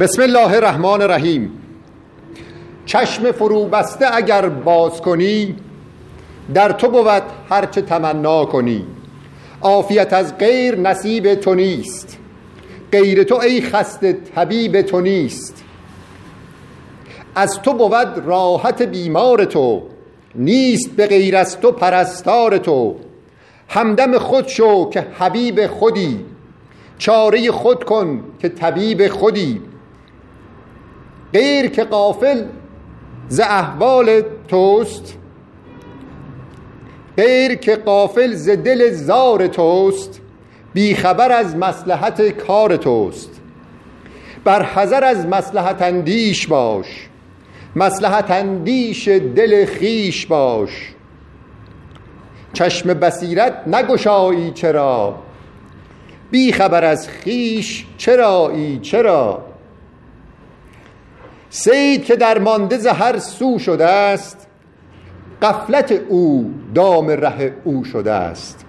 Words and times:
بسم 0.00 0.22
الله 0.22 0.54
الرحمن 0.54 1.02
الرحیم. 1.02 1.50
چشم 2.86 3.32
فرو 3.32 3.64
بسته 3.64 4.16
اگر 4.16 4.48
باز 4.48 5.00
کنی 5.00 5.56
در 6.54 6.72
تو 6.72 6.88
بود 6.88 7.22
هرچه 7.48 7.82
تمنا 7.82 8.44
کنی. 8.44 8.86
عافیت 9.62 10.12
از 10.12 10.38
غیر 10.38 10.78
نصیب 10.78 11.34
تو 11.34 11.54
نیست 11.54 12.18
غیر 12.92 13.22
تو 13.22 13.34
ای 13.34 13.60
خسته 13.60 14.12
طبیب 14.12 14.82
تو 14.82 15.00
نیست. 15.00 15.64
از 17.34 17.62
تو 17.62 17.72
بود 17.72 18.18
راحت 18.26 18.82
بیمار 18.82 19.44
تو 19.44 19.82
نیست 20.34 20.90
به 20.96 21.06
غیر 21.06 21.36
از 21.36 21.60
تو 21.60 21.72
پرستار 21.72 22.58
تو. 22.58 22.96
همدم 23.68 24.18
خود 24.18 24.48
شو 24.48 24.90
که 24.90 25.06
حبیب 25.18 25.66
خودی 25.66 26.20
چاره 26.98 27.50
خود 27.50 27.84
کن 27.84 28.24
که 28.38 28.48
طبیب 28.48 29.08
خودی. 29.08 29.69
غیر 31.32 31.70
که 31.70 31.84
قافل 31.84 32.44
ز 33.28 33.40
احوال 33.40 34.22
توست 34.48 35.16
غیر 37.16 37.54
که 37.54 37.76
قافل 37.76 38.34
ز 38.34 38.48
دل 38.48 38.90
زار 38.90 39.46
توست 39.46 40.20
بیخبر 40.74 41.32
از 41.32 41.56
مسلحت 41.56 42.22
کار 42.22 42.76
توست. 42.76 43.40
بر 44.44 44.62
حذر 44.62 45.04
از 45.04 45.26
مسلحت 45.26 45.82
اندیش 45.82 46.46
باش 46.46 47.08
مسلحت 47.76 48.30
اندیش 48.30 49.08
دل 49.08 49.66
خیش 49.66 50.26
باش. 50.26 50.94
چشم 52.52 52.94
بصیرت 52.94 53.62
نگشایی 53.66 54.50
چرا 54.50 55.18
بی 56.30 56.52
خبر 56.52 56.84
از 56.84 57.08
خیش 57.08 57.86
چرایی 57.98 58.78
چرا؟ 58.78 59.49
سید 61.50 62.04
که 62.04 62.16
در 62.16 62.38
مانده 62.38 62.78
زهر 62.78 63.18
سو 63.18 63.58
شده 63.58 63.86
است 63.86 64.46
قفلت 65.42 65.92
او 66.08 66.54
دام 66.74 67.06
ره 67.08 67.52
او 67.64 67.84
شده 67.84 68.12
است 68.12 68.64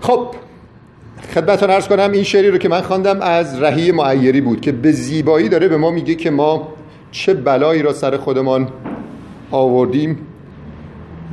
خب 0.00 0.34
خدمتتون 1.34 1.70
ارز 1.70 1.88
کنم 1.88 2.12
این 2.12 2.22
شعری 2.22 2.50
رو 2.50 2.58
که 2.58 2.68
من 2.68 2.80
خواندم 2.80 3.20
از 3.20 3.62
رهی 3.62 3.92
معیری 3.92 4.40
بود 4.40 4.60
که 4.60 4.72
به 4.72 4.92
زیبایی 4.92 5.48
داره 5.48 5.68
به 5.68 5.76
ما 5.76 5.90
میگه 5.90 6.14
که 6.14 6.30
ما 6.30 6.68
چه 7.10 7.34
بلایی 7.34 7.82
را 7.82 7.92
سر 7.92 8.16
خودمان 8.16 8.68
آوردیم 9.50 10.26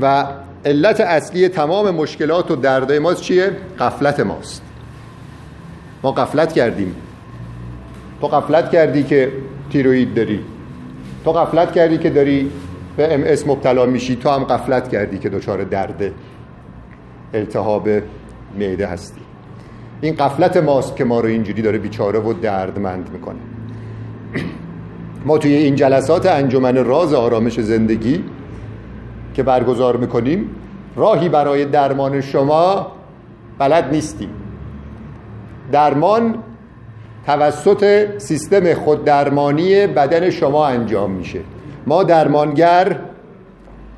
و 0.02 0.26
علت 0.66 1.02
اصلی 1.02 1.50
تمام 1.50 1.92
مشکلات 1.92 2.52
و 2.52 2.56
دردای 2.56 3.00
ماست 3.00 3.22
چیه؟ 3.22 3.52
قفلت 3.80 4.20
ماست 4.20 4.67
ما 6.04 6.12
قفلت 6.12 6.54
کردیم. 6.54 6.96
تو 8.22 8.28
قفلت 8.28 8.72
کردی 8.72 9.04
که 9.04 9.32
تیروید 9.70 10.14
داری. 10.14 10.40
تو 11.26 11.32
قفلت 11.32 11.72
کردی 11.72 11.98
که 11.98 12.10
داری 12.10 12.52
به 12.98 13.14
ام 13.14 13.22
اس 13.26 13.48
مبتلا 13.48 13.86
میشی. 13.86 14.16
تو 14.16 14.30
هم 14.30 14.44
قفلت 14.44 14.90
کردی 14.90 15.18
که 15.18 15.30
دچار 15.30 15.64
درد 15.64 16.12
التهاب 17.34 17.90
معده 18.60 18.88
هستی. 18.88 19.22
این 20.02 20.16
قفلت 20.16 20.58
ماست 20.58 20.96
که 20.96 21.04
ما 21.04 21.20
رو 21.20 21.28
اینجوری 21.28 21.62
داره 21.62 21.78
بیچاره 21.78 22.20
و 22.20 22.34
دردمند 22.34 23.10
می‌کنه. 23.14 23.40
ما 25.26 25.38
توی 25.38 25.54
این 25.54 25.76
جلسات 25.76 26.26
انجمن 26.26 26.86
راز 26.86 27.14
آرامش 27.14 27.60
زندگی 27.60 28.24
که 29.34 29.44
برگزار 29.44 29.98
می‌کنیم 29.98 30.50
راهی 30.96 31.30
برای 31.30 31.66
درمان 31.66 32.22
شما 32.22 32.92
بلد 33.60 33.92
نیستیم. 33.92 34.30
درمان 35.72 36.36
توسط 37.26 38.08
سیستم 38.18 38.74
خوددرمانی 38.74 39.88
بدن 39.88 40.30
شما 40.30 40.68
انجام 40.68 41.12
میشه. 41.12 41.40
ما 41.88 42.04
درمانگر 42.04 43.00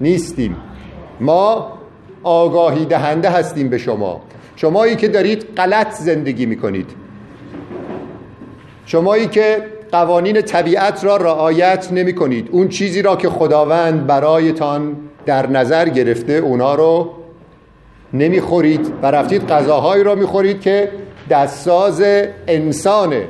نیستیم. 0.02 0.56
ما 1.20 1.74
آگاهی 2.24 2.86
دهنده 2.86 3.30
هستیم 3.30 3.70
به 3.70 3.78
شما. 3.78 4.22
شمایی 4.56 4.96
که 4.96 5.08
دارید 5.08 5.46
غلط 5.58 5.94
زندگی 5.94 6.46
می‌کنید. 6.46 6.90
شمایی 8.86 9.28
که 9.28 9.66
قوانین 9.92 10.42
طبیعت 10.42 11.04
را 11.04 11.18
رعایت 11.18 11.88
نمی 11.92 12.16
کنید 12.16 12.50
اون 12.52 12.68
چیزی 12.68 13.02
را 13.02 13.16
که 13.16 13.30
خداوند 13.30 14.08
برایتان 14.08 14.98
در 15.26 15.50
نظر 15.50 15.90
گرفته 15.90 16.34
اونا 16.34 16.76
رو 16.76 17.12
نمی‌خورید 18.14 18.94
و 19.02 19.12
رفتید 19.12 19.48
غذاهایی 19.48 20.04
را 20.04 20.16
می‌خورید 20.16 20.62
که 20.62 20.92
دستساز 21.30 22.02
انسانه. 22.48 23.28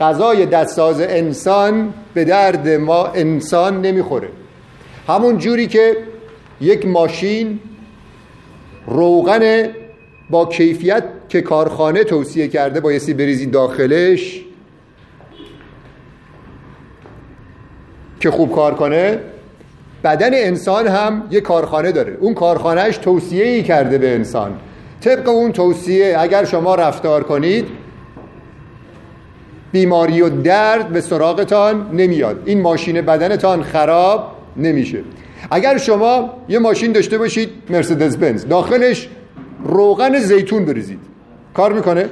غذای 0.00 0.46
دستساز 0.46 1.00
انسان 1.00 1.94
به 2.14 2.24
درد 2.24 2.68
ما 2.68 3.06
انسان 3.06 3.80
نمی‌خوره. 3.80 4.28
همون 5.08 5.38
جوری 5.38 5.66
که 5.66 5.96
یک 6.60 6.86
ماشین 6.86 7.60
روغن 8.86 9.68
با 10.30 10.46
کیفیت 10.46 11.04
که 11.28 11.40
کارخانه 11.40 12.04
توصیه 12.04 12.48
کرده 12.48 12.80
بایستی 12.80 13.14
بریزی 13.14 13.46
داخلش 13.46 14.44
که 18.20 18.30
خوب 18.30 18.54
کار 18.54 18.74
کنه 18.74 19.18
بدن 20.04 20.30
انسان 20.34 20.86
هم 20.86 21.22
یه 21.30 21.40
کارخانه 21.40 21.92
داره. 21.92 22.16
اون 22.20 22.34
کارخانهش 22.34 22.96
توصیه 22.96 23.44
ای 23.44 23.62
کرده 23.62 23.98
به 23.98 24.14
انسان. 24.14 24.58
طبق 25.00 25.28
اون 25.28 25.52
توصیه 25.52 26.16
اگر 26.18 26.44
شما 26.44 26.74
رفتار 26.74 27.22
کنید 27.22 27.66
بیماری 29.72 30.22
و 30.22 30.28
درد 30.28 30.88
به 30.88 31.00
سراغتان 31.00 31.90
نمیاد 31.92 32.42
این 32.44 32.60
ماشین 32.60 33.00
بدنتان 33.00 33.62
خراب 33.62 34.32
نمیشه 34.56 35.02
اگر 35.50 35.78
شما 35.78 36.30
یه 36.48 36.58
ماشین 36.58 36.92
داشته 36.92 37.18
باشید 37.18 37.50
مرسدس 37.70 38.16
بنز 38.16 38.46
داخلش 38.46 39.08
روغن 39.64 40.18
زیتون 40.18 40.64
بریزید 40.64 41.00
کار 41.54 41.72
می‌کنه؟ 41.72 42.08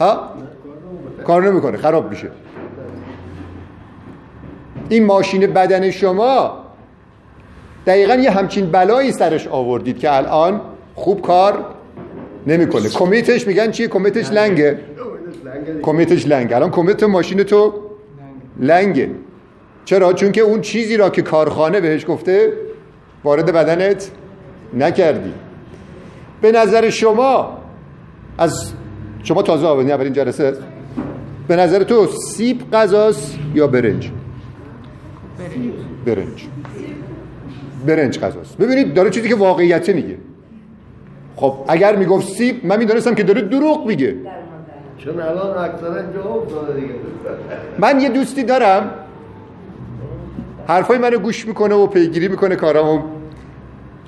ها؟ 0.00 0.30
کار 1.26 1.50
نمی‌کنه 1.50 1.76
خراب 1.76 2.10
میشه 2.10 2.30
این 4.88 5.06
ماشین 5.06 5.46
بدن 5.46 5.90
شما 5.90 6.58
دقیقا 7.86 8.14
یه 8.14 8.30
همچین 8.30 8.70
بلایی 8.70 9.12
سرش 9.12 9.48
آوردید 9.48 9.98
که 9.98 10.16
الان 10.16 10.60
خوب 11.00 11.22
کار 11.22 11.64
نمی‌کنه. 12.46 12.88
کمیتش 13.00 13.46
میگن 13.46 13.70
چیه 13.70 13.88
کمیتش 13.88 14.30
لنگه. 14.30 14.78
کمیتش 15.82 16.26
لنگه 16.26 16.56
الان 16.56 16.70
کمیت 16.70 17.02
ماشین 17.02 17.42
تو 17.42 17.74
لنگه. 18.60 19.10
چرا؟ 19.84 20.12
چون 20.12 20.32
که 20.32 20.40
اون 20.40 20.60
چیزی 20.60 20.96
را 20.96 21.10
که 21.10 21.22
کارخانه 21.22 21.80
بهش 21.80 22.04
گفته 22.08 22.52
وارد 23.24 23.52
بدنت 23.52 24.10
نکردی. 24.74 25.32
به 26.40 26.52
نظر 26.52 26.90
شما 26.90 27.58
از 28.38 28.72
شما 29.22 29.42
تازه 29.42 29.66
آبادی 29.66 29.92
اولین 29.92 30.12
جلسه. 30.12 30.54
به 31.48 31.56
نظر 31.56 31.82
تو 31.82 32.06
سیب 32.06 32.70
غذاست 32.72 33.38
یا 33.54 33.66
برنج. 33.66 34.10
برنج. 36.06 36.46
برنج 37.86 38.18
غذاست. 38.18 38.56
ببینید 38.56 38.94
داره 38.94 39.10
چیزی 39.10 39.28
که 39.28 39.34
واقعیت 39.34 39.88
میگه. 39.88 40.16
خب 41.40 41.54
اگر 41.68 41.96
می‌گفت 41.96 42.28
سیب 42.28 42.66
من 42.66 42.78
می‌دونستم 42.78 43.14
که 43.14 43.22
داره 43.22 43.40
دروغ 43.42 43.86
میگه. 43.86 44.16
چون 44.98 45.20
الان 45.20 45.58
اکثرا 45.58 46.02
جواب 46.12 46.48
داده 46.48 46.80
دیگه. 46.80 46.94
من 47.78 48.00
یه 48.00 48.08
دوستی 48.08 48.42
دارم. 48.42 48.90
حرفای 50.66 50.98
منو 50.98 51.18
گوش 51.18 51.46
می‌کنه 51.46 51.74
و 51.74 51.86
پیگیری 51.86 52.28
می‌کنه 52.28 52.56
کارامو. 52.56 53.02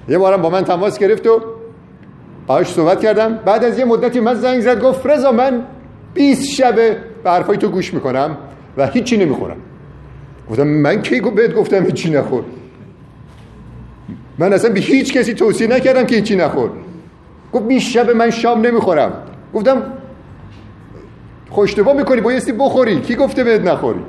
یه 0.08 0.18
بارم 0.18 0.42
با 0.42 0.50
من 0.50 0.64
تماس 0.64 0.98
گرفت 0.98 1.26
و 1.26 1.40
باهاش 2.46 2.72
صحبت 2.72 3.00
کردم. 3.00 3.38
بعد 3.44 3.64
از 3.64 3.78
یه 3.78 3.84
مدتی 3.84 4.20
من 4.20 4.34
زنگ 4.34 4.60
زد 4.60 4.80
گفت 4.80 5.06
رضا 5.06 5.32
من 5.32 5.62
20 6.14 6.48
شبه 6.48 6.96
به 7.24 7.30
حرفای 7.30 7.56
تو 7.56 7.68
گوش 7.68 7.94
می‌کنم 7.94 8.36
و 8.76 8.86
هیچی 8.86 9.16
نمی‌خورم. 9.16 9.56
گفتم 10.50 10.66
من 10.66 11.02
کی 11.02 11.20
بهت 11.20 11.54
گفتم 11.54 11.84
هیچی 11.84 12.10
نخور. 12.10 12.44
من 14.38 14.52
اصلا 14.52 14.72
به 14.72 14.80
هیچ 14.80 15.12
کسی 15.12 15.34
توصیه 15.34 15.66
نکردم 15.66 16.04
که 16.04 16.16
هیچی 16.16 16.36
نخور. 16.36 16.70
گفت 17.52 17.64
20 17.64 17.90
شب 17.90 18.10
من 18.10 18.30
شام 18.30 18.66
نمی‌خورم. 18.66 19.12
گفتم 19.54 19.82
خوشتبا 21.50 21.92
می‌کنی 21.92 22.20
بایستی 22.20 22.52
بخوری. 22.52 23.00
کی 23.00 23.14
گفته 23.14 23.44
بهت 23.44 23.60
نخوری؟ 23.60 24.00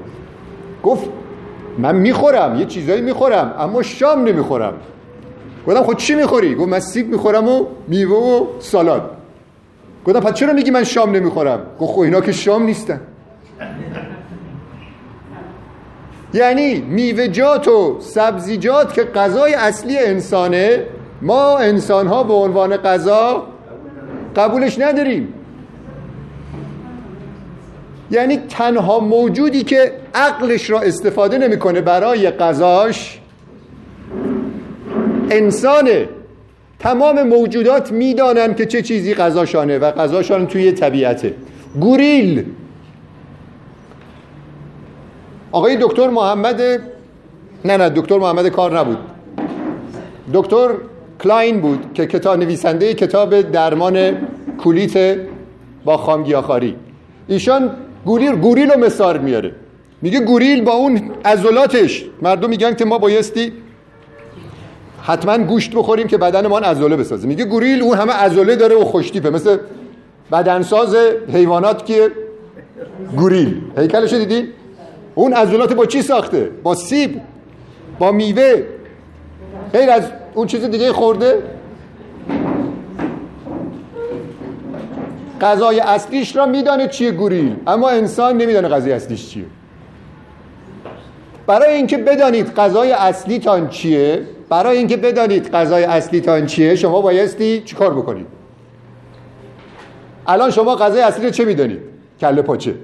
گفت 0.84 1.10
من 1.78 1.95
می‌خورم 1.95 2.56
یه 2.60 2.66
چیزایی 2.66 3.01
می‌خورم 3.01 3.56
اما 3.60 3.81
شام 3.81 4.24
نمی‌خورم. 4.24 4.74
گفتم 5.68 5.84
خود 5.84 5.95
خب 5.95 6.00
چی 6.00 6.16
می‌خوری؟ 6.16 6.56
گفت 6.56 6.68
من 6.68 6.80
سیب 6.80 7.10
می‌خورم 7.10 7.48
و 7.48 7.66
میوه 7.88 8.18
و 8.18 8.45
سالاد. 8.60 9.10
گفتم 10.06 10.19
پس 10.19 10.34
چرا 10.34 10.54
میگی 10.54 10.72
من 10.72 10.84
شام 10.84 11.16
نمی‌خورم؟ 11.16 11.60
گفت 11.80 11.94
خب 11.94 12.00
اینا 12.00 12.22
که 12.22 12.31
شام 12.31 12.63
نیستن. 12.63 13.01
یعنی 16.34 16.81
میوهجات 16.81 17.68
و 17.68 17.98
سبزیجات 18.00 18.94
که 18.94 19.04
غذای 19.04 19.54
اصلی 19.54 19.98
انسانه 19.98 20.86
ما 21.24 21.58
انسان 21.58 22.08
ها 22.08 22.24
به 22.24 22.34
عنوان 22.34 22.78
غذا 22.78 23.48
قبولش 24.36 24.80
نداریم. 24.80 25.34
یعنی 28.12 28.38
تنها 28.38 29.00
موجودی 29.00 29.64
که 29.64 29.92
عقلش 30.16 30.70
را 30.70 30.80
استفاده 30.80 31.38
نمی‌کنه 31.38 31.81
برای 31.81 32.31
غذاش 32.31 33.20
انسانه. 35.30 36.10
تمام 36.80 37.24
موجودات 37.24 37.92
می‌دانن 37.92 38.56
که 38.56 38.66
چه 38.66 38.81
چیزی 38.81 39.14
غذاشانه 39.14 39.78
و 39.78 39.92
غذاشان 39.92 40.48
توی 40.48 40.72
طبیعته. 40.72 41.34
گوریل. 41.80 42.46
آقای 45.52 45.78
دکتر 45.81 46.10
محمد 46.10 46.62
نه 47.66 47.78
نه 47.78 47.90
دکتر 47.90 48.18
محمد 48.18 48.48
کار 48.48 48.80
نبود. 48.80 48.98
دکتر 50.34 50.70
کلاین 51.24 51.62
بود 51.62 51.94
که 51.94 52.06
کتاب 52.06 52.40
نویسنده 52.40 52.94
کتاب 52.94 53.42
درمان 53.42 54.18
کولیت 54.58 55.18
با 55.86 55.98
خامگیاخواری 55.98 56.75
ایشان 57.28 57.72
گوریل 58.06 58.36
گوریل 58.36 58.72
رو 58.72 58.80
مثال 58.80 59.18
میاره. 59.18 59.52
میگه 60.02 60.20
گوریل 60.20 60.62
با 60.62 60.72
اون 60.72 61.12
عضلاتش 61.25 62.06
مردم 62.22 62.50
میگن 62.50 62.74
که 62.74 62.86
ما 62.86 62.98
بایستی 62.98 63.54
حتما 65.02 65.38
گوشت 65.38 65.75
بخوریم 65.75 66.08
که 66.08 66.18
بدنمان 66.18 66.64
عضله 66.64 66.96
بسازه. 66.96 67.28
میگه 67.28 67.46
گوریل 67.46 67.81
اون 67.81 67.98
همه 67.98 68.14
عضله 68.14 68.56
داره 68.56 68.75
و 68.75 68.86
خوشتیپه. 68.86 69.30
مثل 69.30 69.58
بدنساز 70.31 70.96
حیوانات 71.34 71.86
که 71.86 72.12
گوریل. 73.16 73.62
هیکلشو 73.78 74.18
دیدی؟ 74.18 74.48
اون 75.16 75.34
عضلات 75.34 75.74
با 75.74 75.86
چی 75.86 76.02
ساخته؟ 76.02 76.50
با 76.64 76.75
سیب 76.75 77.22
با 78.00 78.12
میوه 78.12 78.64
غیر 79.74 79.90
از 79.90 80.04
اون 80.33 80.47
چیز 80.47 80.63
دیگه 80.63 80.94
خورده؟ 80.94 81.44
غذای 85.41 85.80
اصلیش 85.80 86.35
را 86.35 86.45
میدانه 86.45 86.88
چیه 86.88 87.12
گوریل 87.12 87.56
اما 87.68 87.89
انسان 87.89 88.38
نمیدانه 88.38 88.68
غذای 88.68 88.91
اصلیش 88.91 89.30
چیه. 89.30 89.45
برای 91.47 91.74
اینکه 91.74 91.97
بدانید 91.97 92.53
غذای 92.56 92.91
اصلیتان 92.91 93.69
چیه 93.69 94.21
برای 94.50 94.77
اینکه 94.77 94.97
بدانید 94.97 95.51
غذای 95.51 95.83
اصلیتان 95.83 96.45
چیه 96.45 96.75
شما 96.75 97.01
بایستی 97.01 97.62
چیکار 97.65 97.94
بکنید؟ 97.94 98.27
الان 100.27 100.51
شما 100.51 100.75
غذای 100.75 101.01
اصلی 101.01 101.25
رو 101.25 101.31
چه 101.31 101.45
می‌دانید؟ 101.45 101.79
کله 102.21 102.41
پاچه. 102.41 102.75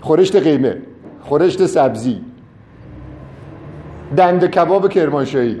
خورشت 0.00 0.36
قیمه. 0.36 0.76
خورشت 1.20 1.66
سبزی. 1.66 2.20
دند 4.16 4.50
کباب 4.50 4.88
کرمانشاهی. 4.88 5.60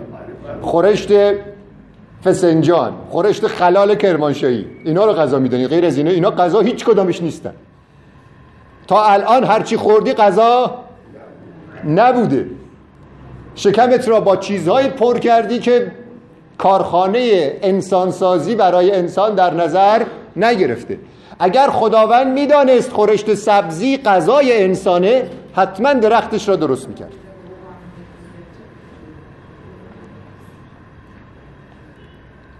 خورشت 0.62 1.10
فسنجان 2.24 2.92
خورشت 3.10 3.46
خلال 3.46 3.94
کرمانشاهی. 3.94 4.66
اینا 4.84 5.04
رو 5.04 5.12
غذا 5.12 5.38
می‌دونی 5.38 5.66
غیر 5.66 5.86
از 5.86 5.96
اینا 5.96 6.10
اینا 6.10 6.30
غذا 6.30 6.60
هیچ 6.60 6.84
کدامش 6.84 7.22
نیستن. 7.22 7.54
تا 8.86 9.04
الان 9.04 9.44
هرچی 9.44 9.76
خوردی 9.76 10.12
غذا 10.12 10.74
نبوده. 11.88 12.46
شکمت 13.54 14.08
را 14.08 14.20
با 14.20 14.36
چیزهایی 14.36 14.88
پر 14.88 15.18
کردی 15.18 15.58
که 15.58 15.92
کارخانه 16.58 17.52
انسانسازی 17.62 18.54
برای 18.54 18.90
انسان 18.90 19.34
در 19.34 19.54
نظر 19.54 20.02
نگرفته. 20.36 20.98
اگر 21.38 21.70
خداوند 21.70 22.26
می‌دانست 22.26 22.92
خورشت 22.92 23.34
سبزی 23.34 23.96
غذای 23.96 24.62
انسانه 24.62 25.30
حتما 25.54 25.92
درختش 25.92 26.48
را 26.48 26.56
درست 26.56 26.88
می‌کرد. 26.88 27.12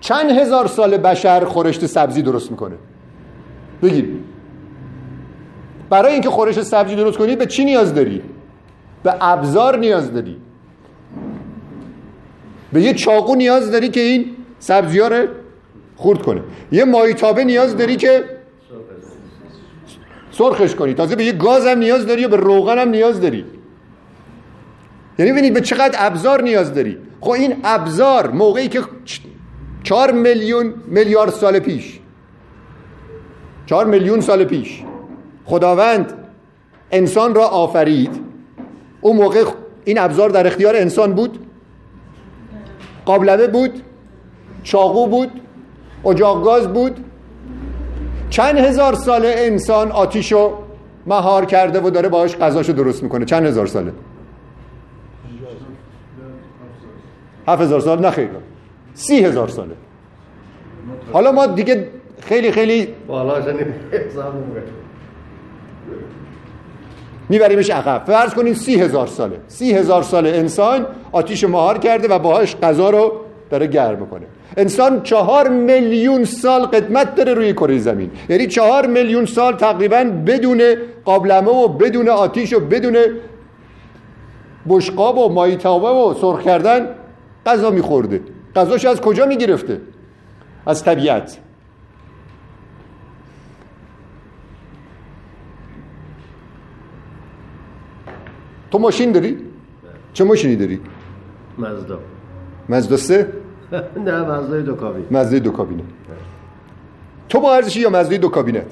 چند 0.09 0.31
هزار 0.31 0.67
سال 0.67 0.97
بشر 0.97 1.45
خورشت 1.45 1.87
سبزی 1.87 2.23
درست 2.23 2.51
می‌کنه؟ 2.51 2.77
بگیر 3.83 4.09
برای 5.91 6.13
اینکه 6.13 6.31
خورشت 6.31 6.63
سبزی 6.63 6.97
درست 6.97 7.19
کنی 7.19 7.37
به 7.37 7.47
چی 7.47 7.65
نیاز 7.65 7.95
داری؟ 7.95 8.23
به 9.03 9.15
ابزار 9.21 9.79
نیاز 9.79 10.13
داری. 10.13 10.37
به 12.73 12.83
یه 12.83 12.95
چاقو 12.95 13.35
نیاز 13.35 13.71
داری 13.71 13.89
که 13.89 14.01
این 14.01 14.37
سبزی 14.59 14.99
رو 14.99 15.27
خورد 15.97 16.23
کنه. 16.23 16.43
یه 16.73 16.85
مایتابه 16.85 17.45
نیاز 17.45 17.77
داری 17.77 17.97
که 17.97 18.25
سرخش 20.31 20.75
کنی. 20.75 20.95
تازه 20.95 21.17
به 21.17 21.25
یه 21.25 21.33
گاز 21.33 21.67
هم 21.67 21.79
نیاز 21.79 22.07
داری 22.07 22.25
و 22.25 22.29
به 22.29 22.37
روغن 22.37 22.79
هم 22.79 22.89
نیاز 22.89 23.21
داری. 23.21 23.45
یعنی 25.19 25.33
ببینید 25.33 25.55
به 25.55 25.61
چقدر 25.61 26.07
ابزار 26.07 26.43
نیاز 26.43 26.75
داری. 26.75 26.99
خب 27.21 27.31
این 27.31 27.57
ابزار 27.65 28.31
موقعی 28.31 28.69
که 28.69 28.81
چهار 29.83 30.13
میلیون 30.13 30.75
میلیارد 30.87 31.31
سال 31.31 31.59
پیش. 31.59 32.01
چهار 33.67 33.87
میلیون 33.87 34.21
سال 34.21 34.45
پیش. 34.45 34.83
خداوند 35.45 36.13
انسان 36.91 37.35
را 37.35 37.47
آفرید. 37.47 38.21
اون 39.01 39.17
موقع 39.17 39.45
این 39.85 39.99
ابزار 39.99 40.31
در 40.31 40.47
اختیار 40.47 40.77
انسان 40.77 41.13
بود. 41.13 41.39
قابلمه 43.05 43.47
بود. 43.47 43.83
چاقو 44.63 45.07
بود. 45.07 45.31
اجاق 46.07 46.45
گاز 46.45 46.69
بود. 46.69 47.05
چند 48.31 48.59
هزار 48.59 48.95
ساله 48.95 49.35
انسان 49.39 49.93
آتیشو 49.93 50.53
مهار 51.07 51.45
کرده 51.45 51.81
و 51.81 51.91
داره 51.91 52.09
باهاش 52.09 52.37
غذاشو 52.37 52.73
درست 52.73 53.03
می‌کنه. 53.03 53.25
چند 53.25 53.47
هزار 53.47 53.67
ساله؟ 53.67 53.93
هفت 57.49 57.63
هزار 57.63 57.81
سال. 57.81 58.01
نه 58.01 58.11
خیلی. 58.11 58.29
سی 58.99 59.25
هزار 59.25 59.49
ساله. 59.49 59.75
حالا 61.13 61.33
ما 61.33 61.47
دیگه 61.47 61.89
خیلی 62.21 62.53
خیلی 62.53 62.89
میبریمش 67.29 67.71
عقب. 67.71 68.05
فرض 68.07 68.35
کنید 68.35 68.55
سی 68.55 68.81
هزار 68.81 69.07
ساله. 69.07 69.37
سی 69.49 69.73
هزار 69.73 70.03
ساله 70.03 70.31
انسان 70.31 70.87
آتیش 71.13 71.45
مهار 71.45 71.79
کرده 71.79 72.09
و 72.09 72.19
باهاش 72.19 72.57
غذا 72.57 72.91
رو 72.91 73.13
داره 73.51 73.67
گرم 73.67 73.99
می‌کنه. 73.99 74.27
انسان 74.57 75.03
چهار 75.03 75.49
میلیون 75.49 76.25
سال 76.25 76.63
قدمت 76.63 77.15
داره 77.15 77.35
روی 77.35 77.53
کره 77.53 77.79
زمین. 77.79 78.11
یعنی 78.29 78.47
چهار 78.47 78.87
میلیون 78.87 79.25
سال 79.27 79.53
تقریبا 79.53 80.05
بدون 80.27 80.63
قابلمه 81.05 81.51
و 81.51 81.69
بدون 81.69 82.09
آتیش 82.09 82.53
و 82.53 82.61
بدون 82.61 82.97
بشقاب 84.69 85.19
و 85.19 85.29
مایتابه 85.29 85.89
و 85.89 86.15
سرخ 86.15 86.43
کردن 86.43 86.89
غذا 87.47 87.71
میخورده. 87.71 88.21
غذاش 88.59 88.85
از 88.85 89.01
کجا 89.01 89.27
می‌گرفته؟ 89.27 89.81
از 90.67 90.85
طبیعت. 90.85 91.39
تو 98.71 98.79
ماشین 98.79 99.13
داری؟ 99.13 99.39
چه 100.13 100.25
ماشینی 100.25 100.57
داری؟ 100.57 100.81
مزدا. 101.59 101.99
مزدا 102.69 102.97
سه؟ 102.97 103.33
نه 104.07 104.23
مزدای 104.23 104.63
دو 104.63 104.75
کابین. 104.75 105.05
مزدای 105.11 105.41
دو 105.41 105.51
کابینه. 105.51 105.83
تو 107.29 107.41
با 107.41 107.55
ارزشی 107.55 107.81
یا 107.81 107.91
مزدای 107.91 108.19
دو 108.19 108.29
کابینت؟ 108.29 108.63
من 108.63 108.67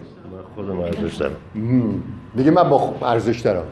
خودم 0.55 0.81
ارزش 0.81 1.15
دارم. 1.15 1.37
دیگه 2.37 2.51
من 2.51 2.69
با 2.69 2.95
ارزش 3.03 3.41
دارم. 3.41 3.65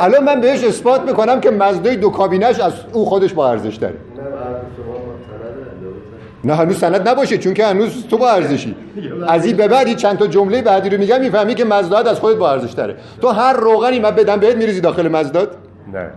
الان 0.00 0.24
من 0.24 0.40
بهش 0.40 0.64
اثبات 0.64 1.00
می‌کنم 1.00 1.40
که 1.40 1.50
مزدای 1.50 1.96
دو 1.96 2.10
کابینش 2.10 2.60
از 2.60 2.72
او 2.92 3.04
خودش 3.04 3.32
با 3.32 3.50
ارزش 3.50 3.74
داره. 3.76 3.96
نه 6.44 6.54
هنوز 6.54 6.78
سند 6.78 7.08
نباشه 7.08 7.38
چون 7.38 7.54
که 7.54 7.66
هنوز 7.66 8.06
تو 8.06 8.18
با 8.18 8.30
ارزشی. 8.30 8.76
از 9.28 9.46
این 9.46 9.56
به 9.56 9.68
بعدی 9.68 9.94
چند 9.94 10.18
تا 10.18 10.26
جمله 10.26 10.62
بعدی 10.62 10.88
رو 10.88 10.98
میگم 10.98 11.20
می‌فهمی 11.20 11.54
که 11.54 11.64
مزداد 11.64 12.08
از 12.08 12.20
خودت 12.20 12.36
با 12.36 12.50
ارزش 12.50 12.72
داره 12.72 12.96
تو 13.20 13.28
هر 13.28 13.52
روغنی 13.52 14.00
من 14.00 14.10
بدم 14.10 14.36
بهت 14.36 14.56
میریزی 14.56 14.80
داخل 14.80 15.08
مزداد؟ 15.08 15.56
نه. 15.92 16.10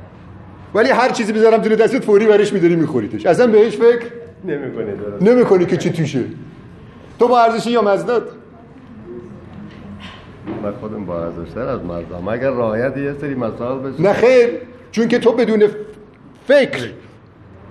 ولی 0.75 0.89
هر 0.89 1.09
چیزی 1.09 1.33
بذارم 1.33 1.61
تو 1.61 1.75
دستت 1.75 2.03
فوری 2.03 2.25
برش 2.25 2.53
میداری 2.53 2.75
میخوریتش. 2.75 3.25
اصلا 3.25 3.47
بهش 3.47 3.75
فکر 3.75 4.05
نمی‌کنی 4.45 4.91
نمی‌کنی 5.21 5.65
که 5.65 5.77
چی 5.77 5.89
توشه. 5.89 6.23
تو 7.19 7.27
با 7.27 7.41
ارزشی 7.41 7.71
یا 7.71 7.81
مزداد؟ 7.81 8.29
من 10.63 10.71
خودم 10.81 11.05
با 11.05 11.23
ارزشتر 11.23 11.59
از 11.59 11.79
مردم 11.83 12.27
اگر 12.27 12.49
رعایت 12.49 12.97
یه 12.97 13.13
سری 13.21 13.35
مسائل 13.35 13.79
بشه؟ 13.79 14.01
نه 14.01 14.13
خیر 14.13 14.49
چون 14.91 15.07
که 15.07 15.19
تو 15.19 15.31
بدون 15.31 15.63
فکر 16.47 16.89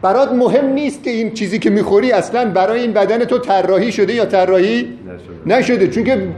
برات 0.07 0.33
مهم 0.33 0.67
نیست 0.67 1.03
که 1.05 1.11
این 1.11 1.35
چیزی 1.35 1.59
که 1.59 1.71
می‌خوری 1.71 2.13
اصلا 2.13 2.51
برای 2.51 2.81
این 2.81 2.93
بدن 2.93 3.25
تو 3.25 3.39
طراحی 3.39 3.93
شده 3.93 4.15
یا 4.15 4.25
طراحی 4.25 4.99
نشده. 5.47 5.59
نشده. 5.59 5.89
چون 5.89 6.05
که 6.05 6.29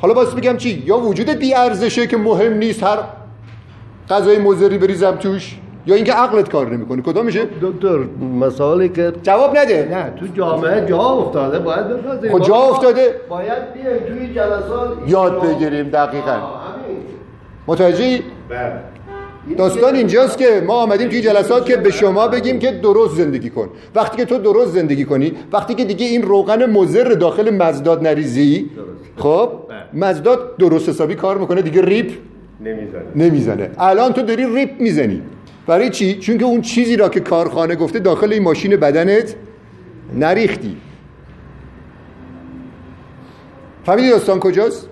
حالا 0.00 0.14
باز 0.14 0.34
بگم 0.36 0.56
چی؟ 0.56 0.82
یا 0.86 0.98
وجودت 0.98 1.36
بی 1.36 1.54
ارزشه 1.54 2.06
که 2.06 2.16
مهم 2.16 2.52
نیست 2.52 2.82
هر 2.82 2.98
غذای 4.10 4.38
مزری 4.38 4.78
بریزم 4.78 5.10
توش 5.10 5.56
یا 5.86 5.94
اینکه 5.94 6.12
عقلت 6.12 6.48
کار 6.48 6.70
نمی‌کنه. 6.70 7.02
کدام 7.02 7.26
میشه؟ 7.26 7.44
دکتر 7.62 7.98
مسائلی 8.40 8.88
که 8.88 9.12
جواب 9.22 9.58
نده. 9.58 9.88
نه 9.90 10.12
تو 10.20 10.26
جامعه 10.34 10.86
جا 10.86 10.98
افتاده 10.98 11.58
باید 11.58 11.88
بپذیریم. 11.88 12.38
خب 12.38 12.44
جا 12.44 12.54
افتاده. 12.56 13.14
باید 13.28 13.72
بیایم 13.74 13.98
توی 14.08 14.34
جلسات 14.34 14.92
یاد 15.06 15.42
بگیریم 15.42 15.88
دقیقاً. 15.88 16.36
متوجهی؟ 17.66 18.22
بله. 18.48 18.93
داستان 19.58 19.94
اینجاست 19.94 20.38
که 20.38 20.62
ما 20.66 20.74
آمدیم 20.74 21.08
توی 21.08 21.20
جلسات 21.20 21.66
که 21.66 21.76
به 21.76 21.90
شما 21.90 22.28
بگیم 22.28 22.58
که 22.58 22.70
درست 22.70 23.14
زندگی 23.14 23.50
کن. 23.50 23.68
وقتی 23.94 24.16
که 24.16 24.24
تو 24.24 24.38
درست 24.38 24.70
زندگی 24.70 25.04
کنی 25.04 25.32
وقتی 25.52 25.74
که 25.74 25.84
دیگه 25.84 26.06
این 26.06 26.22
روغن 26.22 26.66
مزر 26.66 27.04
داخل 27.04 27.50
مزداد 27.50 28.06
نریزی 28.06 28.70
خب 29.16 29.50
مزداد 29.94 30.56
درست 30.56 30.88
حسابی 30.88 31.14
کار 31.14 31.38
می‌کنه 31.38 31.62
دیگه 31.62 31.82
ریپ 31.82 32.10
نمی‌زنه. 32.60 33.02
نمی‌زنه. 33.16 33.70
الان 33.78 34.12
تو 34.12 34.22
داری 34.22 34.54
ریپ 34.54 34.70
می‌زنی. 34.80 35.22
برای 35.66 35.90
چی؟ 35.90 36.18
چون 36.18 36.38
که 36.38 36.44
اون 36.44 36.60
چیزی 36.60 36.96
را 36.96 37.08
که 37.08 37.20
کارخانه 37.20 37.74
گفته 37.74 37.98
داخل 37.98 38.32
این 38.32 38.42
ماشین 38.42 38.76
بدنت 38.76 39.34
نریختی. 40.14 40.76
فهمیدی 43.84 44.10
داستان 44.10 44.40
کجاست؟ 44.40 44.88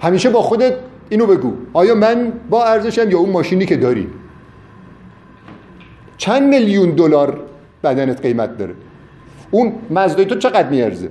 همیشه 0.00 0.30
با 0.30 0.42
خودت 0.42 0.74
اینو 1.08 1.26
بگو. 1.26 1.52
آیا 1.72 1.94
من 1.94 2.32
با 2.50 2.64
ارزشم 2.64 3.10
یا 3.10 3.18
اون 3.18 3.30
ماشینی 3.30 3.66
که 3.66 3.76
داری؟ 3.76 4.08
چند 6.16 6.48
میلیون 6.48 6.90
دلار 6.90 7.40
بدنت 7.84 8.20
قیمت 8.20 8.58
داره؟ 8.58 8.74
اون 9.50 9.72
مزدای 9.90 10.26
تو 10.26 10.34
چقدر 10.34 10.68
میارزه؟ 10.68 11.10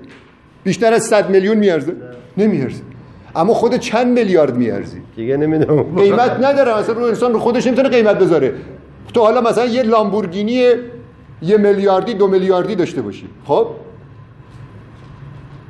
بیشتر 0.63 0.93
از 0.93 1.03
100 1.05 1.29
میلیون 1.29 1.57
میارزه؟ 1.57 1.95
نمیارزه. 2.37 2.81
اما 3.35 3.53
خود 3.53 3.75
چند 3.75 4.19
میلیارد 4.19 4.57
میارزی؟ 4.57 5.01
دیگه 5.15 5.37
نمی‌دونم. 5.37 5.83
قیمت 5.95 6.31
نداره. 6.31 6.79
مثلا 6.79 6.95
رو 6.95 7.03
انسان 7.03 7.33
رو 7.33 7.39
خودش 7.39 7.67
نمی‌تونه 7.67 7.89
قیمت 7.89 8.19
بذاره. 8.19 8.53
تو 9.13 9.21
حالا 9.21 9.41
مثلا 9.41 9.65
یه 9.65 9.83
لامبورگینی 9.83 10.63
یه 11.41 11.57
میلیاردی 11.57 12.13
دو 12.13 12.27
میلیاردی 12.27 12.75
داشته 12.75 13.01
باشی. 13.01 13.29
خب؟ 13.45 13.67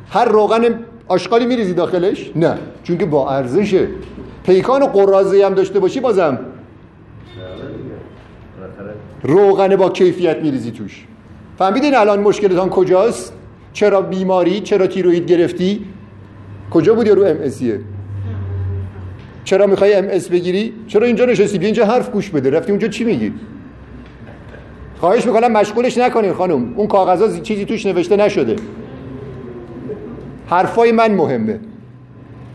هر 0.10 0.26
روغن 0.26 0.80
آشغالی 1.08 1.46
میریزی 1.46 1.74
داخلش؟ 1.74 2.32
نه. 2.36 2.58
چون 2.84 2.98
که 2.98 3.06
با 3.06 3.32
ارزشه. 3.32 3.88
پیکان 4.46 4.82
و 4.82 4.86
قرازه 4.86 5.46
هم 5.46 5.54
داشته 5.54 5.80
باشی 5.80 6.00
بازم. 6.00 6.40
روغن 9.24 9.76
با 9.76 9.90
کیفیت 9.90 10.38
میریزی 10.38 10.72
توش. 10.72 11.06
فهمیدین 11.58 11.96
الان 11.96 12.20
مشکلتان 12.20 12.70
کجاست؟ 12.70 13.34
چرا 13.74 14.02
بیماری 14.02 14.60
چرا 14.60 14.88
تیروید 14.88 15.26
گرفتی؟ 15.26 15.86
کجا 16.72 16.94
بودی 16.94 17.10
رو 17.10 17.24
ام 17.24 17.38
چرا 19.44 19.68
می‌خوای 19.68 19.94
ام 19.94 20.08
بگیری؟ 20.32 20.74
چرا 20.88 21.06
اینجا 21.06 21.26
نشستی؟ 21.26 21.58
بیا 21.58 21.66
اینجا 21.66 21.86
حرف 21.86 22.12
گوش 22.12 22.30
بده. 22.30 22.50
رفتی 22.50 22.72
اونجا 22.72 22.88
چی 22.88 23.04
میگی؟ 23.04 23.34
خواهش 25.00 25.26
می‌کنم 25.26 25.52
مشغولش 25.52 25.98
نکنین 25.98 26.34
خانم. 26.34 26.74
اون 26.76 26.88
کاغذا 26.88 27.40
چیزی 27.40 27.66
توش 27.66 27.86
نوشته 27.86 28.16
نشده. 28.16 28.56
حرفای 30.48 30.92
من 30.92 31.12
مهمه. 31.12 31.60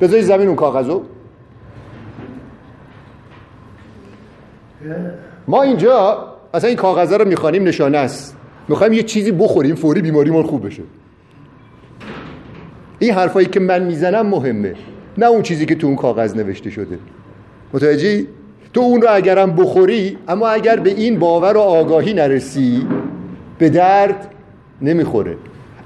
بذاری 0.01 0.23
زمین 0.23 0.47
اون 0.47 0.57
کاغذو. 0.57 1.03
ما 5.49 5.63
اینجا 5.63 6.27
اصلا 6.55 6.69
این 6.69 6.77
کاغذ 6.77 7.13
رو 7.13 7.29
می‌خوانیم 7.29 7.65
نشانه 7.65 7.99
است. 7.99 8.37
می‌خوایم 8.69 8.93
یه 8.93 9.03
چیزی 9.03 9.33
بخوریم 9.33 9.75
فوری 9.75 10.03
بیماریمون 10.03 10.43
خوب 10.43 10.67
بشه. 10.67 10.83
این 12.99 13.15
حرفایی 13.15 13.47
که 13.47 13.61
من 13.61 13.85
می‌زنم 13.85 14.27
مهمه 14.27 14.75
نه 15.19 15.27
اون 15.27 15.43
چیزی 15.43 15.67
که 15.67 15.75
تو 15.75 15.87
اون 15.87 15.97
کاغذ 15.97 16.37
نوشته 16.37 16.71
شده. 16.71 16.99
متوجهی؟ 17.73 18.27
تو 18.75 18.81
اون 18.81 19.03
رو 19.03 19.09
اگرم 19.11 19.57
بخوری 19.57 20.19
اما 20.29 20.49
اگر 20.49 20.77
به 20.77 20.91
این 20.91 21.19
باور 21.19 21.57
و 21.57 21.61
آگاهی 21.61 22.15
نرسی 22.15 22.87
به 23.59 23.69
درد 23.69 24.35
نمی‌خوره. 24.83 25.37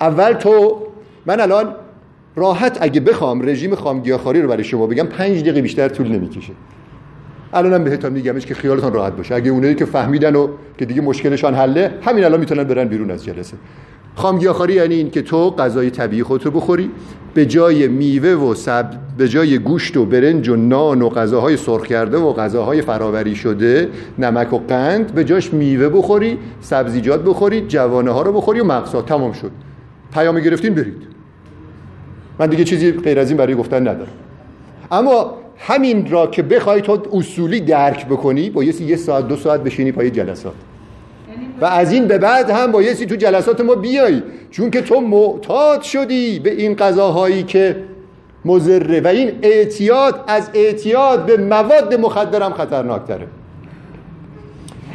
اول 0.01 0.33
تو 0.33 0.83
من 1.27 1.41
الان 1.41 1.75
راحت 2.37 2.79
اگه 2.81 3.01
بخوام 3.01 3.49
رژیم 3.49 3.75
خامگیاخواری 3.75 4.43
رو 4.43 4.49
برای 4.49 4.65
شما 4.65 4.87
بگم 4.87 5.07
پنج 5.07 5.41
دقیقه 5.41 5.63
بیشتر 5.63 5.89
طول 5.89 6.09
نمی‌کشه. 6.09 6.53
الانم 7.53 7.85
بهتون 7.85 8.13
میگمش 8.13 8.47
که 8.47 8.55
خیالتان 8.55 8.93
راحت 8.93 9.17
باشه. 9.17 9.35
اگه 9.35 9.51
اونایی 9.51 9.75
که 9.75 9.85
فهمیدن 9.85 10.37
و 10.37 10.49
که 10.79 10.85
دیگه 10.85 11.01
مشکلشان 11.01 11.55
حله 11.55 11.91
همین 12.03 12.25
الان 12.25 12.41
می‌تونن 12.41 12.65
برن 12.65 12.89
بیرون 12.89 13.11
از 13.11 13.25
جلسه. 13.25 13.57
خامگیاخواری 14.15 14.75
یعنی 14.75 14.95
این 14.95 15.11
که 15.11 15.23
تو 15.23 15.51
غذای 15.51 15.91
طبیعی 15.91 16.23
خودت 16.23 16.45
رو 16.45 16.51
بخوری 16.51 16.91
به 17.35 17.47
جای 17.47 17.89
میوه 17.89 18.29
و 18.29 18.55
سب 18.55 18.91
به 19.19 19.29
جای 19.29 19.59
گوشت 19.59 19.97
و 19.97 20.05
برنج 20.05 20.49
و 20.49 20.57
نان 20.57 21.03
و 21.03 21.09
غذاهای 21.09 21.57
سرخ 21.57 21.87
کرده 21.87 22.19
و 22.19 22.33
غذاهای 22.33 22.83
فراوری 22.83 23.35
شده 23.35 23.89
نمک 24.19 24.53
و 24.53 24.59
قند 24.59 25.15
به 25.15 25.25
جاش 25.25 25.55
میوه 25.55 25.89
بخوری 25.89 26.39
سبزیجات 26.61 27.25
بخوری 27.25 27.61
جوانه 27.61 28.11
ها 28.11 28.23
رو 28.23 28.33
بخوری 28.33 28.61
و 28.61 28.65
مغزها 28.65 29.03
تمام 29.03 29.33
شد. 29.33 29.51
پیام 30.13 30.41
گرفتین 30.41 30.75
برید. 30.75 31.16
من 32.39 32.47
دیگه 32.47 32.65
چیزی 32.65 32.93
غیر 32.93 33.19
از 33.19 33.29
این 33.29 33.37
برای 33.37 33.55
گفتن 33.55 33.89
ندارم. 33.89 34.13
اما 34.91 35.35
همین 35.59 36.11
را 36.11 36.27
که 36.27 36.43
بخوای 36.43 36.81
تو 36.81 37.03
اصولی 37.13 37.61
درک 37.61 38.07
بکنی 38.07 38.51
با 38.51 38.65
یه 38.65 38.97
ساعت 38.97 39.29
دو 39.29 39.37
ساعت 39.37 39.61
بشینی 39.61 39.93
پای 39.93 40.11
جلسات. 40.11 40.55
و 41.61 41.65
از 41.65 41.93
این 41.93 42.07
به 42.07 42.19
بعد 42.19 42.51
هم 42.51 42.73
بایستی 42.73 43.07
تو 43.07 43.17
جلسات 43.17 43.61
ما 43.61 43.75
بیای. 43.75 44.23
چون 44.51 44.71
که 44.71 44.81
تو 44.81 45.01
معتاد 45.01 45.83
شدی 45.83 46.39
به 46.39 46.53
این 46.53 46.75
غذاهایی 46.75 47.43
که 47.43 47.77
مزره 48.45 49.01
و 49.01 49.07
این 49.07 49.33
اعتیاد 49.43 50.25
از 50.27 50.51
اعتیاد 50.55 51.27
به 51.27 51.37
مواد 51.37 51.95
مخدر 51.95 52.43
هم 52.43 52.53
خطرناکتره. 52.53 53.27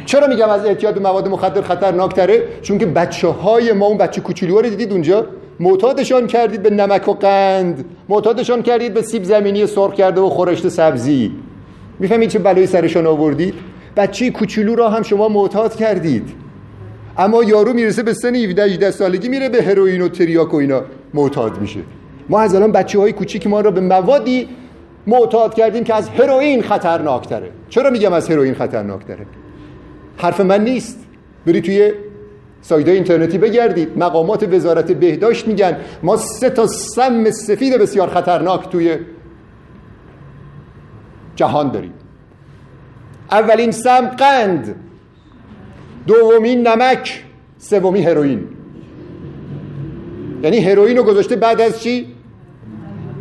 چرا 0.06 0.26
میگم 0.26 0.48
از 0.48 0.64
اعتیاد 0.64 0.94
به 0.94 1.00
مواد 1.00 1.28
مخدر 1.28 1.62
خطرناکتره؟ 1.62 2.42
چون 2.62 2.78
که 2.78 2.86
بچه 2.86 3.28
های 3.28 3.72
ما 3.72 3.86
اون 3.86 3.98
بچه 3.98 4.20
کوچولو 4.20 4.60
رو 4.60 4.68
دیدید 4.68 4.92
اونجا؟ 4.92 5.26
معتادشان 5.62 6.26
کردید 6.26 6.62
به 6.62 6.70
نمک 6.70 7.08
و 7.08 7.12
قند 7.12 7.84
معتادشان 8.08 8.62
کردید 8.62 8.94
به 8.94 9.02
سیب 9.02 9.24
زمینی 9.24 9.66
سرخ 9.66 9.94
کرده 9.94 10.20
و 10.20 10.28
خورشت 10.28 10.68
سبزی. 10.68 11.32
می‌فهمید 11.98 12.28
چه 12.28 12.38
بلایی 12.38 12.66
سرشان 12.66 13.06
آوردید؟ 13.06 13.54
بچه 13.96 14.30
کوچولو 14.30 14.74
را 14.74 14.90
هم 14.90 15.02
شما 15.02 15.28
معتاد 15.28 15.76
کردید. 15.76 16.28
اما 17.18 17.44
یارو 17.44 17.72
می‌رسه 17.72 18.02
به 18.02 18.14
سن 18.14 18.34
17 18.34 18.64
18 18.64 18.90
سالگی 18.90 19.28
میره 19.28 19.48
به 19.48 19.62
هروئین 19.62 20.02
و 20.02 20.08
تریاک 20.08 20.54
و 20.54 20.56
اینا 20.56 20.82
معتاد 21.14 21.60
میشه. 21.60 21.80
ما 22.28 22.40
از 22.40 22.54
الان 22.54 22.72
بچه 22.72 22.98
های 22.98 23.12
کوچیک 23.12 23.46
ما 23.46 23.60
را 23.60 23.70
به 23.70 23.80
موادی 23.80 24.48
معتاد 25.06 25.54
کردیم 25.54 25.84
که 25.84 25.94
از 25.94 26.08
هروئین 26.08 26.62
خطرناکتره. 26.62 27.50
چرا 27.68 27.90
میگم 27.90 28.12
از 28.12 28.30
هروئین 28.30 28.54
خطرناکتره؟ 28.54 29.26
حرف 30.16 30.40
من 30.40 30.64
نیست. 30.64 30.98
بری 31.46 31.60
توی 31.60 31.92
سایده 32.62 32.90
اینترنتی 32.90 33.38
بگردید. 33.38 33.98
مقامات 33.98 34.52
وزارت 34.52 34.92
بهداشت 34.92 35.48
میگن 35.48 35.76
ما 36.02 36.16
سه 36.16 36.50
تا 36.50 36.66
سم 36.66 37.30
سفید 37.30 37.78
بسیار 37.78 38.08
خطرناک 38.08 38.68
توی 38.68 38.96
جهان 41.36 41.70
داریم. 41.70 41.92
اولین 43.30 43.70
سم 43.70 44.06
قند 44.06 44.74
دومین 46.06 46.68
نمک 46.68 47.24
سومی 47.58 48.02
هروئین. 48.02 48.48
یعنی 50.42 50.60
هروئین 50.60 50.96
رو 50.96 51.02
گذاشته 51.02 51.36
بعد 51.36 51.60
از 51.60 51.82
چی؟ 51.82 52.06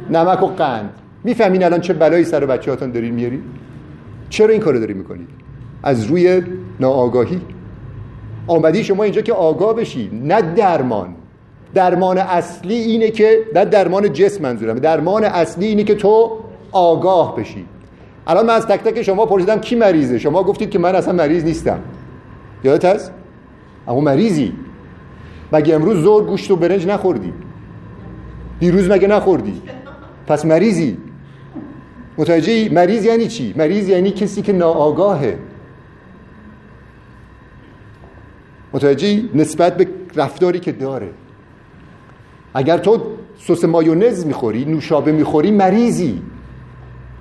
نمک 0.10 0.44
و 0.44 0.48
قند. 0.48 0.90
می‌فهمین 1.24 1.64
الان 1.64 1.82
چه 1.82 1.94
بلایی 1.94 2.24
سر 2.24 2.46
بچه 2.46 2.72
هاتون 2.72 2.92
دارین 2.92 3.14
میارید 3.14 3.44
چرا 4.30 4.50
این 4.50 4.62
کارو 4.62 4.80
داری 4.80 4.94
می‌کنید؟ 4.94 5.28
از 5.84 6.06
روی 6.06 6.42
ناآگاهی؟ 6.80 7.42
آمدی 8.52 8.84
شما 8.84 9.04
اینجا 9.04 9.22
که 9.22 9.34
آگاه 9.34 9.76
بشی 9.76 10.10
نه 10.24 10.42
درمان. 10.42 11.16
درمان 11.74 12.18
اصلی 12.18 12.76
اینه 12.76 13.12
که 13.12 13.40
نه 13.56 13.66
درمان 13.66 14.14
جسم 14.14 14.44
منظورم 14.44 14.80
درمان 14.80 15.24
اصلی 15.24 15.66
اینه 15.66 15.84
که 15.84 15.96
تو 15.96 16.32
آگاه 16.72 17.36
بشی. 17.36 17.66
الان 18.28 18.46
من 18.46 18.54
از 18.54 18.68
تک 18.68 18.84
تک 18.84 19.02
شما 19.02 19.26
پرسیدم 19.26 19.60
کی 19.60 19.76
مریضه؟ 19.76 20.20
شما 20.20 20.44
گفتید 20.44 20.70
که 20.70 20.80
من 20.80 20.96
اصلا 20.96 21.14
مریض 21.14 21.44
نیستم. 21.44 21.80
یادت 22.64 22.86
هست؟ 22.86 23.12
اما 23.88 24.00
مریضی. 24.00 24.54
مگه 25.54 25.76
امروز 25.76 25.98
زور 25.98 26.24
گوشت 26.24 26.52
و 26.52 26.56
برنج 26.56 26.88
نخوردی؟ 26.88 27.34
دیروز 28.60 28.90
مگه 28.90 29.08
نخوردی؟ 29.08 29.62
پس 30.28 30.46
مریضی. 30.46 30.98
متوجهی؟ 32.18 32.70
مریض 32.70 33.06
یعنی 33.06 33.28
چی؟ 33.28 33.54
مریض 33.58 33.90
یعنی 33.90 34.12
کسی 34.12 34.42
که 34.42 34.54
ناآگاهه. 34.54 35.38
متوجهی؟ 38.74 39.30
نسبت 39.36 39.78
به 39.78 39.88
رفتاری 40.16 40.60
که 40.60 40.72
داره. 40.72 41.10
اگر 42.54 42.78
تو 42.78 43.02
سس 43.40 43.64
مایونز 43.66 44.26
می‌خوری 44.26 44.66
نوشابه 44.66 45.12
می‌خوری 45.12 45.52
مریضی. 45.52 46.22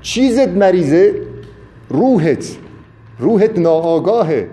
چیزت 0.03 0.49
مریضه؟ 0.49 1.15
روحت. 1.89 2.57
روحت 3.19 3.59
ناآگاهه. 3.59 4.49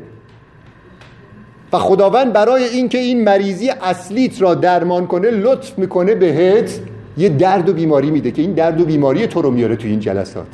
و 1.74 1.78
خداوند 1.78 2.34
برای 2.34 2.64
اینکه 2.64 2.98
این 2.98 3.24
مریضی 3.24 3.70
اصلیت 3.70 4.42
را 4.42 4.56
درمان 4.56 5.08
کنه 5.08 5.30
لطف 5.30 5.80
می‌کنه 5.80 6.16
بهت 6.16 6.80
یه 7.18 7.30
درد 7.30 7.70
و 7.70 7.74
بیماری 7.74 8.12
میده 8.12 8.32
که 8.32 8.42
این 8.42 8.52
درد 8.52 8.82
و 8.82 8.86
بیماری 8.86 9.28
تو 9.28 9.42
رو 9.42 9.52
میاره 9.52 9.76
تو 9.76 9.88
این 9.88 10.00
جلسات. 10.00 10.48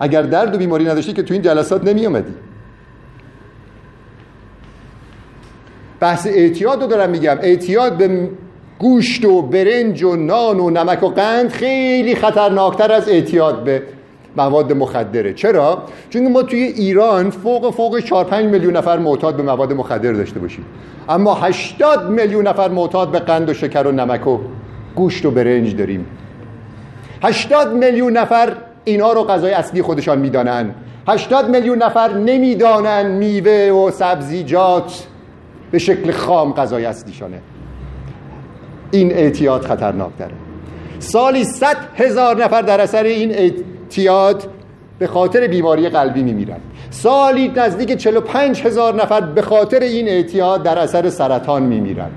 اگر 0.00 0.22
درد 0.22 0.54
و 0.54 0.58
بیماری 0.58 0.84
نداشتی 0.84 1.12
که 1.12 1.22
تو 1.22 1.34
این 1.34 1.42
جلسات 1.42 1.84
نمی 1.84 2.06
بحث 6.00 6.26
اعتیاد 6.26 6.82
رو 6.82 6.86
دارم 6.86 7.10
میگم. 7.10 7.38
اعتیاد 7.42 7.96
به 7.96 8.28
گوشت 8.78 9.24
و 9.24 9.42
برنج 9.42 10.02
و 10.02 10.16
نان 10.16 10.60
و 10.60 10.70
نمک 10.70 11.02
و 11.02 11.08
قند 11.08 11.48
خیلی 11.48 12.14
خطرناکتر 12.14 12.92
از 12.92 13.08
اعتیاد 13.08 13.64
به 13.64 13.82
مواد 14.36 14.72
مخدره. 14.72 15.34
چرا؟ 15.34 15.82
چون 16.10 16.32
ما 16.32 16.42
توی 16.42 16.62
ایران 16.62 17.30
فوق 17.30 17.74
فوق 17.74 17.98
4 17.98 18.24
5 18.24 18.44
میلیون 18.44 18.76
نفر 18.76 18.98
معتاد 18.98 19.36
به 19.36 19.42
مواد 19.42 19.72
مخدر 19.72 20.12
داشته 20.12 20.40
باشیم. 20.40 20.64
اما 21.08 21.34
80 21.34 22.10
میلیون 22.10 22.48
نفر 22.48 22.68
معتاد 22.68 23.10
به 23.10 23.18
قند 23.18 23.48
و 23.48 23.54
شکر 23.54 23.82
و 23.86 23.92
نمک 23.92 24.26
و 24.26 24.38
گوشت 24.94 25.26
و 25.26 25.30
برنج 25.30 25.76
داریم. 25.76 26.06
80 27.22 27.72
میلیون 27.72 28.12
نفر 28.12 28.52
اینا 28.84 29.12
رو 29.12 29.24
غذای 29.24 29.52
اصلی 29.52 29.82
خودشان 29.82 30.18
می‌دانن. 30.18 30.74
80 31.08 31.48
میلیون 31.48 31.82
نفر 31.82 32.12
نمی‌دانن 32.12 33.10
میوه 33.10 33.70
و 33.70 33.90
سبزیجات. 33.90 35.06
به 35.70 35.78
شکل 35.78 36.10
خام 36.10 36.52
غذای 36.52 36.84
اصلیشانه. 36.84 37.40
این 38.90 39.12
اعتیاد 39.12 39.64
خطرناک 39.64 40.18
داره. 40.18 40.34
سالی 40.98 41.44
100 41.44 41.76
هزار 41.96 42.44
نفر 42.44 42.62
در 42.62 42.80
اثر 42.80 43.02
این 43.02 43.30
اعتیاد 43.30 44.48
به 44.98 45.06
خاطر 45.06 45.46
بیماری 45.46 45.88
قلبی 45.88 46.22
میمیرن 46.22 46.60
سالی 46.90 47.48
نزدیک 47.48 47.92
45 47.92 48.62
هزار 48.66 48.94
نفر 49.02 49.20
به 49.20 49.42
خاطر 49.42 49.80
این 49.80 50.08
اعتیاد 50.08 50.62
در 50.62 50.78
اثر 50.78 51.10
سرطان 51.10 51.62
میمیرن 51.62 52.10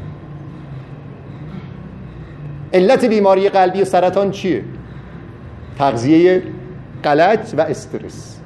علت 2.74 3.06
بیماری 3.06 3.50
قلبی 3.50 3.82
و 3.82 3.86
سرطان 3.86 4.32
چیه؟ 4.32 4.64
تغذیه 5.80 6.44
غلط 7.04 7.54
و 7.58 7.62
استرس. 7.62 8.40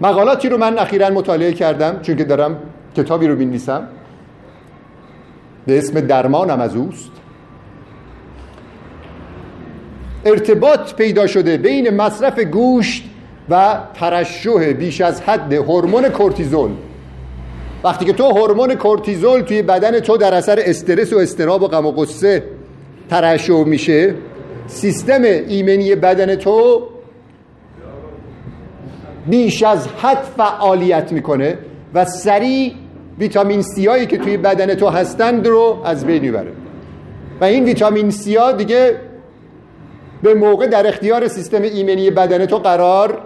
مقالاتی 0.00 0.48
رو 0.48 0.58
من 0.58 0.78
اخیرا 0.78 1.10
مطالعه 1.10 1.52
کردم 1.52 2.00
چون 2.02 2.16
که 2.16 2.24
دارم 2.24 2.58
کتابی 2.96 3.26
رو 3.26 3.36
بنویسم 3.36 3.88
به 5.66 5.78
اسم 5.78 6.00
درمانم 6.00 6.60
از 6.60 6.76
اوست. 6.76 7.10
ارتباط 10.24 10.94
پیدا 10.94 11.26
شده 11.26 11.56
بین 11.56 11.90
مصرف 11.90 12.38
گوشت 12.38 13.04
و 13.50 13.78
ترشح 13.94 14.72
بیش 14.72 15.00
از 15.00 15.22
حد 15.22 15.52
هورمون 15.52 16.08
کورتیزول. 16.08 16.70
وقتی 17.84 18.04
که 18.04 18.12
تو 18.12 18.24
هورمون 18.24 18.74
کورتیزول 18.74 19.40
توی 19.40 19.62
بدن 19.62 20.00
تو 20.00 20.16
در 20.16 20.34
اثر 20.34 20.58
استرس 20.64 21.12
و 21.12 21.18
استراب 21.18 21.62
و 21.62 21.68
غم 21.68 21.86
و 21.86 21.92
غصه 21.92 22.42
ترشح 23.10 23.64
میشه 23.64 24.14
سیستم 24.66 25.22
ایمنی 25.22 25.94
بدن 25.94 26.34
تو 26.34 26.82
بیش 29.26 29.62
از 29.62 29.88
حد 29.88 30.22
فعالیت 30.36 31.12
می‌کنه 31.12 31.58
و 31.94 32.04
سریع 32.04 32.72
ویتامین 33.18 33.62
سی 33.62 33.86
هایی 33.86 34.06
که 34.06 34.18
توی 34.18 34.36
بدن 34.36 34.74
تو 34.74 34.88
هستند 34.88 35.46
رو 35.46 35.78
از 35.84 36.06
بین 36.06 36.22
می‌بره. 36.22 36.52
و 37.40 37.44
این 37.44 37.64
ویتامین 37.64 38.10
سی 38.10 38.36
ها 38.36 38.52
دیگه 38.52 38.96
به 40.22 40.34
موقع 40.34 40.66
در 40.66 40.86
اختیار 40.86 41.28
سیستم 41.28 41.62
ایمنی 41.62 42.10
بدن 42.10 42.46
تو 42.46 42.58
قرار 42.58 43.18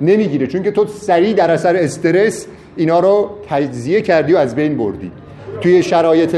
نمی‌گیره. 0.00 0.46
چون 0.46 0.62
که 0.62 0.70
تو 0.70 0.86
سریع 0.86 1.32
در 1.32 1.50
اثر 1.50 1.76
استرس 1.76 2.46
اینا 2.76 3.00
رو 3.00 3.30
تجزیه 3.48 4.00
کردی 4.00 4.32
و 4.32 4.36
از 4.36 4.54
بین 4.54 4.76
بردی. 4.76 5.12
توی 5.60 5.82
شرایط 5.82 6.36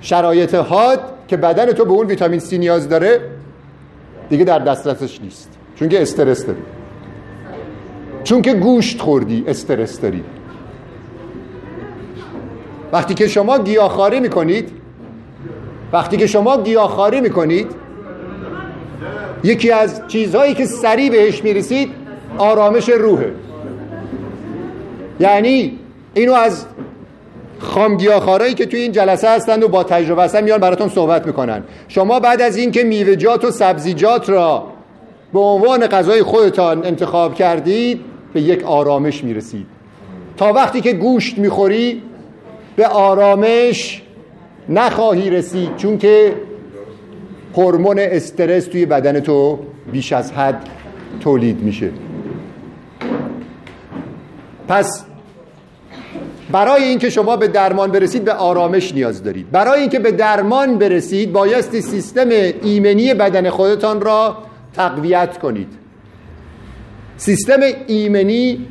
شرایط 0.00 0.54
حاد 0.54 1.00
که 1.28 1.36
بدن 1.36 1.72
تو 1.72 1.84
به 1.84 1.90
اون 1.90 2.06
ویتامین 2.06 2.40
سی 2.40 2.58
نیاز 2.58 2.88
داره 2.88 3.20
دیگه 4.28 4.44
در 4.44 4.58
دسترسش 4.58 5.20
نیست. 5.20 5.48
چون 5.76 5.88
که 5.88 6.02
استرس 6.02 6.46
داری. 6.46 6.62
چون 8.24 8.42
که 8.42 8.54
گوشت 8.54 9.00
خوردی 9.00 9.44
استرس 9.46 10.00
داری. 10.00 10.24
وقتی 12.92 13.14
که 13.14 13.28
شما 13.28 13.58
گیاهخواری 13.58 14.20
می‌کنید 14.20 14.70
وقتی 15.92 16.16
که 16.16 16.26
شما 16.26 16.62
گیاهخواری 16.62 17.20
می‌کنید 17.20 17.66
یکی 19.44 19.70
از 19.70 20.02
چیزهایی 20.08 20.54
که 20.54 20.66
سریع 20.66 21.10
بهش 21.10 21.44
می‌رسید 21.44 21.90
آرامش 22.38 22.88
روحه. 22.88 23.32
یعنی 25.20 25.78
اینو 26.14 26.32
از 26.32 26.66
خامگیاخارایی 27.58 28.54
که 28.54 28.66
توی 28.66 28.80
این 28.80 28.92
جلسه 28.92 29.30
هستند 29.30 29.62
و 29.62 29.68
با 29.68 29.84
تجربه 29.84 30.22
هستن 30.22 30.44
میان 30.44 30.58
براتون 30.58 30.88
صحبت 30.88 31.26
می‌کنن. 31.26 31.62
شما 31.88 32.20
بعد 32.20 32.42
از 32.42 32.56
اینکه 32.56 32.84
میوه‌جات 32.84 33.44
و 33.44 33.50
سبزیجات 33.50 34.30
را 34.30 34.64
به 35.32 35.40
عنوان 35.40 35.86
غذای 35.86 36.22
خودتان 36.22 36.86
انتخاب 36.86 37.34
کردید 37.34 38.00
به 38.32 38.40
یک 38.40 38.64
آرامش 38.64 39.24
می‌رسید. 39.24 39.66
تا 40.36 40.52
وقتی 40.52 40.80
که 40.80 40.92
گوشت 40.92 41.38
می‌خوری 41.38 42.02
به 42.76 42.86
آرامش 42.86 44.02
نخواهی 44.68 45.30
رسید 45.30 45.76
چون 45.76 45.98
که 45.98 46.34
هورمون 47.56 47.98
استرس 47.98 48.66
توی 48.66 48.86
بدن 48.86 49.20
تو 49.20 49.58
بیش 49.92 50.12
از 50.12 50.32
حد 50.32 50.68
تولید 51.20 51.62
میشه. 51.62 51.90
پس 54.68 55.04
برای 56.52 56.84
اینکه 56.84 57.10
شما 57.10 57.36
به 57.36 57.48
درمان 57.48 57.90
برسید 57.90 58.24
به 58.24 58.32
آرامش 58.32 58.94
نیاز 58.94 59.22
دارید. 59.22 59.50
برای 59.50 59.80
اینکه 59.80 59.98
به 59.98 60.12
درمان 60.12 60.78
برسید 60.78 61.32
بایستی 61.32 61.80
سیستم 61.80 62.28
ایمنی 62.62 63.14
بدن 63.14 63.50
خودتان 63.50 64.00
را 64.00 64.36
تقویت 64.74 65.38
کنید. 65.38 65.68
سیستم 67.16 67.60
ایمنی 67.86 68.66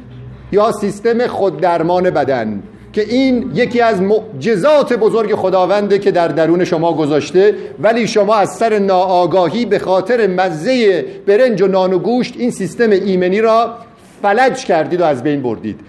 یا 0.52 0.72
سیستم 0.72 1.28
خوددرمان 1.28 2.10
بدن. 2.10 2.64
که 2.94 3.02
این 3.02 3.52
یکی 3.54 3.82
از 3.82 4.02
معجزات 4.02 4.94
بزرگ 4.94 5.36
خداونده 5.36 6.00
که 6.00 6.12
در 6.12 6.28
درون 6.28 6.64
شما 6.64 6.94
گذاشته 6.94 7.56
ولی 7.80 8.08
شما 8.08 8.36
از 8.36 8.56
سر 8.56 8.80
ناآگاهی 8.80 9.66
به 9.66 9.80
خاطر 9.80 10.28
مزه 10.28 11.06
برنج 11.28 11.62
و 11.62 11.68
نان 11.68 11.94
و 11.94 12.00
گوشت 12.00 12.34
این 12.38 12.52
سیستم 12.52 12.90
ایمنی 12.90 13.42
را 13.42 13.76
فلج 14.22 14.66
کردید 14.66 15.02
و 15.02 15.04
از 15.04 15.24
بین 15.24 15.42
بردید. 15.42 15.80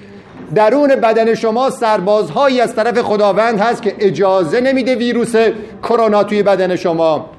درون 0.54 0.88
بدن 0.88 1.34
شما 1.34 1.70
سربازهایی 1.70 2.60
از 2.60 2.74
طرف 2.74 2.98
خداوند 2.98 3.60
هست 3.60 3.82
که 3.82 3.94
اجازه 3.98 4.60
نمیده 4.60 4.94
ویروس 4.94 5.34
کرونا 5.82 6.24
توی 6.24 6.42
بدن 6.42 6.76
شما 6.76 7.30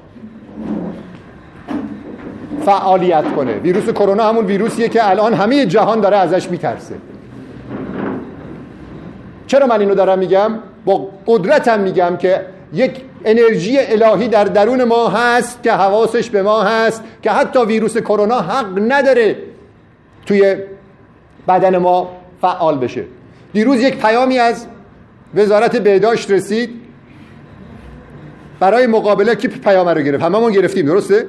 فعالیت 2.66 3.24
کنه. 3.36 3.52
ویروس 3.52 3.90
کرونا 3.90 4.28
همون 4.28 4.46
ویروسیه 4.46 4.88
که 4.88 5.10
الان 5.10 5.34
همه 5.34 5.66
جهان 5.66 6.00
داره 6.00 6.16
ازش 6.16 6.50
میترسه. 6.50 6.94
چرا 9.54 9.66
من 9.66 9.80
اینو 9.80 9.94
دارم 9.94 10.18
میگم؟ 10.18 10.58
با 10.84 11.08
قدرتم 11.26 11.80
میگم 11.80 12.16
که 12.16 12.40
یک 12.72 13.00
انرژی 13.24 13.78
الهی 13.78 14.28
در 14.28 14.44
درون 14.44 14.84
ما 14.84 15.08
هست 15.08 15.62
که 15.62 15.72
حواسش 15.72 16.30
به 16.30 16.42
ما 16.42 16.62
هست 16.62 17.02
که 17.22 17.30
حتی 17.30 17.64
ویروس 17.64 17.98
کرونا 17.98 18.40
حق 18.40 18.92
نداره 18.92 19.36
توی 20.26 20.56
بدن 21.48 21.78
ما 21.78 22.10
فعال 22.40 22.78
بشه. 22.78 23.04
دیروز 23.52 23.80
یک 23.80 23.98
پیامی 23.98 24.38
از 24.38 24.66
وزارت 25.34 25.76
بهداشت 25.76 26.30
رسید. 26.30 26.70
برای 28.60 28.86
مقابله 28.86 29.34
کی 29.34 29.48
پیام 29.48 29.88
رو 29.88 30.00
گرفت؟ 30.00 30.22
هممون 30.22 30.52
گرفتیم 30.52 30.86
درسته؟ 30.86 31.26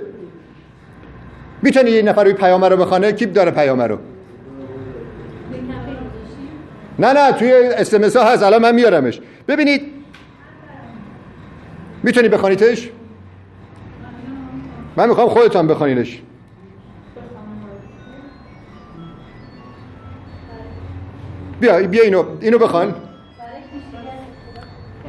می‌تونی 1.62 1.92
یه 1.92 2.02
نفر 2.02 2.24
روی 2.24 2.34
پیام 2.34 2.66
رو 2.66 2.78
بخونه 2.78 3.12
کی 3.12 3.26
داره 3.26 3.52
پیام 3.52 3.82
رو؟ 3.82 3.98
نه 7.00 7.14
نه 7.14 7.32
توی 7.32 7.52
اسمس 7.54 8.18
ها 8.18 8.32
هست 8.32 8.44
الان 8.44 8.62
من 8.62 8.76
میارمش. 8.76 9.20
ببینید. 9.48 9.82
می‌تونی 12.04 12.30
بخونیدش 12.30 12.90
من 14.98 15.10
می‌خوام 15.10 15.30
خودتان 15.30 15.68
بخونینش. 15.68 16.22
بیا 21.60 21.88
بیا 21.88 22.04
اینو 22.04 22.24
اینو 22.42 22.58
بخوان. 22.58 22.94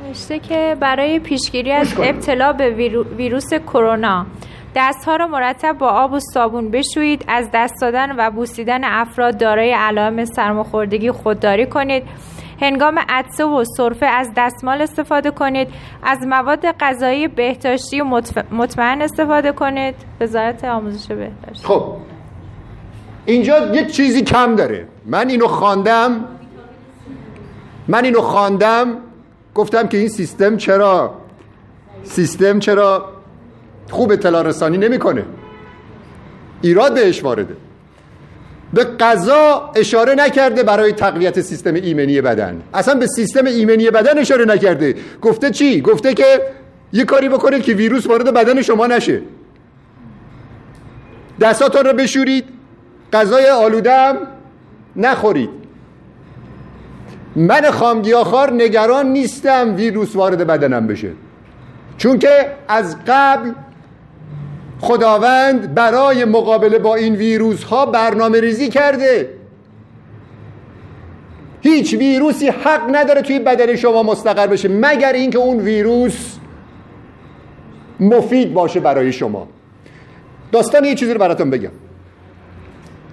نوشته 0.07 0.39
که 0.39 0.77
برای 0.81 1.19
پیشگیری 1.19 1.73
از 1.73 1.95
ابتلا 1.99 2.53
به 2.53 2.71
ویروس 3.17 3.55
کرونا 3.55 4.27
دستها 4.77 5.17
را 5.17 5.27
مرتب 5.27 5.79
با 5.79 5.89
آب 5.89 6.13
و 6.13 6.21
صابون 6.21 6.71
بشویید 6.71 7.25
از 7.29 7.49
دست 7.55 7.75
دادن 7.81 8.17
و 8.19 8.31
بوسیدن 8.31 8.85
افراد 8.85 9.39
دارای 9.39 9.73
علائم 9.73 10.25
سرماخوردگی 10.25 11.11
خودداری 11.11 11.67
کنید. 11.67 12.03
هنگام 12.61 12.99
عطسه 13.09 13.45
و 13.45 13.65
سرفه 13.77 14.07
از 14.07 14.31
دستمال 14.37 14.83
استفاده 14.83 15.31
کنید. 15.31 15.69
از 16.03 16.19
مواد 16.27 16.67
غذایی 16.81 17.29
بهداشتی 17.29 18.03
مطمئن 18.51 19.03
استفاده 19.03 19.53
کنید. 19.53 19.95
وزارت 20.21 20.65
آموزش 20.65 21.07
بهداشت. 21.09 21.65
خب. 21.65 21.97
اینجا 23.27 23.75
یک 23.75 23.93
چیزی 23.93 24.23
کم 24.23 24.57
داره. 24.57 24.89
من 25.07 25.29
اینو 25.29 25.47
خواندم. 25.47 26.25
من 27.89 28.05
اینو 28.05 28.21
خواندم. 28.21 28.97
گفتم 29.55 29.89
که 29.89 29.99
این 29.99 30.09
سیستم 30.09 30.57
چرا؟ 30.57 31.15
سیستم 32.05 32.59
چرا؟ 32.59 33.16
خوب 33.91 34.13
اطلاع 34.13 34.43
رسانی 34.43 34.79
نمی‌کنه. 34.79 35.25
ایراد 36.63 36.95
بهش 36.95 37.25
وارده. 37.25 37.57
به 38.73 38.85
غذا 38.85 39.73
اشاره 39.77 40.15
نکرده 40.15 40.63
برای 40.63 40.93
تقویت 40.93 41.41
سیستم 41.41 41.75
ایمنی 41.75 42.21
بدن. 42.21 42.63
اصلا 42.75 42.95
به 42.95 43.07
سیستم 43.07 43.45
ایمنی 43.45 43.91
بدن 43.91 44.19
اشاره 44.19 44.45
نکرده. 44.45 44.95
گفته 45.23 45.51
چی؟ 45.51 45.81
گفته 45.81 46.15
که 46.15 46.41
یه 46.93 47.05
کاری 47.05 47.29
بکنید 47.29 47.63
که 47.63 47.73
ویروس 47.73 48.07
وارد 48.07 48.35
بدن 48.35 48.63
شما 48.63 48.87
نشه. 48.87 49.23
دستاتون 51.41 51.85
رو 51.85 51.93
بشورید 51.93 52.45
غذای 53.13 53.49
آلودم 53.49 54.17
نخورید. 54.97 55.51
من 57.37 57.71
خامگیاخوار 57.71 58.53
نگران 58.53 59.07
نیستم 59.07 59.75
ویروس 59.77 60.17
وارد 60.17 60.47
بدنم 60.47 60.87
بشه. 60.87 61.11
چون 61.99 62.19
که 62.19 62.53
از 62.69 62.97
قبل 63.07 63.51
خداوند 64.81 65.75
برای 65.75 66.25
مقابله 66.25 66.79
با 66.79 66.95
این 66.95 67.15
ویروس 67.15 67.65
ها 67.65 67.87
برنامه 67.87 68.41
ریزی 68.41 68.69
کرده. 68.69 69.31
هیچ 71.61 71.95
ویروسی 71.95 72.49
حق 72.49 72.83
نداره 72.97 73.23
توی 73.23 73.39
بدن 73.39 73.77
شما 73.77 74.03
مستقر 74.03 74.47
بشه 74.47 74.69
مگر 74.69 75.13
اینکه 75.13 75.39
اون 75.39 75.61
ویروس 75.61 76.37
مفید 78.01 78.55
باشه 78.55 78.81
برای 78.81 79.13
شما. 79.13 79.49
داستان 80.53 80.85
یه 80.85 80.95
چیزی 80.95 81.13
رو 81.13 81.21
براتون 81.21 81.51
بگم. 81.51 81.71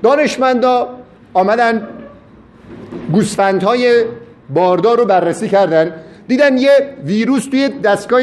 دانشمندا 0.04 0.90
آمدن 1.34 1.88
گوسفندهای 3.12 4.06
باردار 4.50 4.98
رو 4.98 5.06
بررسی 5.06 5.50
کردن 5.50 5.94
دیدن 6.28 6.58
یه 6.58 6.96
ویروس 7.06 7.46
توی 7.46 7.70
دستگاه 7.70 8.22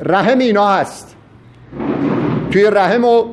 رحم 0.00 0.38
اینا 0.38 0.68
هست. 0.68 1.15
توی 2.50 2.64
رحم 2.64 3.04
و 3.04 3.24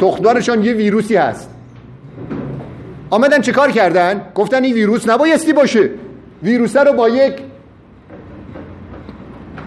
تخمدانشان 0.00 0.64
یه 0.64 0.72
ویروسی 0.72 1.16
هست. 1.16 1.50
آمدن 3.10 3.40
چه 3.40 3.52
کار 3.52 3.70
کردن؟ 3.70 4.22
گفتن 4.34 4.64
این 4.64 4.74
ویروس 4.74 5.08
نبایستی 5.08 5.52
باشه. 5.52 5.90
ویروس 6.42 6.76
رو 6.76 6.92
با 6.92 7.08
یک 7.08 7.34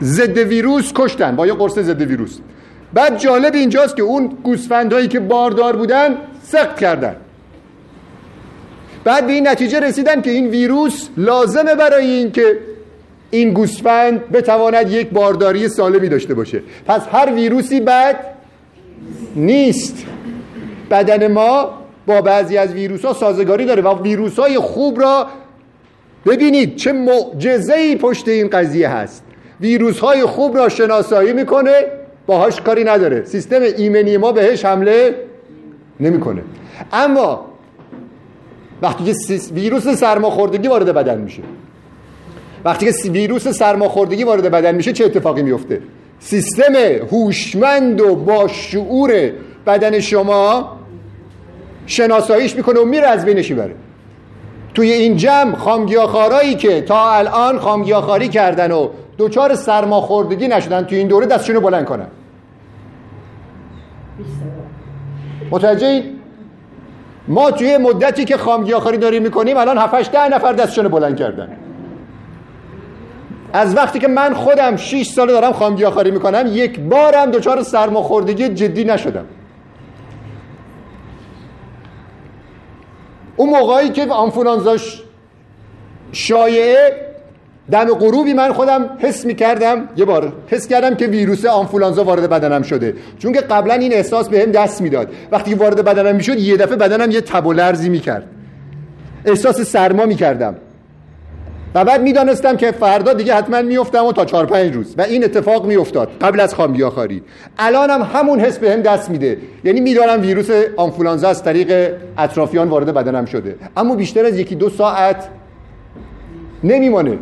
ضد 0.01 0.37
ویروس 0.37 0.91
کشتن 0.95 1.35
با 1.35 1.47
یه 1.47 1.53
قرص 1.53 1.79
ضد 1.79 2.01
ویروس. 2.01 2.39
بعد 2.93 3.17
جالب 3.17 3.53
اینجاست 3.53 3.95
که 3.95 4.01
اون 4.01 4.37
گوسفندهایی 4.43 5.07
که 5.07 5.19
باردار 5.19 5.75
بودن 5.75 6.17
سخت 6.43 6.79
کردن. 6.79 7.15
بعد 9.03 9.27
به 9.27 9.33
این 9.33 9.47
نتیجه 9.47 9.79
رسیدن 9.79 10.21
که 10.21 10.31
این 10.31 10.47
ویروس 10.47 11.07
لازمه 11.17 11.75
برای 11.75 12.05
اینکه 12.05 12.57
این 13.31 13.53
گوسفند 13.53 14.31
بتواند 14.31 14.91
یک 14.91 15.09
بارداری 15.09 15.67
سالمی 15.67 16.09
داشته 16.09 16.33
باشه. 16.33 16.61
پس 16.87 17.01
هر 17.11 17.33
ویروسی 17.35 17.79
بد 17.79 18.15
نیست. 19.35 20.05
بدن 20.91 21.31
ما 21.31 21.73
با 22.07 22.21
بعضی 22.21 22.57
از 22.57 22.73
ویروس 22.73 23.05
ها 23.05 23.13
سازگاری 23.13 23.65
داره 23.65 23.81
و 23.81 24.03
ویروس 24.03 24.39
های 24.39 24.57
خوب 24.57 25.01
را 25.01 25.27
ببینید 26.25 26.75
چه 26.75 26.91
معجزه 26.91 27.73
ای 27.73 27.95
پشت 27.95 28.27
این 28.27 28.47
قضیه 28.47 28.89
هست. 28.89 29.23
ویروس 29.61 29.99
های 29.99 30.21
خوب 30.25 30.57
را 30.57 30.69
شناسایی 30.69 31.33
می‌کنه 31.33 31.85
باهاش 32.27 32.61
کاری 32.61 32.83
نداره. 32.83 33.25
سیستم 33.25 33.61
ایمنی 33.77 34.17
ما 34.17 34.31
بهش 34.31 34.65
حمله 34.65 35.15
نمی‌کنه. 35.99 36.41
اما 36.93 37.45
وقتی 38.81 39.03
که 39.03 39.13
ویروس 39.53 39.87
سرماخوردگی 39.87 40.67
وارد 40.67 40.85
بدن 40.85 41.17
میشه 41.17 41.41
وقتی 42.65 42.85
که 42.85 43.09
ویروس 43.09 43.47
سرماخوردگی 43.47 44.23
وارد 44.23 44.51
بدن 44.51 44.75
میشه 44.75 44.93
چه 44.93 45.05
اتفاقی 45.05 45.43
میفته؟ 45.43 45.81
سیستم 46.19 46.73
هوشمند 47.11 48.01
و 48.01 48.15
با 48.15 48.47
شعور 48.47 49.31
بدن 49.67 49.99
شما 49.99 50.77
شناساییش 51.85 52.55
می‌کنه 52.55 52.79
و 52.79 52.85
میره 52.85 53.07
از 53.07 53.25
بینش 53.25 53.49
می‌بره 53.51 53.75
توی 54.73 54.91
این 54.91 55.17
جمع 55.17 55.55
خامگیاخارایی 55.55 56.55
که 56.55 56.81
تا 56.81 57.11
الان 57.11 57.59
خامگیاخاری 57.59 58.27
کردن 58.27 58.71
و 58.71 58.89
دوچار 59.17 59.55
سرماخوردگی 59.55 60.47
نشدن 60.47 60.83
توی 60.83 60.97
این 60.97 61.07
دوره 61.07 61.25
دستشون 61.25 61.59
بلند 61.59 61.85
کنن. 61.85 62.07
متوجه 65.51 66.03
ما 67.27 67.51
توی 67.51 67.77
مدتی 67.77 68.25
که 68.25 68.37
خامگیاخاری 68.37 68.97
داریم 68.97 69.23
می‌کنیم 69.23 69.57
الان 69.57 69.77
7 69.77 70.11
ده 70.11 70.29
نفر 70.29 70.53
دستشون 70.53 70.87
بلند 70.87 71.17
کردن. 71.17 71.57
از 73.53 73.75
وقتی 73.75 73.99
که 73.99 74.07
من 74.07 74.33
خودم 74.33 74.75
6 74.75 75.07
سال 75.07 75.27
دارم 75.27 75.51
خامگیاخاری 75.51 76.11
می‌کنم 76.11 76.45
یک 76.47 76.79
بارم 76.79 77.31
دچار 77.31 77.63
سرماخوردگی 77.63 78.49
جدی 78.49 78.83
نشدم. 78.83 79.25
اون 83.35 83.49
موقعی 83.49 83.89
که 83.89 84.05
آنفولانزاش 84.05 85.01
شایعه 86.11 87.05
دم 87.71 87.85
غروبی 87.85 88.33
من 88.33 88.53
خودم 88.53 88.89
حس 88.99 89.25
می‌کردم 89.25 89.89
یه 89.95 90.05
بار 90.05 90.33
حس 90.47 90.67
کردم 90.67 90.95
که 90.95 91.07
ویروس 91.07 91.45
آنفولانزا 91.45 92.03
وارد 92.03 92.29
بدنم 92.29 92.61
شده. 92.61 92.93
چون 93.19 93.33
که 93.33 93.41
قبلا 93.41 93.73
این 93.73 93.93
احساس 93.93 94.29
بهم 94.29 94.51
دست 94.51 94.81
می‌داد. 94.81 95.11
وقتی 95.31 95.53
وارد 95.53 95.85
بدنم 95.85 96.15
می‌شد 96.15 96.39
یه 96.39 96.57
دفعه 96.57 96.75
بدنم 96.75 97.11
یه 97.11 97.21
تب 97.21 97.45
و 97.45 97.53
لرزی 97.53 97.89
می‌کرد. 97.89 98.23
احساس 99.25 99.61
سرما 99.61 100.05
می‌کردم. 100.05 100.55
و 101.75 101.85
بعد 101.85 102.01
می‌دانستم 102.01 102.57
که 102.57 102.71
فردا 102.71 103.13
دیگه 103.13 103.35
حتما 103.35 103.61
میفتم 103.61 104.05
و 104.05 104.11
تا 104.11 104.25
چهار 104.25 104.45
پنج 104.45 104.73
روز. 104.73 104.95
و 104.97 105.01
این 105.01 105.23
اتفاق 105.23 105.65
میافتاد. 105.65 106.11
قبل 106.21 106.39
از 106.39 106.55
خامگیاخواری 106.55 107.23
الانم 107.57 108.01
همون 108.13 108.39
حس 108.39 108.57
بهم 108.57 108.81
دست 108.81 109.09
میده. 109.09 109.37
یعنی 109.63 109.79
می‌دانم 109.79 110.21
ویروس 110.21 110.49
آنفولانزا 110.77 111.29
از 111.29 111.43
طریق 111.43 111.93
اطرافیان 112.17 112.69
وارد 112.69 112.93
بدنم 112.93 113.25
شده. 113.25 113.55
اما 113.77 113.95
بیشتر 113.95 114.25
از 114.25 114.39
یکی 114.39 114.55
دو 114.55 114.69
ساعت 114.69 115.29
نمیمانه. 116.63 117.17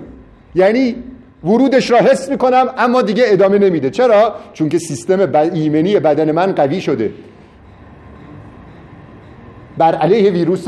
یعنی 0.55 0.95
ورودش 1.43 1.91
را 1.91 1.97
حس 1.97 2.29
می‌کنم 2.29 2.69
اما 2.77 3.01
دیگه 3.01 3.23
ادامه 3.27 3.59
نمیده. 3.59 3.89
چرا؟ 3.89 4.35
چون 4.53 4.69
که 4.69 4.79
سیستم 4.79 5.35
ایمنی 5.53 5.99
بدن 5.99 6.31
من 6.31 6.51
قوی 6.51 6.81
شده. 6.81 7.11
بر 9.77 9.95
علیه 9.95 10.31
ویروس 10.31 10.67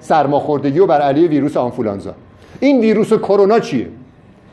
سرماخوردگی 0.00 0.78
و 0.78 0.86
بر 0.86 1.00
علیه 1.00 1.28
ویروس 1.28 1.56
آنفولانزا. 1.56 2.14
این 2.60 2.80
ویروس 2.80 3.12
کرونا 3.12 3.58
چیه؟ 3.60 3.86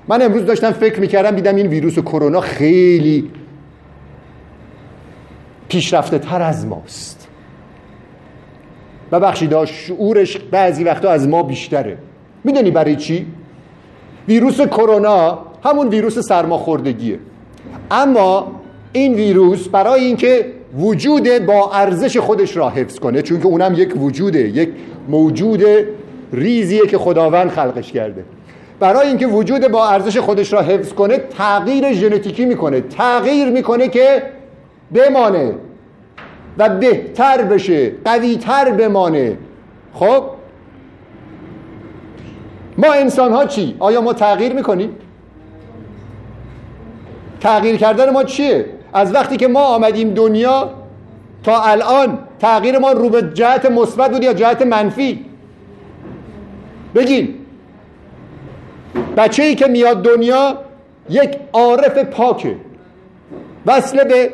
من 0.07 0.21
امروز 0.21 0.45
داشتم 0.45 0.71
فکر 0.71 0.99
می‌کردم 0.99 1.35
دیدم 1.35 1.55
این 1.55 1.67
ویروس 1.67 1.99
کرونا 1.99 2.41
خیلی 2.41 3.31
پیشرفته 5.69 6.19
تر 6.19 6.41
از 6.41 6.65
ماست. 6.65 7.27
و 9.11 9.19
بخشی 9.19 9.47
داشت 9.47 9.73
شعورش 9.73 10.37
بعضی 10.37 10.83
وقتا 10.83 11.09
از 11.09 11.27
ما 11.27 11.43
بیشتره. 11.43 11.97
می‌دونی 12.43 12.71
برای 12.71 12.95
چی؟ 12.95 13.25
ویروس 14.27 14.61
کرونا 14.61 15.39
همون 15.63 15.87
ویروس 15.87 16.19
سرماخوردگیه. 16.19 17.19
اما 17.91 18.51
این 18.93 19.13
ویروس 19.13 19.67
برای 19.67 20.05
اینکه 20.05 20.45
وجود 20.77 21.45
با 21.45 21.71
ارزش 21.73 22.17
خودش 22.17 22.57
را 22.57 22.69
حفظ 22.69 22.99
کنه 22.99 23.21
چون 23.21 23.39
که 23.39 23.45
اونم 23.45 23.73
یک 23.77 24.01
وجوده 24.01 24.39
یک 24.39 24.69
موجود 25.09 25.63
ریزیه 26.33 26.87
که 26.87 26.97
خداوند 26.97 27.49
خلقش 27.49 27.91
کرده 27.91 28.25
برای 28.79 29.07
اینکه 29.07 29.27
وجود 29.27 29.67
با 29.67 29.89
ارزش 29.89 30.17
خودش 30.17 30.53
را 30.53 30.61
حفظ 30.61 30.93
کنه 30.93 31.17
تغییر 31.17 31.93
ژنتیکی 31.93 32.45
می‌کنه 32.45 32.81
تغییر 32.81 33.49
می‌کنه 33.49 33.87
که 33.87 34.23
بمانه 34.93 35.55
و 36.57 36.69
بهتر 36.69 37.41
بشه 37.41 37.91
قویتر 38.05 38.71
بمانه 38.71 39.37
خب 39.93 40.23
ما 42.77 42.93
انسان 42.93 43.31
ها 43.31 43.45
چی؟ 43.45 43.75
آیا 43.79 44.01
ما 44.01 44.13
تغییر 44.13 44.53
می‌کنیم؟ 44.53 44.95
تغییر 47.39 47.75
کردن 47.75 48.09
ما 48.09 48.23
چیه؟ 48.23 48.65
از 48.93 49.13
وقتی 49.13 49.37
که 49.37 49.47
ما 49.47 49.61
آمدیم 49.61 50.13
دنیا 50.13 50.69
تا 51.43 51.61
الان 51.61 52.19
تغییر 52.39 52.77
ما 52.77 52.91
رو 52.91 53.09
به 53.09 53.21
جهت 53.33 53.71
مثبت 53.71 54.11
بود 54.11 54.23
یا 54.23 54.33
جهت 54.33 54.61
منفی 54.61 55.25
بگین. 56.95 57.35
بچه 59.17 59.43
ای 59.43 59.55
که 59.55 59.67
میاد 59.67 60.03
دنیا 60.03 60.57
یک 61.09 61.37
عارف 61.53 61.97
پاکه. 61.97 62.55
وصل 63.65 64.03
به 64.03 64.33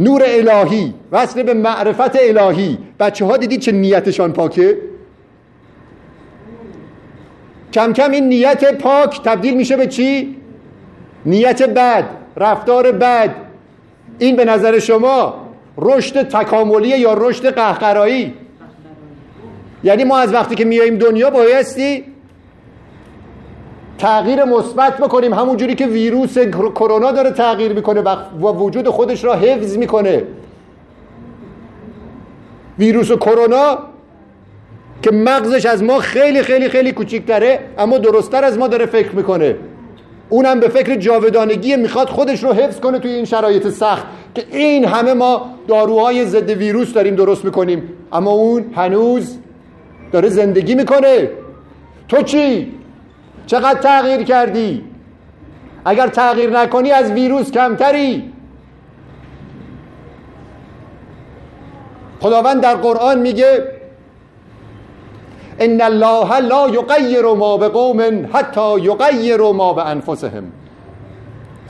نور 0.00 0.22
الهی 0.26 0.94
وصل 1.12 1.42
به 1.42 1.54
معرفت 1.54 2.16
الهی. 2.20 2.78
بچه 3.00 3.24
ها 3.24 3.36
دیدید 3.36 3.60
چه 3.60 3.72
نیتشان 3.72 4.32
پاکه؟ 4.32 4.78
کم 7.72 7.92
کم 7.92 8.10
این 8.10 8.28
نیت 8.28 8.78
پاک 8.78 9.22
تبدیل 9.22 9.56
میشه 9.56 9.76
به 9.76 9.86
چی؟ 9.86 10.36
نیت 11.26 11.62
بد 11.62 12.04
رفتار 12.36 12.92
بد. 12.92 13.34
این 14.18 14.36
به 14.36 14.44
نظر 14.44 14.78
شما 14.78 15.34
رشد 15.78 16.22
تکاملی 16.22 16.88
یا 16.88 17.14
رشد 17.14 17.54
قهقرایی؟ 17.54 18.34
یعنی 19.84 20.04
ما 20.04 20.18
از 20.18 20.34
وقتی 20.34 20.54
که 20.54 20.64
میاییم 20.64 20.98
دنیا 20.98 21.30
بایستی 21.30 22.04
تغییر 23.98 24.44
مثبت 24.44 24.98
بکنیم. 24.98 25.34
همون 25.34 25.56
جوری 25.56 25.74
که 25.74 25.86
ویروس 25.86 26.38
کرونا 26.74 27.12
داره 27.12 27.30
تغییر 27.30 27.72
می‌کنه 27.72 28.00
و 28.40 28.46
وجود 28.46 28.88
خودش 28.88 29.24
را 29.24 29.34
حفظ 29.34 29.76
می‌کنه. 29.76 30.24
ویروس 32.78 33.12
کرونا 33.12 33.78
که 35.02 35.10
مغزش 35.10 35.66
از 35.66 35.82
ما 35.82 35.98
خیلی 35.98 36.42
خیلی 36.42 36.68
خیلی 36.68 36.92
کوچیکتره 36.92 37.60
اما 37.78 37.98
درستتر 37.98 38.44
از 38.44 38.58
ما 38.58 38.68
داره 38.68 38.86
فکر 38.86 39.16
می‌کنه. 39.16 39.56
اونم 40.28 40.60
به 40.60 40.68
فکر 40.68 40.94
جاودانگی 40.94 41.76
می‌خواد 41.76 42.08
خودش 42.08 42.44
رو 42.44 42.52
حفظ 42.52 42.80
کنه 42.80 42.98
توی 42.98 43.10
این 43.10 43.24
شرایط 43.24 43.68
سخت 43.68 44.06
که 44.34 44.44
این 44.50 44.84
همه 44.84 45.14
ما 45.14 45.50
داروهای 45.68 46.26
ضد 46.26 46.50
ویروس 46.50 46.92
داریم 46.92 47.14
درست 47.14 47.44
می‌کنیم. 47.44 47.82
اما 48.12 48.30
اون 48.30 48.64
هنوز 48.76 49.38
داره 50.12 50.28
زندگی 50.28 50.74
می‌کنه 50.74 51.30
تو 52.08 52.22
چی؟ 52.22 52.74
چقدر 53.46 53.80
تغییر 53.80 54.22
کردی؟ 54.22 54.84
اگر 55.84 56.08
تغییر 56.08 56.50
نکنی 56.50 56.90
از 56.90 57.10
ویروس 57.10 57.50
کمتری 57.50 58.32
خداوند 62.20 62.60
در 62.60 62.74
قرآن 62.74 63.18
میگه 63.18 63.68
ان 65.58 65.80
الله 65.80 66.38
لا 66.38 66.68
یغیر 66.68 67.22
ما 67.22 67.56
بقوم 67.56 68.28
حتی 68.32 68.80
یغیر 68.80 69.40
ما 69.40 69.72
بانفسهم 69.72 70.44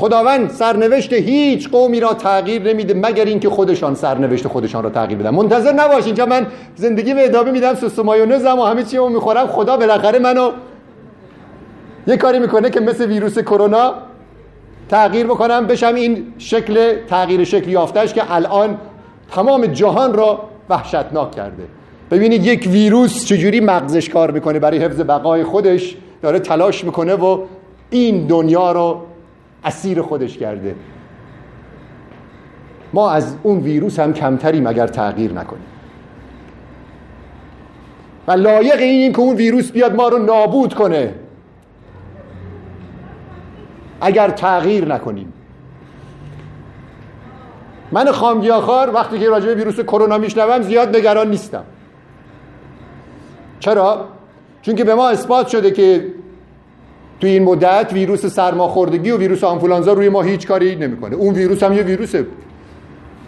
خداوند 0.02 0.50
سرنوشت 0.50 1.12
هیچ 1.12 1.70
قومی 1.70 2.00
را 2.00 2.14
تغییر 2.14 2.62
نمیده 2.62 2.94
مگر 2.94 3.24
اینکه 3.24 3.50
خودشان 3.50 3.94
سرنوشت 3.94 4.48
خودشان 4.48 4.84
را 4.84 4.90
تغییر 4.90 5.18
بدن. 5.18 5.30
منتظر 5.30 5.72
نباشین 5.72 6.14
که 6.14 6.24
من 6.24 6.46
زندگی 6.76 7.14
به 7.14 7.24
ادامه 7.24 7.50
میدم 7.50 7.74
سس 7.74 7.98
و 7.98 8.02
مایونزم 8.02 8.58
و 8.58 8.64
همه 8.64 8.82
چی 8.82 8.96
رو 8.96 9.08
می‌خورم. 9.08 9.46
خدا 9.46 9.76
بالاخره 9.76 10.18
منو 10.18 10.50
یه 12.06 12.16
کاری 12.16 12.38
می‌کنه 12.38 12.70
که 12.70 12.80
مثل 12.80 13.06
ویروس 13.06 13.38
کرونا 13.38 13.94
تغییر 14.88 15.26
بکنم 15.26 15.66
بشم 15.66 15.94
این 15.94 16.26
شکل 16.38 16.94
تغییر 17.06 17.44
شکل 17.44 17.70
یافتش 17.70 18.14
که 18.14 18.34
الان 18.34 18.78
تمام 19.30 19.66
جهان 19.66 20.14
را 20.14 20.40
وحشتناک 20.70 21.30
کرده. 21.30 21.62
ببینید 22.10 22.46
یک 22.46 22.68
ویروس 22.72 23.24
چجوری 23.24 23.60
مغزش 23.60 24.08
کار 24.08 24.30
می‌کنه 24.30 24.58
برای 24.58 24.78
حفظ 24.78 25.00
بقای 25.00 25.44
خودش. 25.44 25.96
داره 26.22 26.38
تلاش 26.38 26.84
می‌کنه 26.84 27.14
و 27.14 27.38
این 27.90 28.26
دنیا 28.26 28.72
رو 28.72 29.00
اسیر 29.64 30.02
خودش 30.02 30.38
کرده. 30.38 30.74
ما 32.92 33.10
از 33.10 33.36
اون 33.42 33.58
ویروس 33.58 33.98
هم 33.98 34.12
کمتریم 34.12 34.66
اگر 34.66 34.86
تغییر 34.86 35.32
نکنیم. 35.32 35.66
و 38.26 38.32
لایق 38.32 38.80
این 38.80 39.12
که 39.12 39.20
اون 39.20 39.36
ویروس 39.36 39.72
بیاد 39.72 39.94
ما 39.94 40.08
رو 40.08 40.18
نابود 40.18 40.74
کنه. 40.74 41.14
اگر 44.00 44.30
تغییر 44.30 44.94
نکنیم. 44.94 45.32
من 47.92 48.12
خامگیاخوار 48.12 48.94
وقتی 48.94 49.18
که 49.18 49.28
راجع 49.28 49.46
به 49.46 49.54
ویروس 49.54 49.80
کرونا 49.80 50.18
میشنوم 50.18 50.62
زیاد 50.62 50.96
نگران 50.96 51.30
نیستم. 51.30 51.64
چرا؟ 53.60 54.08
چون 54.62 54.74
که 54.74 54.84
به 54.84 54.94
ما 54.94 55.08
اثبات 55.08 55.48
شده 55.48 55.70
که 55.70 56.06
توی 57.22 57.30
این 57.30 57.42
مدت 57.42 57.90
ویروس 57.92 58.26
سرماخوردگی 58.26 59.10
و 59.10 59.16
ویروس 59.16 59.44
آنفولانزا 59.44 59.92
روی 59.92 60.08
ما 60.08 60.22
هیچ 60.22 60.46
کاری 60.46 60.76
نمی‌کنه. 60.76 61.16
اون 61.16 61.34
ویروس 61.34 61.62
هم 61.62 61.72
یه 61.72 61.82
ویروسه. 61.82 62.26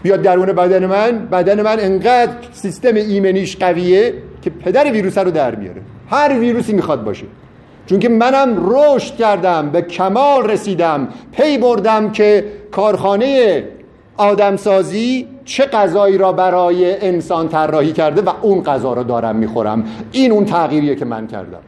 بیاد 0.03 0.23
درون 0.23 0.47
بدن 0.47 0.87
من 0.87 1.19
بدن 1.19 1.63
من 1.63 1.81
انقدر 1.81 2.33
سیستم 2.53 2.95
ایمنیش 2.95 3.57
قویه 3.57 4.15
که 4.43 4.51
پدر 4.51 4.93
ویروس 4.93 5.19
رو 5.19 5.31
در 5.31 5.55
میاره. 5.55 5.81
هر 6.11 6.39
ویروسی 6.39 6.73
می‌خواد 6.73 7.05
باشه. 7.05 7.25
چون 7.87 7.99
که 7.99 8.09
منم 8.09 8.71
رشد 8.71 9.17
کردم 9.17 9.71
به 9.71 9.83
کمال 9.83 10.51
رسیدم 10.51 11.09
پی 11.33 11.59
بردم 11.59 12.11
که 12.11 12.45
کارخانه 12.71 13.65
آدمسازی 14.17 15.29
چه 15.45 15.65
غذایی 15.65 16.19
را 16.19 16.33
برای 16.33 17.01
انسان 17.01 17.49
طراحی 17.49 17.93
کرده 17.93 18.23
و 18.23 18.31
اون 18.43 18.63
غذا 18.63 18.93
را 18.93 19.03
دارم 19.03 19.37
می‌خورم. 19.37 19.85
این 20.13 20.33
اون 20.33 20.45
تغییریه 20.45 20.95
که 20.95 21.05
من 21.05 21.27
کردم. 21.27 21.61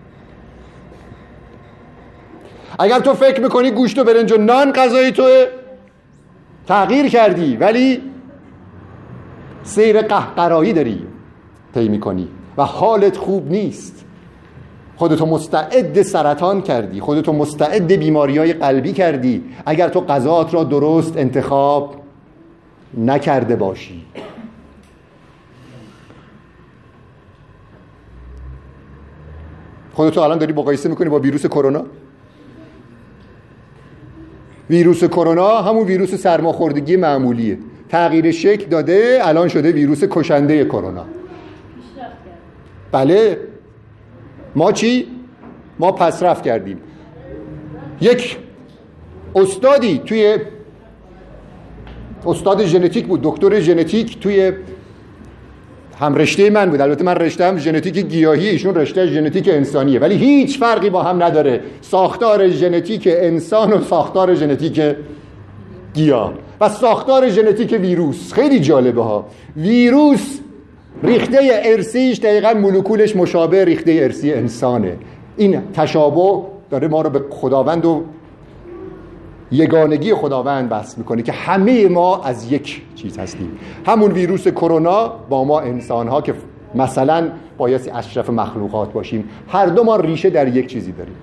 اگر 2.79 2.99
تو 2.99 3.15
فکر 3.15 3.41
می‌کنی 3.41 3.71
گوشت 3.71 3.99
و 3.99 4.05
برنج 4.05 4.33
و 4.33 4.37
نان 4.37 4.73
غذای 4.73 5.13
توه 5.13 5.47
تغییر 6.67 7.09
کردی 7.09 7.57
ولی 7.57 8.03
سیر 9.63 10.03
قهقرایی 10.03 10.73
داری 10.73 11.07
طی 11.75 11.89
می‌کنی 11.89 12.29
و 12.57 12.65
حالت 12.65 13.17
خوب 13.17 13.51
نیست. 13.51 14.05
خودتو 14.97 15.27
مستعد 15.27 16.03
سرطان 16.03 16.63
کردی 16.63 17.01
خودتو 17.01 17.33
مستعد 17.33 17.93
بیماری 17.93 18.39
های 18.39 18.53
قلبی 18.53 18.93
کردی. 18.93 19.45
اگر 19.67 19.89
تو 19.89 20.01
غذات 20.01 20.55
را 20.55 20.65
درست 20.65 21.17
انتخاب 21.17 21.97
نکرده 22.99 23.57
باشی. 23.57 24.05
خودتو 29.95 30.21
الان 30.21 30.39
داری 30.39 30.53
مقایسه 30.53 30.89
می‌کنی 30.89 31.09
با 31.09 31.19
ویروس 31.19 31.47
کرونا؟ 31.47 31.85
ویروس 34.71 35.05
کرونا 35.05 35.63
همون 35.63 35.87
ویروس 35.87 36.15
سرماخوردگی 36.15 36.97
معمولیه. 36.97 37.59
تغییر 37.89 38.31
شکل 38.31 38.67
داده 38.67 39.19
الان 39.23 39.49
شده 39.49 39.73
ویروس 39.73 40.05
کشنده 40.05 40.65
کرونا. 40.65 41.05
بله. 42.93 43.39
ما 44.55 44.73
چی؟ 44.73 45.07
ما 45.79 45.93
پسرفت 45.93 46.43
کردیم. 46.43 46.79
یک 48.01 48.39
استادی 49.35 49.99
توی 49.99 50.39
استاد 52.27 52.65
ژنتیک 52.65 53.07
بود 53.07 53.21
دکتر 53.23 53.61
ژنتیک 53.61 54.21
توی 54.21 54.53
هم 56.01 56.15
رشته 56.15 56.51
من 56.51 56.71
بود. 56.71 56.81
البته 56.81 57.05
من 57.05 57.15
رشتم 57.15 57.59
ژنتیک 57.59 57.99
گیاهی 57.99 58.49
ایشون 58.49 58.75
رشته 58.75 59.07
ژنتیک 59.07 59.49
انسانیه. 59.49 59.99
ولی 59.99 60.15
هیچ 60.15 60.59
فرقی 60.59 60.91
با 60.91 61.03
هم 61.03 61.23
نداره. 61.23 61.61
ساختار 61.81 62.49
ژنتیک 62.49 63.09
انسان 63.11 63.73
و 63.73 63.81
ساختار 63.81 64.35
ژنتیک 64.35 64.81
گیاه. 65.95 66.33
و 66.61 66.69
ساختار 66.69 67.29
ژنتیک 67.29 67.79
ویروس. 67.81 68.33
خیلی 68.33 68.61
جالبه 68.61 69.03
ها. 69.03 69.27
ویروس 69.57 70.39
ریخته 71.03 71.39
ارسیش 71.65 72.19
دقیقا 72.19 72.55
مولکولش 72.55 73.17
مشابه 73.17 73.65
ریخته 73.65 73.99
ارسی 74.03 74.33
انسانه. 74.35 74.97
این 75.37 75.63
تشابه 75.75 76.43
داره 76.71 76.89
ما 76.89 77.03
رو 77.03 77.11
به 77.11 77.21
خداوند 77.31 77.85
و 77.85 78.03
یگانگی 79.53 80.15
خداوند 80.15 80.69
بس 80.69 80.99
می‌کنه 80.99 81.23
که 81.23 81.33
همه 81.33 81.89
ما 81.89 82.23
از 82.23 82.53
یک 82.53 82.83
چیز 82.95 83.19
هستیم. 83.19 83.59
همون 83.87 84.13
ویروس 84.13 84.49
کرونا 84.49 85.09
با 85.09 85.45
ما 85.45 85.61
انسان 85.61 86.09
ها 86.09 86.21
که 86.21 86.35
مثلا 86.75 87.29
بایستی 87.59 87.91
اشرف 87.91 88.31
مخلوقات 88.31 88.93
باشیم. 88.93 89.29
هر 89.49 89.67
دو 89.67 89.85
ما 89.85 89.97
ریشه 89.97 90.31
در 90.31 90.57
یک 90.57 90.67
چیزی 90.67 90.93
داریم. 90.93 91.15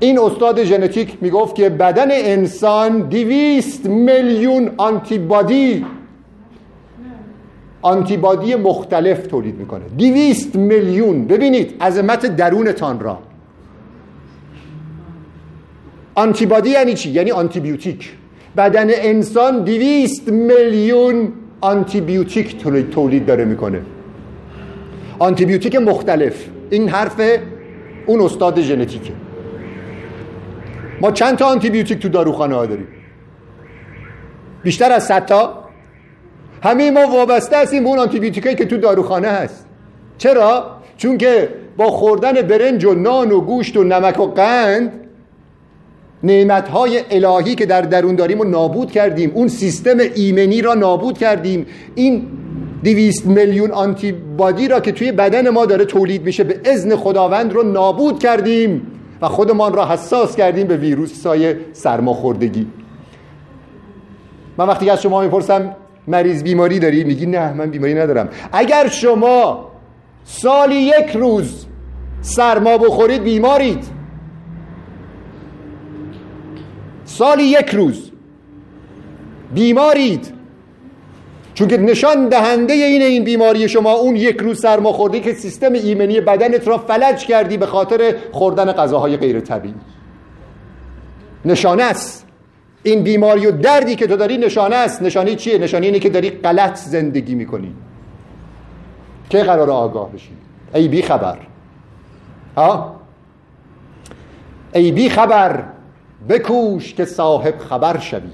این 0.00 0.18
استاد 0.18 0.64
ژنتیک 0.64 1.18
می‌گفت 1.20 1.54
که 1.54 1.68
بدن 1.68 2.08
انسان 2.10 3.00
دیویست 3.00 3.86
میلیون 3.86 4.70
آنتیبادی 4.76 5.86
آنتیبادی 7.82 8.54
مختلف 8.54 9.26
تولید 9.26 9.58
می‌کنه. 9.58 9.84
دیویست 9.96 10.56
میلیون. 10.56 11.24
ببینید 11.24 11.82
عظمت 11.82 12.36
درونتان 12.36 13.00
را. 13.00 13.18
آنتیبادی 16.16 16.70
یعنی 16.70 16.94
چی؟ 16.94 17.10
یعنی 17.10 17.30
آنتیبیوتیک 17.30 18.12
بدن 18.56 18.86
انسان 18.90 19.64
دیویست 19.64 20.28
میلیون 20.28 21.32
آنتیبیوتیک 21.60 22.64
تولید 22.90 23.26
داره 23.26 23.44
می‌کنه. 23.44 23.80
آنتیبیوتیک 25.18 25.76
مختلف. 25.76 26.44
این 26.70 26.88
حرف 26.88 27.20
اون 28.06 28.20
استاد 28.20 28.60
ژنتیکه. 28.60 29.12
ما 31.00 31.10
چند 31.10 31.36
تا 31.38 31.46
آنتیبیوتیک 31.46 31.98
تو 31.98 32.08
داروخانه 32.08 32.54
ها 32.54 32.66
داریم؟ 32.66 32.88
بیشتر 34.62 34.92
از 34.92 35.06
صد 35.06 35.26
تا. 35.26 35.64
همه 36.62 36.90
ما 36.90 37.06
وابسته 37.06 37.56
هستیم 37.56 37.82
به 37.82 37.88
اون 37.88 37.98
آنتیبیوتیکایی 37.98 38.56
که 38.56 38.64
تو 38.64 38.76
داروخانه 38.76 39.28
هست. 39.28 39.66
چرا؟ 40.18 40.76
چون 40.96 41.18
که 41.18 41.48
با 41.76 41.90
خوردن 41.90 42.32
برنج 42.32 42.84
و 42.84 42.94
نان 42.94 43.32
و 43.32 43.40
گوشت 43.40 43.76
و 43.76 43.84
نمک 43.84 44.20
و 44.20 44.26
قند 44.26 45.05
نعمتهای 46.22 47.00
الهی 47.10 47.54
که 47.54 47.66
در 47.66 47.80
درون 47.80 48.14
داریم 48.14 48.42
رو 48.42 48.48
نابود 48.48 48.90
کردیم. 48.90 49.32
اون 49.34 49.48
سیستم 49.48 49.98
ایمنی 50.14 50.62
را 50.62 50.74
نابود 50.74 51.18
کردیم. 51.18 51.66
این 51.94 52.26
دویست 52.84 53.26
میلیون 53.26 53.70
آنتیبادی 53.70 54.68
را 54.68 54.80
که 54.80 54.92
توی 54.92 55.12
بدن 55.12 55.50
ما 55.50 55.66
داره 55.66 55.84
تولید 55.84 56.22
میشه 56.22 56.44
به 56.44 56.60
ازن 56.72 56.96
خداوند 56.96 57.52
رو 57.52 57.62
نابود 57.62 58.18
کردیم 58.18 58.86
و 59.22 59.28
خودمان 59.28 59.72
را 59.72 59.88
حساس 59.88 60.36
کردیم 60.36 60.66
به 60.66 60.76
ویروس 60.76 61.26
های 61.26 61.54
سرماخوردگی. 61.72 62.66
من 64.58 64.66
وقتی 64.66 64.90
از 64.90 65.02
شما 65.02 65.20
می‌پرسم 65.20 65.76
مریض 66.08 66.42
بیماری 66.42 66.78
داری؟ 66.78 67.04
میگی 67.04 67.26
نه 67.26 67.52
من 67.52 67.70
بیماری 67.70 67.94
ندارم. 67.94 68.28
اگر 68.52 68.88
شما 68.88 69.68
سالی 70.24 70.74
یک 70.74 71.10
روز 71.14 71.66
سرما 72.20 72.78
بخورید 72.78 73.22
بیمارید. 73.22 73.95
سالی 77.06 77.42
یک 77.42 77.70
روز 77.70 78.10
بیمارید. 79.54 80.32
چون 81.54 81.68
که 81.68 81.76
نشان 81.76 82.28
دهنده 82.28 82.72
این 82.72 83.02
این 83.02 83.24
بیماری 83.24 83.68
شما 83.68 83.92
اون 83.92 84.16
یک 84.16 84.36
روز 84.36 84.60
سرماخوردی 84.60 85.20
که 85.20 85.34
سیستم 85.34 85.72
ایمنی 85.72 86.20
بدنت 86.20 86.68
را 86.68 86.78
فلج 86.78 87.26
کردی 87.26 87.56
به 87.56 87.66
خاطر 87.66 88.14
خوردن 88.32 88.72
غذاهای 88.72 89.16
غیر 89.16 89.40
طبیعی. 89.40 89.74
نشانه 91.44 91.82
است. 91.82 92.26
این 92.82 93.02
بیماری 93.02 93.46
و 93.46 93.50
دردی 93.50 93.96
که 93.96 94.06
تو 94.06 94.16
داری 94.16 94.38
نشانه 94.38 94.76
است. 94.76 95.02
نشانه 95.02 95.34
چیه؟ 95.34 95.58
نشانه 95.58 95.86
اینه 95.86 95.98
که 95.98 96.08
داری 96.08 96.30
غلط 96.30 96.76
زندگی 96.76 97.34
می‌کنی. 97.34 97.74
که 99.30 99.42
قرار 99.42 99.70
آگاه 99.70 100.12
بشی؟ 100.12 100.30
ای 100.74 100.88
بی 100.88 101.02
خبر 101.02 101.38
ها؟ 102.56 102.96
ای 104.74 104.92
بی 104.92 105.08
خبر 105.10 105.64
بکوش 106.28 106.94
که 106.94 107.04
صاحب 107.04 107.58
خبر 107.58 107.98
شوی. 107.98 108.30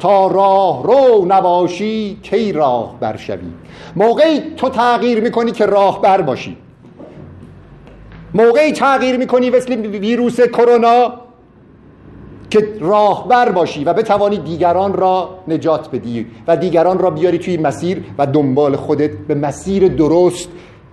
تا 0.00 0.26
راه 0.26 0.82
رو 0.82 1.24
نباشی 1.28 2.18
کی 2.22 2.52
راه 2.52 2.96
بر 3.00 3.16
شوی. 3.16 3.52
موقعی 3.96 4.40
تو 4.56 4.68
تغییر 4.68 5.20
می‌کنی 5.20 5.52
که 5.52 5.66
راه 5.66 6.02
بر 6.02 6.20
باشی. 6.20 6.56
موقعی 8.34 8.72
تغییر 8.72 9.16
می‌کنی 9.16 9.50
مثل 9.50 9.76
ویروس 9.76 10.40
کرونا 10.40 11.12
که 12.50 12.68
راهبر 12.80 13.52
باشی 13.52 13.84
و 13.84 13.92
بتوانی 13.92 14.38
دیگران 14.38 14.92
را 14.92 15.38
نجات 15.48 15.90
بدی 15.90 16.26
و 16.46 16.56
دیگران 16.56 16.98
را 16.98 17.10
بیاری 17.10 17.38
توی 17.38 17.56
مسیر 17.56 18.04
و 18.18 18.26
دنبال 18.26 18.76
خودت 18.76 19.10
به 19.10 19.34
مسیر 19.34 19.88
درست 19.88 20.48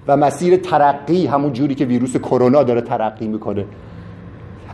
و 0.07 0.17
مسیر 0.17 0.57
ترقی 0.57 1.25
همون 1.25 1.53
جوری 1.53 1.75
که 1.75 1.85
ویروس 1.85 2.17
کرونا 2.17 2.63
داره 2.63 2.81
ترقی 2.81 3.27
می‌کنه. 3.27 3.65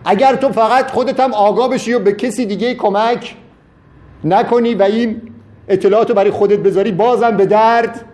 اگر 0.09 0.35
تو 0.35 0.49
فقط 0.49 0.91
خودت 0.91 1.19
هم 1.19 1.33
آگاه 1.33 1.69
بشی 1.69 1.93
و 1.93 1.99
به 1.99 2.11
کسی 2.11 2.45
دیگه 2.45 2.73
کمک 2.73 3.35
نکنی 4.23 4.75
و 4.75 4.83
این 4.83 5.21
اطلاعاتو 5.67 6.13
برای 6.13 6.31
خودت 6.31 6.59
بذاری 6.59 6.91
بازم 6.91 7.37
به 7.37 7.45
درد 7.45 8.05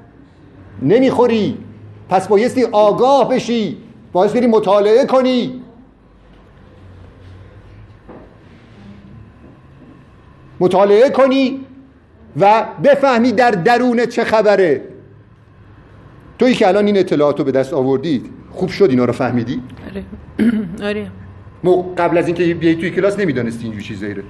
نمی‌خوری. 0.82 1.58
پس 2.10 2.28
بایستی 2.28 2.64
آگاه 2.64 3.30
بشی 3.30 3.78
باید 4.14 4.34
بری 4.34 4.48
مطالعه 4.48 5.06
کنی. 5.06 5.62
مطالعه 10.60 11.10
کنی 11.10 11.66
و 12.40 12.66
بفهمی 12.84 13.32
در 13.32 13.52
درون 13.52 14.06
چه 14.06 14.24
خبره. 14.24 14.82
تویی 16.40 16.56
که 16.56 16.68
الان 16.68 16.86
این 16.86 16.98
اطلاعات 16.98 17.40
رو 17.40 17.46
به 17.46 17.52
دست 17.52 17.74
آوردید 17.74 18.30
خوب 18.52 18.70
شد 18.70 18.90
اینا 18.90 19.06
رو 19.06 19.14
فهمیدی؟ 19.14 19.62
آره. 19.90 20.04
آره. 20.90 21.23
قبل 21.98 22.18
از 22.18 22.28
اینکه 22.28 22.54
بیای 22.54 22.76
توی 22.76 22.90
کلاس 22.90 23.20
نمی‌دانستی 23.20 23.64
اینجور 23.64 23.82
چیزایی 23.82 24.14
رو. 24.14 24.24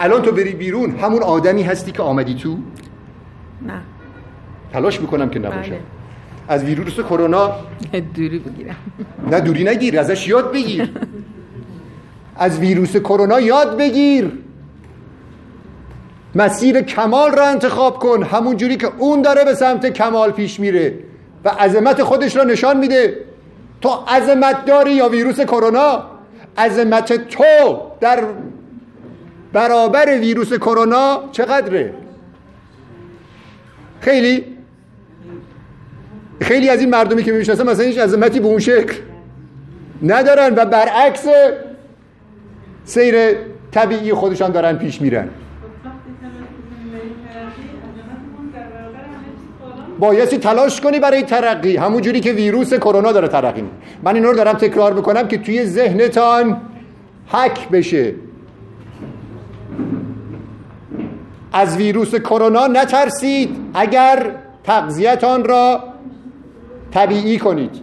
الان 0.00 0.22
تو 0.22 0.32
بری 0.32 0.52
بیرون 0.52 0.90
همون 0.90 1.22
آدمی 1.22 1.62
هستی 1.62 1.92
که 1.92 2.02
آمدی 2.02 2.34
تو؟ 2.34 2.56
نه. 3.66 3.80
تلاش 4.72 5.00
می‌کنم 5.00 5.30
که 5.30 5.38
نباشم. 5.38 5.70
بله. 5.70 5.80
از 6.48 6.64
ویروس 6.64 7.00
کرونا 7.00 7.52
دوری 8.14 8.38
بگیرم. 8.38 8.76
نه 9.30 9.40
دوری 9.40 9.64
نگیر 9.64 10.00
ازش 10.00 10.28
یاد 10.28 10.52
بگیر. 10.52 10.90
از 12.36 12.58
ویروس 12.58 12.96
کرونا 12.96 13.40
یاد 13.40 13.78
بگیر. 13.78 14.32
مسیر 16.34 16.80
کمال 16.80 17.30
را 17.30 17.46
انتخاب 17.46 17.98
کن. 17.98 18.22
همون 18.22 18.56
جوری 18.56 18.76
که 18.76 18.88
اون 18.98 19.22
داره 19.22 19.44
به 19.44 19.54
سمت 19.54 19.86
کمال 19.86 20.30
پیش 20.30 20.60
میره 20.60 20.98
و 21.44 21.48
عظمت 21.48 22.02
خودش 22.02 22.36
را 22.36 22.44
نشان 22.44 22.78
میده. 22.78 23.18
تو 23.80 23.88
عظمت 23.88 24.64
داری 24.64 24.92
یا 24.92 25.08
ویروس 25.08 25.40
کرونا؟ 25.40 26.11
عظمت 26.58 27.12
تو 27.12 27.80
در 28.00 28.24
برابر 29.52 30.18
ویروس 30.18 30.52
کرونا 30.52 31.28
چقدره؟ 31.32 31.94
خیلی 34.00 34.44
خیلی 36.40 36.68
از 36.68 36.80
این 36.80 36.90
مردمی 36.90 37.22
که 37.22 37.32
می‌شناسن 37.32 37.70
مثلا 37.70 37.86
هیچ 37.86 37.98
عظمتی 37.98 38.40
به 38.40 38.46
اون 38.46 38.58
شکل 38.58 38.94
ندارن 40.02 40.54
و 40.56 40.64
برعکس 40.64 41.26
سیر 42.84 43.34
طبیعی 43.72 44.14
خودشان 44.14 44.52
دارن 44.52 44.78
پیش 44.78 45.00
میرن. 45.00 45.28
بایستی 50.02 50.38
تلاش 50.38 50.80
کنی 50.80 51.00
برای 51.00 51.22
ترقی. 51.22 51.76
همون 51.76 52.02
جوری 52.02 52.20
که 52.20 52.32
ویروس 52.32 52.74
کرونا 52.74 53.12
داره 53.12 53.28
ترقی 53.28 53.64
من 54.02 54.14
این 54.14 54.24
رو 54.24 54.34
دارم 54.34 54.52
تکرار 54.52 54.92
می‌کنم 54.92 55.28
که 55.28 55.38
توی 55.38 55.66
ذهنتان 55.66 56.60
حک 57.26 57.68
بشه. 57.68 58.14
از 61.52 61.76
ویروس 61.76 62.14
کرونا 62.14 62.66
نترسید. 62.66 63.56
اگر 63.74 64.30
تغذیتان 64.64 65.44
را 65.44 65.84
طبیعی 66.90 67.38
کنید. 67.38 67.82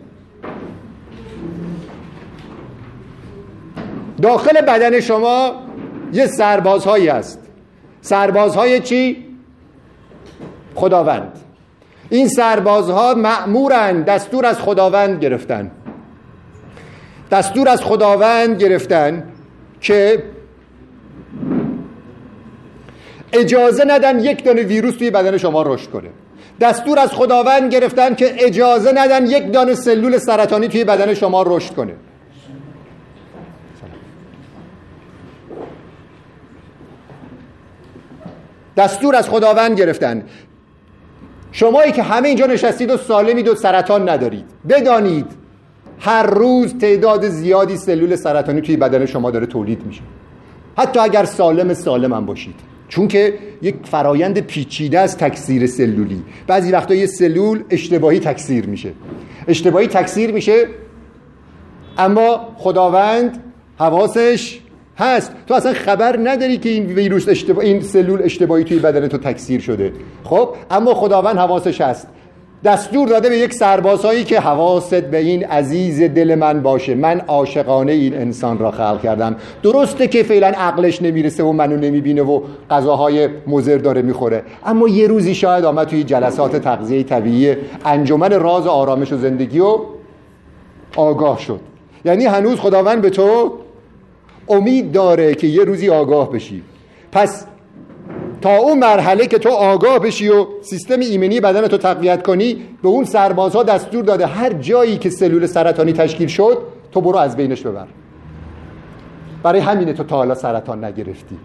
داخل 4.21 4.61
بدن 4.61 4.99
شما 4.99 5.51
یه 6.13 6.27
سربازهایی 6.27 7.07
هست. 7.07 7.39
سربازهای 8.01 8.79
چی؟ 8.79 9.25
خداوند. 10.75 11.48
این 12.09 12.27
سربازها 12.27 13.13
معمورن 13.13 14.01
دستور 14.01 14.45
از 14.45 14.59
خداوند 14.59 15.23
گرفتن. 15.23 15.71
دستور 17.31 17.69
از 17.69 17.81
خداوند 17.81 18.61
گرفتن 18.61 19.23
که 19.81 20.23
اجازه 23.33 23.83
ندن 23.87 24.19
یک 24.19 24.43
دانه 24.43 24.63
ویروس 24.63 24.95
توی 24.95 25.11
بدن 25.11 25.37
شما 25.37 25.61
رشد 25.61 25.89
کنه. 25.89 26.09
دستور 26.61 26.99
از 26.99 27.09
خداوند 27.09 27.71
گرفتن 27.71 28.15
که 28.15 28.45
اجازه 28.45 28.91
ندن 28.91 29.25
یک 29.25 29.51
دانه 29.51 29.75
سلول 29.75 30.17
سرطانی 30.17 30.67
توی 30.67 30.83
بدن 30.83 31.13
شما 31.13 31.43
رشد 31.47 31.75
کنه. 31.75 31.93
دستور 38.77 39.15
از 39.15 39.29
خداوند 39.29 39.77
گرفتن. 39.79 40.23
شمایی 41.51 41.91
که 41.91 42.03
همه 42.03 42.27
اینجا 42.27 42.45
نشستید 42.45 42.91
و 42.91 42.97
سالمید 42.97 43.47
و 43.47 43.55
سرطان 43.55 44.09
ندارید. 44.09 44.45
بدانید 44.69 45.25
هر 45.99 46.23
روز 46.23 46.77
تعداد 46.77 47.29
زیادی 47.29 47.77
سلول 47.77 48.15
سرطانی 48.15 48.61
توی 48.61 48.77
بدن 48.77 49.05
شما 49.05 49.31
داره 49.31 49.45
تولید 49.45 49.85
میشه. 49.85 50.01
حتی 50.77 50.99
اگر 50.99 51.25
سالم 51.25 51.73
سالم 51.73 52.13
هم 52.13 52.25
باشید. 52.25 52.55
چون 52.87 53.07
که 53.07 53.33
یک 53.61 53.75
فرایند 53.83 54.39
پیچیده 54.39 54.99
از 54.99 55.17
تکثیر 55.17 55.67
سلولی. 55.67 56.23
بعضی 56.47 56.71
وقتا 56.71 56.95
یه 56.95 57.05
سلول 57.05 57.63
اشتباهی 57.69 58.19
تکثیر 58.19 58.65
میشه. 58.65 58.91
اشتباهی 59.47 59.87
تکثیر 59.87 60.31
میشه 60.31 60.67
اما 61.97 62.47
خداوند 62.57 63.43
حواسش 63.77 64.59
هست. 64.99 65.31
تو 65.47 65.53
اصلا 65.53 65.73
خبر 65.73 66.19
نداری 66.23 66.57
که 66.57 66.69
این 66.69 66.85
ویروس 66.85 67.29
اشتباه 67.29 67.65
این 67.65 67.81
سلول 67.81 68.21
اشتباهی 68.23 68.63
توی 68.63 68.79
بدن 68.79 69.07
تو 69.07 69.17
تکثیر 69.17 69.61
شده. 69.61 69.93
خب 70.23 70.49
اما 70.71 70.93
خداوند 70.93 71.37
حواسش 71.37 71.81
هست. 71.81 72.07
دستور 72.63 73.07
داده 73.07 73.29
به 73.29 73.37
یک 73.37 73.53
سربازهایی 73.53 74.23
که 74.23 74.39
حواست 74.39 74.93
به 74.95 75.17
این 75.17 75.45
عزیز 75.45 76.01
دل 76.01 76.35
من 76.35 76.61
باشه. 76.61 76.95
من 76.95 77.19
عاشقانه 77.19 77.91
این 77.91 78.13
انسان 78.15 78.57
را 78.57 78.71
خلق 78.71 79.01
کردم. 79.01 79.35
درسته 79.63 80.07
که 80.07 80.23
فعلا 80.23 80.47
عقلش 80.47 81.01
نمی‌رسه 81.01 81.43
و 81.43 81.51
منو 81.51 81.77
نمی‌بینه 81.77 82.21
و 82.21 82.41
غذاهای 82.69 83.29
مضر 83.47 83.77
داره 83.77 84.01
می‌خوره. 84.01 84.43
اما 84.65 84.87
یه 84.87 85.07
روزی 85.07 85.35
شاید 85.35 85.65
آمد 85.65 85.87
توی 85.87 86.03
جلسات 86.03 86.55
تغذیه 86.55 87.03
طبیعی 87.03 87.55
انجمن 87.85 88.39
راز 88.39 88.67
آرامش 88.67 89.13
و 89.13 89.17
زندگی 89.17 89.59
و 89.59 89.77
آگاه 90.95 91.39
شد. 91.39 91.59
یعنی 92.05 92.25
هنوز 92.25 92.59
خداوند 92.59 93.01
به 93.01 93.09
تو 93.09 93.53
امید 94.49 94.91
داره 94.91 95.35
که 95.35 95.47
یه 95.47 95.63
روزی 95.63 95.89
آگاه 95.89 96.31
بشی. 96.31 96.63
پس 97.11 97.45
تا 98.41 98.57
اون 98.57 98.79
مرحله 98.79 99.27
که 99.27 99.37
تو 99.37 99.49
آگاه 99.49 99.99
بشی 99.99 100.29
و 100.29 100.45
سیستم 100.61 100.99
ایمنی 100.99 101.39
بدن 101.39 101.67
تو 101.67 101.77
تقویت 101.77 102.23
کنی 102.23 102.63
به 102.83 102.89
اون 102.89 103.05
سربازها 103.05 103.63
دستور 103.63 104.03
داده 104.03 104.25
هر 104.25 104.53
جایی 104.53 104.97
که 104.97 105.09
سلول 105.09 105.45
سرطانی 105.45 105.93
تشکیل 105.93 106.27
شد 106.27 106.57
تو 106.91 107.01
برو 107.01 107.17
از 107.17 107.37
بینش 107.37 107.61
ببر. 107.61 107.87
برای 109.43 109.59
همینه 109.59 109.93
تو 109.93 110.03
تا 110.03 110.15
حالا 110.15 110.35
سرطان 110.35 110.83
نگرفتی. 110.83 111.37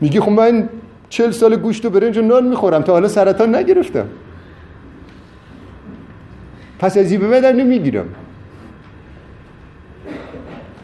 میگی 0.00 0.20
خب 0.20 0.30
من 0.30 0.68
چل 1.08 1.30
سال 1.30 1.56
گوشت 1.56 1.84
و 1.84 1.90
برنج 1.90 2.18
و 2.18 2.22
نان 2.22 2.46
می‌خورم 2.46 2.82
تا 2.82 2.92
حالا 2.92 3.08
سرطان 3.08 3.54
نگرفتم. 3.54 4.06
پس 6.78 6.96
از 6.96 7.12
این 7.12 7.30
به 7.30 7.52
نمی‌گیرم. 7.52 8.06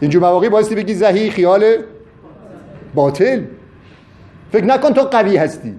اینجور 0.01 0.23
مواقعی 0.23 0.49
بایستی 0.49 0.75
بگی 0.75 0.95
زهی 0.95 1.31
خیال 1.31 1.65
باطل. 2.95 3.41
فکر 4.53 4.65
نکن 4.65 4.93
تو 4.93 5.01
قوی 5.01 5.37
هستی. 5.37 5.75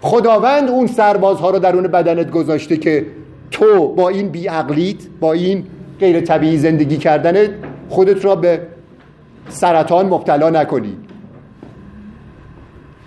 خداوند 0.00 0.68
اون 0.68 0.86
سربازها 0.86 1.50
رو 1.50 1.58
درون 1.58 1.82
بدنت 1.82 2.30
گذاشته 2.30 2.76
که 2.76 3.06
تو 3.50 3.88
با 3.88 4.08
این 4.08 4.28
بیعقلیت 4.28 4.96
با 5.20 5.32
این 5.32 5.66
غیر 6.00 6.20
طبیعی 6.20 6.58
زندگی 6.58 6.96
کردن 6.96 7.48
خودت 7.88 8.24
را 8.24 8.36
به 8.36 8.60
سرطان 9.48 10.06
مبتلا 10.06 10.50
نکنی. 10.50 10.96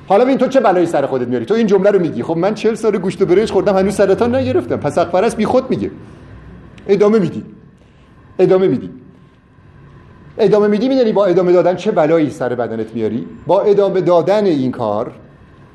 حالا 0.08 0.26
ببین 0.26 0.38
تو 0.38 0.48
چه 0.48 0.60
بلایی 0.60 0.86
سر 0.86 1.06
خودت 1.06 1.28
میاری؟ 1.28 1.46
تو 1.46 1.54
این 1.54 1.68
جمله 1.68 1.92
رو 1.92 2.00
میگی. 2.00 2.24
خب 2.24 2.38
من 2.38 2.54
40 2.54 2.76
سال 2.76 2.98
گوشت 2.98 3.22
و 3.22 3.26
برنج 3.26 3.52
خوردم 3.52 3.78
هنوز 3.78 3.96
سرطان 3.96 4.36
نگرفتم. 4.36 4.78
پس 4.78 4.98
اقفرس 4.98 5.36
بی 5.36 5.46
خود 5.46 5.70
میگه. 5.70 5.92
ادامه 6.88 7.20
میدی. 7.20 7.44
ادامه 8.40 8.68
میدی. 8.68 8.90
ادامه 10.38 10.68
میدی 10.68 10.90
می‌دونی 10.90 11.12
با 11.12 11.26
ادامه 11.26 11.52
دادن 11.52 11.76
چه 11.76 11.92
بلایی 11.92 12.30
سر 12.30 12.56
بدنت 12.56 12.94
میاری؟ 12.94 13.28
با 13.48 13.62
ادامه 13.62 14.02
دادن 14.02 14.46
این 14.46 14.72
کار 14.72 15.12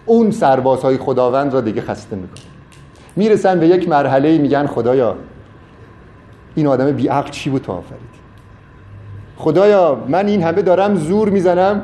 اون 0.07 0.31
سربازهای 0.31 0.97
خداوند 0.97 1.55
را 1.55 1.61
دیگه 1.61 1.81
خسته 1.81 2.17
می‌کنه 2.17 2.41
می‌رسن 3.17 3.61
به 3.61 3.69
یک 3.69 3.89
مرحله 3.89 4.39
میگن 4.39 4.67
خدایا 4.67 5.17
این 6.55 6.67
آدم 6.67 6.93
بیعقل 6.93 7.31
چی 7.31 7.51
بود 7.51 7.63
تو 7.63 7.73
آفرید؟ 7.73 8.11
خدایا 9.37 10.05
من 10.09 10.27
این 10.27 10.43
همه 10.43 10.63
دارم 10.63 10.95
زور 10.95 11.29
می‌زنم 11.29 11.83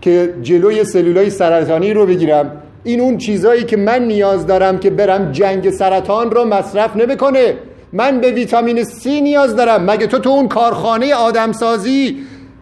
که 0.00 0.34
جلوی 0.42 0.84
سلولای 0.84 1.30
سرطانی 1.30 1.92
رو 1.92 2.06
بگیرم. 2.06 2.52
این 2.84 3.00
اون 3.00 3.18
چیزایی 3.18 3.64
که 3.64 3.76
من 3.76 4.02
نیاز 4.02 4.46
دارم 4.46 4.78
که 4.78 4.90
برم 4.90 5.32
جنگ 5.32 5.70
سرطان 5.70 6.30
رو 6.30 6.44
مصرف 6.44 6.96
نمی‌کنه. 6.96 7.54
من 7.92 8.20
به 8.20 8.30
ویتامین 8.30 8.84
C 8.84 9.06
نیاز 9.06 9.56
دارم. 9.56 9.90
مگه 9.90 10.06
تو 10.06 10.18
تو 10.18 10.30
اون 10.30 10.48
کارخانه 10.48 11.14
آدمسازی 11.14 12.16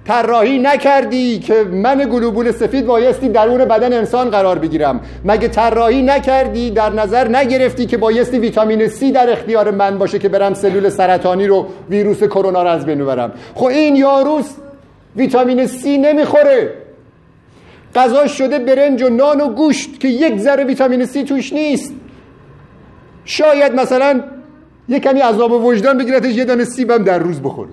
طراحی 0.06 0.58
نکردی 0.58 1.38
که 1.38 1.54
من 1.64 2.08
گلوبول 2.12 2.52
سفید 2.52 2.86
بایستی 2.86 3.28
درون 3.28 3.64
بدن 3.64 3.92
انسان 3.92 4.30
قرار 4.30 4.58
بگیرم؟ 4.58 5.00
مگه 5.24 5.48
طراحی 5.48 6.02
نکردی 6.02 6.70
در 6.70 6.92
نظر 6.92 7.28
نگرفتی 7.28 7.86
که 7.86 7.96
بایستی 7.96 8.38
ویتامین 8.38 8.88
C 8.88 9.12
در 9.14 9.32
اختیار 9.32 9.70
من 9.70 9.98
باشه 9.98 10.18
که 10.18 10.28
برم 10.28 10.54
سلول 10.54 10.88
سرطانی 10.88 11.46
رو 11.46 11.66
ویروس 11.90 12.24
کرونا 12.24 12.62
رو 12.62 12.68
از 12.68 12.86
بین 12.86 12.98
ببرم؟ 12.98 13.32
خب 13.54 13.66
این 13.66 13.96
یاروس 13.96 14.50
ویتامین 15.16 15.66
C 15.66 15.86
نمی‌خوره. 15.86 16.74
غذا 17.94 18.26
شده 18.26 18.58
برنج 18.58 19.02
و 19.02 19.08
نان 19.08 19.40
و 19.40 19.48
گوشت 19.48 20.00
که 20.00 20.08
یک 20.08 20.38
ذره 20.38 20.64
ویتامین 20.64 21.06
C 21.06 21.28
توش 21.28 21.52
نیست. 21.52 21.94
شاید 23.24 23.74
مثلا 23.74 24.20
یه 24.88 25.00
کمی 25.00 25.20
عذاب 25.20 25.52
وجدان 25.52 25.98
بگیرتش 25.98 26.34
یه 26.34 26.44
دانه 26.44 26.64
سیبم 26.64 27.04
در 27.04 27.18
روز 27.18 27.40
بخوره. 27.40 27.70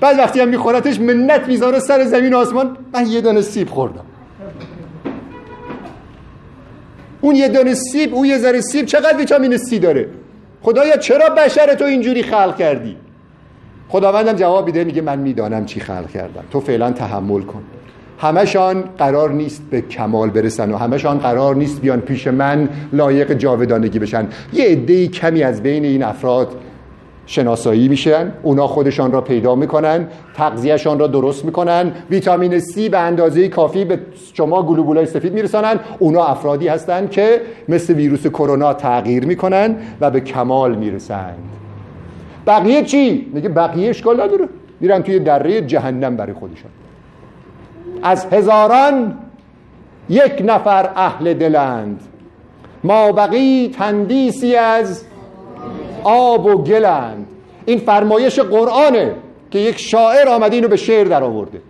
بعد 0.00 0.18
وقتی 0.18 0.40
هم 0.40 0.48
میخورتش 0.48 1.00
منت 1.00 1.48
می‌ذاره 1.48 1.78
سر 1.78 2.04
زمین 2.04 2.34
و 2.34 2.36
آسمان 2.36 2.76
من 2.94 3.06
یه 3.06 3.20
دانه 3.20 3.40
سیب 3.40 3.68
خوردم. 3.68 4.04
اون 7.20 7.36
یه 7.36 7.48
دانه 7.48 7.74
سیب 7.74 8.14
اون 8.14 8.24
یه 8.24 8.38
ذره 8.38 8.60
سیب 8.60 8.86
چقدر 8.86 9.16
ویتامین 9.16 9.56
سی 9.56 9.78
داره؟ 9.78 10.08
خدایا 10.62 10.96
چرا 10.96 11.28
بشر 11.28 11.74
تو 11.74 11.84
اینجوری 11.84 12.22
خلق 12.22 12.56
کردی؟ 12.56 12.96
خداوندم 13.88 14.32
جواب 14.32 14.66
میده 14.66 14.84
میگه 14.84 15.02
من 15.02 15.18
می‌دانم 15.18 15.66
چی 15.66 15.80
خلق 15.80 16.10
کردم. 16.10 16.44
تو 16.50 16.60
فعلا 16.60 16.90
تحمل 16.90 17.42
کن. 17.42 17.62
همشان 18.22 18.84
قرار 18.98 19.30
نیست 19.30 19.62
به 19.70 19.80
کمال 19.80 20.30
برسن 20.30 20.72
و 20.72 20.76
همشان 20.76 21.18
قرار 21.18 21.56
نیست 21.56 21.80
بیان 21.80 22.00
پیش 22.00 22.26
من 22.26 22.68
لایق 22.92 23.32
جاودانگی 23.32 23.98
بشن. 23.98 24.28
یه 24.52 24.64
عده 24.64 25.06
کمی 25.06 25.42
از 25.42 25.62
بین 25.62 25.84
این 25.84 26.02
افراد 26.02 26.48
شناسایی 27.26 27.88
میشن 27.88 28.32
اونا 28.42 28.66
خودشان 28.66 29.12
را 29.12 29.20
پیدا 29.20 29.54
می‌کنن 29.54 30.06
تغذیهشان 30.34 30.98
را 30.98 31.06
درست 31.06 31.44
می‌کنن 31.44 31.92
ویتامین 32.10 32.60
C 32.60 32.80
به 32.90 32.98
اندازه 32.98 33.48
کافی 33.48 33.84
به 33.84 33.98
شما 34.34 34.62
گلوبولای 34.62 35.06
سفید 35.06 35.32
میرسانن. 35.32 35.80
اونا 35.98 36.24
افرادی 36.24 36.68
هستند 36.68 37.10
که 37.10 37.40
مثل 37.68 37.94
ویروس 37.94 38.26
کرونا 38.26 38.74
تغییر 38.74 39.26
می‌کنن 39.26 39.76
و 40.00 40.10
به 40.10 40.20
کمال 40.20 40.74
می‌رسند. 40.74 41.38
بقیه 42.46 42.84
چی؟ 42.84 43.26
میگه 43.34 43.48
بقیه 43.48 43.90
اشکال 43.90 44.20
نداره. 44.20 44.48
میرن 44.80 45.02
توی 45.02 45.18
دره 45.18 45.60
جهنم 45.60 46.16
برای 46.16 46.32
خودشان. 46.32 46.70
از 48.02 48.26
هزاران 48.26 49.18
یک 50.08 50.42
نفر 50.44 50.90
اهل 50.96 51.34
دلند. 51.34 52.00
ما 52.84 53.12
بقی 53.12 53.70
تندیسی 53.78 54.56
از 54.56 55.04
آب 56.04 56.46
و 56.46 56.62
گلند. 56.62 57.26
این 57.64 57.78
فرمایش 57.78 58.38
قرآنه 58.38 59.12
که 59.50 59.58
یک 59.58 59.78
شاعر 59.78 60.28
آمده 60.28 60.56
اینو 60.56 60.68
به 60.68 60.76
شعر 60.76 61.04
در 61.04 61.22
آورده. 61.22 61.60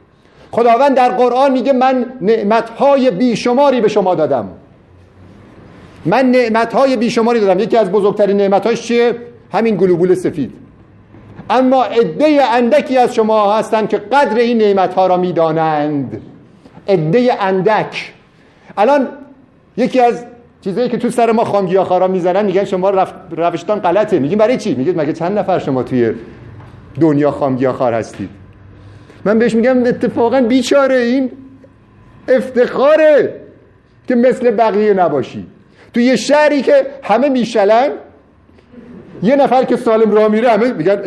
خداوند 0.51 0.97
در 0.97 1.09
قرآن 1.09 1.53
میگه 1.53 1.72
من 1.72 2.07
نعمتهای 2.20 3.11
بیشماری 3.11 3.80
به 3.80 3.89
شما 3.89 4.14
دادم. 4.14 4.49
من 6.07 6.30
نعمتهای 6.30 6.97
بیشماری 6.97 7.41
دادم. 7.41 7.61
یکی 7.61 7.76
از 7.76 7.91
بزرگترین 7.91 8.37
نعمتهاش 8.37 8.83
چیه؟ 8.83 9.16
همین 9.53 9.76
گلوبول 9.76 10.14
سفید. 10.14 10.62
اما 11.53 11.85
عده 11.85 12.55
اندکی 12.55 12.99
از 12.99 13.15
شما 13.15 13.57
هستند 13.57 13.89
که 13.89 13.99
قدر 13.99 14.37
این 14.37 14.59
نعمتها 14.59 15.07
را 15.07 15.17
می‌دانند. 15.17 16.21
عده 16.89 17.43
اندک. 17.43 18.13
الان 18.77 19.09
یکی 19.77 20.01
از 20.01 20.25
چیزایی 20.61 20.89
که 20.89 20.99
تو 20.99 21.11
سر 21.11 21.33
ما 21.33 21.45
خامگیاخارا 21.45 22.09
می‌زنن 22.09 22.45
میگن 22.45 22.65
شما 22.65 22.91
رف... 22.91 23.13
روشتان 23.31 23.81
غلطه. 23.81 24.19
میگیم 24.19 24.39
برای 24.39 24.57
چی؟ 24.57 24.75
میگید 24.75 25.01
مگه 25.01 25.13
چند 25.13 25.39
نفر 25.39 25.59
شما 25.59 25.83
توی 25.83 26.13
دنیا 27.01 27.31
خامگیاخار 27.31 27.95
هستید؟ 27.95 28.31
من 29.25 29.39
بهش 29.39 29.55
میگم 29.55 29.85
اتفاقا 29.87 30.41
بیچاره. 30.41 30.97
این 30.97 31.31
افتخاره 32.29 33.41
که 34.09 34.15
مثل 34.15 34.51
بقیه 34.51 34.95
نباشی. 34.95 35.47
تو 35.95 36.01
یه 36.01 36.17
شهری 36.17 36.63
که 36.63 36.87
همه 37.03 37.29
میشلن 37.29 37.91
یه 39.23 39.37
نفر 39.37 39.64
که 39.64 39.77
سالم 39.77 40.11
راه 40.11 40.29
میره 40.29 40.51
همه 40.51 40.73
میگن 40.73 41.03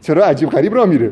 چرا 0.00 0.24
عجیب 0.24 0.50
غریب 0.50 0.74
راه 0.74 0.86
میره؟ 0.86 1.10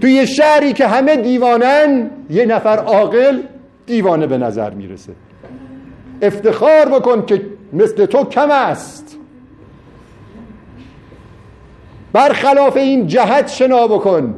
تو 0.00 0.08
یه 0.08 0.26
شهری 0.26 0.72
که 0.72 0.86
همه 0.86 1.16
دیوانن 1.16 2.10
یه 2.30 2.46
نفر 2.46 2.78
عاقل 2.78 3.42
دیوانه 3.86 4.26
به 4.26 4.38
نظر 4.38 4.70
می‌رسه. 4.70 5.12
افتخار 6.22 6.88
بکن 6.88 7.26
که 7.26 7.42
مثل 7.72 8.06
تو 8.06 8.24
کم 8.24 8.50
است. 8.50 9.18
برخلاف 12.12 12.76
این 12.76 13.06
جهت 13.06 13.48
شنا 13.48 13.86
بکن. 13.86 14.34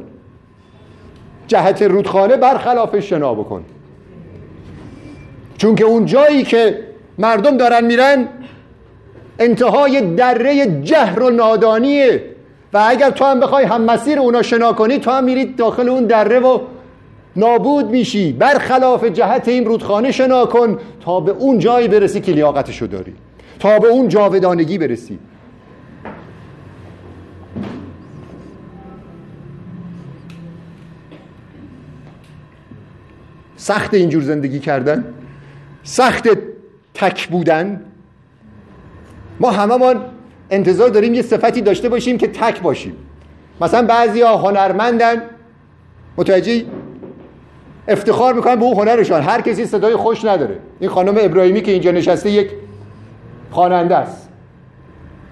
جهت 1.47 1.81
رودخانه 1.81 2.37
برخلاف 2.37 2.99
شنا 2.99 3.33
بکن. 3.33 3.63
چون 5.57 5.75
که 5.75 5.83
اون 5.83 6.05
جایی 6.05 6.43
که 6.43 6.79
مردم 7.17 7.57
دارن 7.57 7.85
میرن 7.85 8.27
انتهای 9.39 10.01
دره 10.01 10.81
جهر 10.81 11.19
و 11.19 11.29
نادانیه. 11.29 12.23
و 12.73 12.85
اگر 12.87 13.09
تو 13.09 13.25
هم 13.25 13.39
بخوای 13.39 13.65
هم 13.65 13.81
مسیر 13.81 14.19
اونا 14.19 14.41
شنا 14.41 14.73
کنی 14.73 14.97
تو 14.97 15.11
هم 15.11 15.23
میرید 15.23 15.55
داخل 15.55 15.89
اون 15.89 16.05
دره 16.05 16.39
و 16.39 16.59
نابود 17.35 17.89
میشی. 17.89 18.33
برخلاف 18.33 19.05
جهت 19.05 19.47
این 19.47 19.65
رودخانه 19.65 20.11
شنا 20.11 20.45
کن 20.45 20.79
تا 21.05 21.19
به 21.19 21.31
اون 21.31 21.59
جایی 21.59 21.87
برسی 21.87 22.21
که 22.21 22.31
لیاقتشو 22.31 22.85
داری. 22.85 23.13
تا 23.59 23.79
به 23.79 23.87
اون 23.87 24.07
جاودانگی 24.07 24.77
برسی. 24.77 25.19
سخت 33.57 33.93
اینجور 33.93 34.23
زندگی 34.23 34.59
کردن. 34.59 35.05
سخت 35.83 36.29
تک 36.93 37.27
بودن. 37.27 37.88
ما 39.39 39.51
هممون 39.51 40.01
انتظار 40.49 40.89
داریم 40.89 41.13
یه 41.13 41.21
صفتی 41.21 41.61
داشته 41.61 41.89
باشیم 41.89 42.17
که 42.17 42.27
تک 42.27 42.61
باشیم. 42.61 42.95
مثلا 43.61 43.87
بعضی 43.87 44.21
ها 44.21 44.37
هنرمندن. 44.37 45.21
متوجه 46.17 46.65
افتخار 47.87 48.33
می‌کنن 48.33 48.55
به 48.55 48.63
اون 48.63 48.77
هنرشان. 48.77 49.21
هر 49.21 49.41
کسی 49.41 49.65
صدای 49.65 49.95
خوش 49.95 50.25
نداره. 50.25 50.57
این 50.79 50.89
خانم 50.89 51.15
ابراهیمی 51.17 51.61
که 51.61 51.71
اینجا 51.71 51.91
نشسته 51.91 52.29
یک 52.31 52.51
خواننده 53.51 53.95
است. 53.95 54.29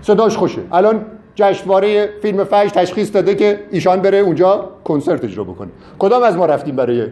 صداش 0.01 0.37
خوشه. 0.37 0.61
الان 0.71 1.05
جشنواره 1.35 2.09
فیلم 2.21 2.43
فجر 2.43 2.69
تشخیص 2.69 3.13
داده 3.13 3.35
که 3.35 3.59
ایشان 3.71 4.01
بره 4.01 4.17
اونجا 4.17 4.69
کنسرت 4.83 5.23
اجرا 5.23 5.43
بکنه. 5.43 5.69
کدام 5.99 6.23
از 6.23 6.35
ما 6.37 6.45
رفتیم 6.45 6.75
برای 6.75 7.07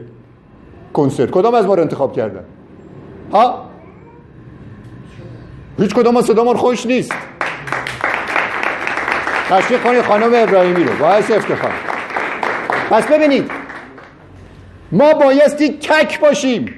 کنسرت؟ 0.94 1.32
کدام 1.32 1.54
از 1.54 1.66
ما 1.66 1.74
رو 1.76 1.82
انتخاب 1.82 2.14
کردن؟ 2.14 2.44
ها؟ 3.32 3.66
هیچ 5.80 5.94
کدام 5.96 6.18
از 6.18 6.32
خوش 6.56 6.86
نیست. 6.86 7.14
تشویق 9.50 9.84
کنید 9.84 10.02
خانم 10.02 10.32
ابراهیمی 10.34 10.84
رو. 10.84 10.96
باعث 11.00 11.32
افتخار. 11.32 11.74
پس 12.90 13.08
ببینید 13.08 13.52
ما 14.92 15.14
بایستی 15.14 15.70
تک 15.70 16.20
باشیم. 16.20 16.74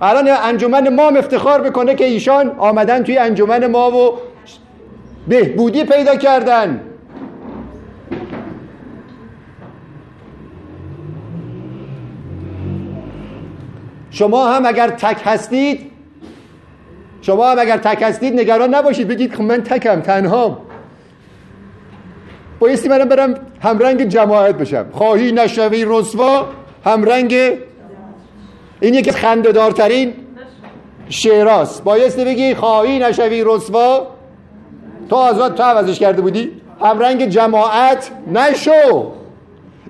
الان 0.00 0.28
انجمن 0.28 0.94
ما 0.94 1.08
افتخار 1.08 1.60
بکنه 1.60 1.94
که 1.94 2.04
ایشان 2.04 2.52
آمدن 2.58 3.02
توی 3.02 3.18
انجمن 3.18 3.66
ما 3.66 3.90
و 3.90 4.18
بهبودی 5.28 5.84
پیدا 5.84 6.16
کردن. 6.16 6.80
شما 14.10 14.48
هم 14.48 14.66
اگر 14.66 14.88
تک 14.88 15.22
هستید 15.24 15.97
شما 17.22 17.50
هم 17.50 17.58
اگر 17.58 17.76
تک 17.76 18.02
هستید 18.02 18.40
نگران 18.40 18.74
نباشید. 18.74 19.08
بگید 19.08 19.34
خب 19.34 19.42
من 19.42 19.62
تکم 19.62 20.00
تنهام. 20.00 20.58
بایستی 22.58 22.88
منم 22.88 23.08
برم 23.08 23.34
همرنگ 23.60 24.04
جماعت 24.04 24.54
بشم. 24.54 24.86
خواهی 24.92 25.32
نشوی 25.32 25.84
رسوا 25.88 26.46
همرنگ 26.84 27.34
این 28.80 28.94
یکی 28.94 29.12
خندهدارترین 29.12 30.14
شعراست. 31.08 31.84
بایستی 31.84 32.24
بگی 32.24 32.54
خواهی 32.54 32.98
نشوی 32.98 33.44
رسوا. 33.46 34.06
تو 35.10 35.16
آزاد 35.16 35.54
تو 35.54 35.62
عوضش 35.62 35.98
کرده 35.98 36.22
بودی. 36.22 36.52
همرنگ 36.80 37.26
جماعت 37.26 38.10
نشو. 38.32 39.12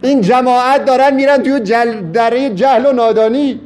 این 0.02 0.20
جماعت 0.20 0.84
دارن 0.84 1.14
میرن 1.14 1.42
توی 1.42 1.60
جل 1.60 2.00
دره 2.00 2.50
جهل 2.50 2.86
و 2.86 2.92
نادانی. 2.92 3.60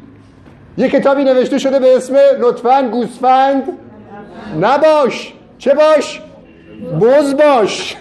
یه 0.77 0.89
کتابی 0.89 1.25
نوشته 1.25 1.59
شده 1.59 1.79
به 1.79 1.97
اسم 1.97 2.14
لطفا 2.41 2.89
گوسفند 2.93 3.62
نباش. 4.61 5.35
چه 5.59 5.75
باش؟ 5.75 6.20
بز 7.01 7.35
باش. 7.35 7.97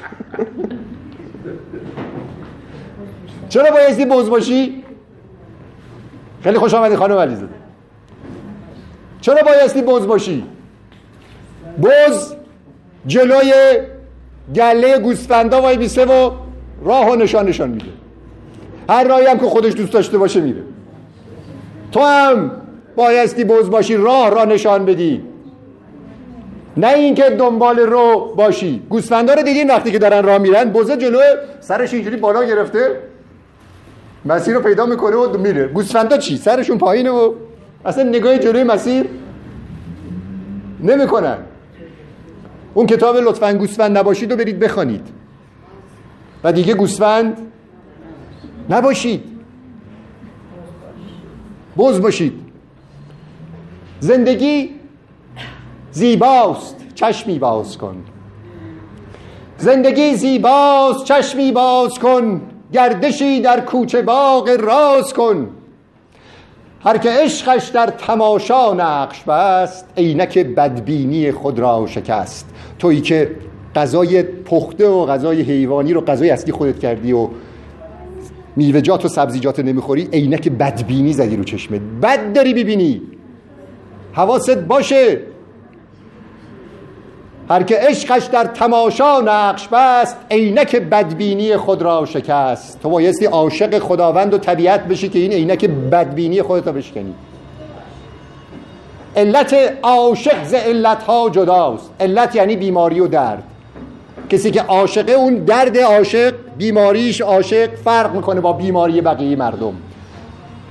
چرا 3.50 3.72
بایستی 3.72 4.06
بز 4.06 4.30
باشی؟ 4.30 4.84
خیلی 6.44 6.58
خوش 6.58 6.74
آمدی 6.74 6.96
خانم 6.96 7.18
علیزاده. 7.18 7.54
چرا 9.22 9.42
بایستی 9.46 9.82
بز 9.82 10.08
باشی؟ 10.08 10.44
بز 11.84 12.36
جلوی 13.08 13.54
گله 14.56 15.00
گوسفندا 15.00 15.62
وای 15.62 15.78
بیسه 15.78 16.06
و 16.06 16.32
راه 16.84 17.12
و 17.12 17.16
نشان 17.16 17.48
نشان 17.48 17.70
میده. 17.70 17.86
هر 18.90 19.04
راهی 19.04 19.26
هم 19.26 19.40
که 19.40 19.46
خودش 19.46 19.74
دوست 19.74 19.94
داشته 19.94 20.18
باشه 20.18 20.42
میره. 20.42 20.62
تو 21.92 22.00
هم 22.00 22.61
بایستی 22.96 23.44
بز 23.44 23.70
باشی 23.70 23.98
راه 23.98 24.30
را 24.30 24.46
نشان 24.46 24.86
بدی. 24.86 25.24
نه 26.78 26.88
اینکه 26.88 27.24
دنبال 27.24 27.80
رو 27.80 28.34
باشی. 28.38 28.82
گوسفندا 28.90 29.34
رو 29.34 29.44
دیدین 29.44 29.70
وقتی 29.70 29.92
که 29.92 30.00
دارن 30.00 30.24
راه 30.24 30.38
میرن؟ 30.38 30.72
بزه 30.72 30.98
جلو 30.98 31.20
سرش 31.60 31.94
اینجوری 31.94 32.16
بالا 32.16 32.44
گرفته. 32.44 33.00
مسیر 34.26 34.56
رو 34.56 34.62
پیدا 34.62 34.86
می‌کنه 34.86 35.16
و 35.16 35.38
میره. 35.38 35.68
گوسفندا 35.68 36.18
چی؟ 36.18 36.38
سرشون 36.38 36.78
پایینه 36.78 37.10
و 37.10 37.34
اصلا 37.86 38.04
نگاه 38.04 38.38
جلوی 38.38 38.64
مسیر 38.64 39.06
نمی‌کنن. 40.80 41.38
اون 42.74 42.88
کتاب 42.88 43.18
لطفا 43.18 43.54
گوسفند 43.54 43.98
نباشید 43.98 44.32
و 44.32 44.36
برید 44.36 44.60
بخوانید. 44.60 45.08
و 46.44 46.52
دیگه 46.52 46.74
گوسفند 46.74 47.38
نباشید. 48.70 49.24
بز 51.78 52.02
باشید. 52.02 52.51
زندگی 54.04 54.70
زیباست 55.92 56.76
چشمی 56.96 57.40
باز 57.40 57.78
کن. 57.78 57.96
زندگی 59.58 60.16
زیباست 60.16 61.06
چشمی 61.06 61.52
باز 61.52 62.00
کن. 62.00 62.42
گردشی 62.74 63.42
در 63.42 63.60
کوچه 63.60 64.02
باغ 64.02 64.50
راز 64.60 65.14
کن. 65.14 65.48
هر 66.84 66.98
که 66.98 67.10
عشقش 67.10 67.68
در 67.68 67.88
تماشا 67.88 68.74
نقش 68.74 69.24
بست 69.24 69.86
عینک 69.98 70.38
بدبینی 70.38 71.32
خود 71.32 71.60
را 71.60 71.88
شکست. 71.88 72.50
تویی 72.80 73.02
که 73.02 73.36
غذای 73.76 74.24
پخته 74.24 74.88
و 74.88 75.06
غذای 75.06 75.42
حیوانی 75.42 75.94
رو 75.94 76.02
غذای 76.02 76.30
اصلی 76.30 76.52
خودت 76.52 76.80
کردی 76.80 77.14
و 77.14 77.28
میوه‌جات 78.56 79.06
و 79.06 79.08
سبزیجات 79.08 79.60
نمی‌خوری 79.60 80.10
عینک 80.14 80.50
بدبینی 80.50 81.14
زدی 81.14 81.36
رو 81.36 81.44
چشمت. 81.44 81.82
بد 82.02 82.34
داری 82.34 82.54
ببینی. 82.54 83.02
حواست 84.14 84.58
باشه. 84.58 85.20
هر 87.50 87.64
که 87.64 87.78
عشقش 87.78 88.26
در 88.26 88.44
تماشا 88.44 89.20
نقش 89.20 89.68
بست 89.68 90.18
عینک 90.32 90.76
بدبینی 90.76 91.58
خود 91.58 91.82
را 91.82 92.06
شکست. 92.06 92.82
تو 92.82 92.90
بایستی 92.90 93.26
عاشق 93.26 93.80
خداوند 93.80 94.34
و 94.34 94.38
طبیعت 94.38 94.84
بشی 94.88 95.10
که 95.10 95.20
این 95.20 95.32
عینک 95.32 95.66
بدبینی 95.66 96.42
خودت 96.42 96.68
را 96.68 96.74
بشکنی. 96.74 97.14
علت 99.16 99.56
عاشق 99.84 100.44
ز 100.44 100.54
علتها 100.54 101.30
جداست. 101.30 101.92
علت 102.00 102.36
یعنی 102.36 102.56
بیماری 102.56 103.00
و 103.00 103.08
درد. 103.08 103.44
کسی 104.30 104.52
که 104.52 104.62
عاشقه 104.62 105.12
اون 105.12 105.36
درد 105.36 105.78
عاشق 105.78 106.34
بیماریش 106.58 107.22
عاشق 107.22 107.76
فرق 107.76 108.16
می‌کنه 108.16 108.42
با 108.42 108.54
بیماری 108.54 109.02
بقیه 109.02 109.36
مردم. 109.36 109.74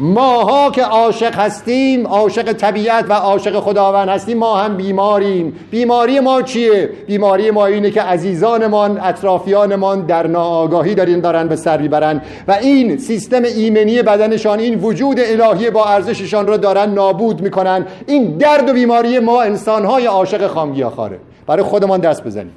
ماها 0.02 0.70
که 0.70 0.82
عاشق 0.82 1.34
هستیم 1.34 2.06
عاشق 2.06 2.52
طبیعت 2.52 3.04
و 3.08 3.12
عاشق 3.12 3.60
خداوند 3.60 4.08
هستیم 4.08 4.38
ما 4.38 4.56
هم 4.56 4.76
بیماریم. 4.76 5.56
بیماری 5.70 6.20
ما 6.20 6.42
چیه؟ 6.42 6.90
بیماری 7.06 7.50
ما 7.50 7.66
اینه 7.66 7.90
که 7.90 8.02
عزیزانمان 8.02 9.00
اطرافیانمان 9.00 10.06
در 10.06 10.26
ناآگاهی 10.26 10.94
دارین 10.94 11.20
دارن 11.20 11.48
به 11.48 11.56
سر 11.56 11.80
می‌برن 11.80 12.22
و 12.48 12.52
این 12.52 12.98
سیستم 12.98 13.42
ایمنی 13.42 14.02
بدنشان 14.02 14.58
این 14.58 14.78
وجود 14.78 15.20
الهی 15.20 15.70
با 15.70 15.84
ارزششان 15.84 16.46
رو 16.46 16.56
دارن 16.56 16.90
نابود 16.90 17.40
می‌کنن. 17.40 17.86
این 18.06 18.36
درد 18.36 18.68
و 18.68 18.72
بیماری 18.72 19.18
ما 19.18 19.42
انسانهای 19.42 20.06
عاشق 20.06 20.46
خامگیاخواره. 20.46 21.18
برای 21.46 21.62
خودمان 21.62 22.00
دست 22.00 22.24
بزنیم. 22.24 22.52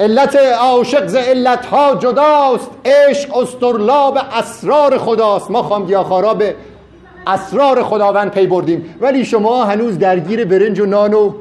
علت 0.00 0.36
عاشق 0.36 1.06
ز 1.06 1.14
علتها 1.14 1.94
جداست 1.94 2.70
عشق 2.84 3.36
استرلاب 3.36 4.18
اسرار 4.32 4.98
خداست. 4.98 5.50
ما 5.50 5.62
خامگیاخوارا 5.62 6.34
به 6.34 6.54
اسرار 7.26 7.82
خداوند 7.82 8.30
پی 8.30 8.46
بردیم. 8.46 8.94
ولی 9.00 9.24
شما 9.24 9.64
هنوز 9.64 9.98
درگیر 9.98 10.44
برنج 10.44 10.80
و 10.80 10.86
نان 10.86 11.14
و 11.14 11.32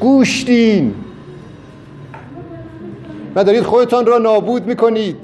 گوشتین. 0.00 0.94
و 3.34 3.44
دارید 3.44 3.62
خودتان 3.62 4.06
را 4.06 4.18
نابود 4.18 4.66
می‌کنید. 4.66 5.16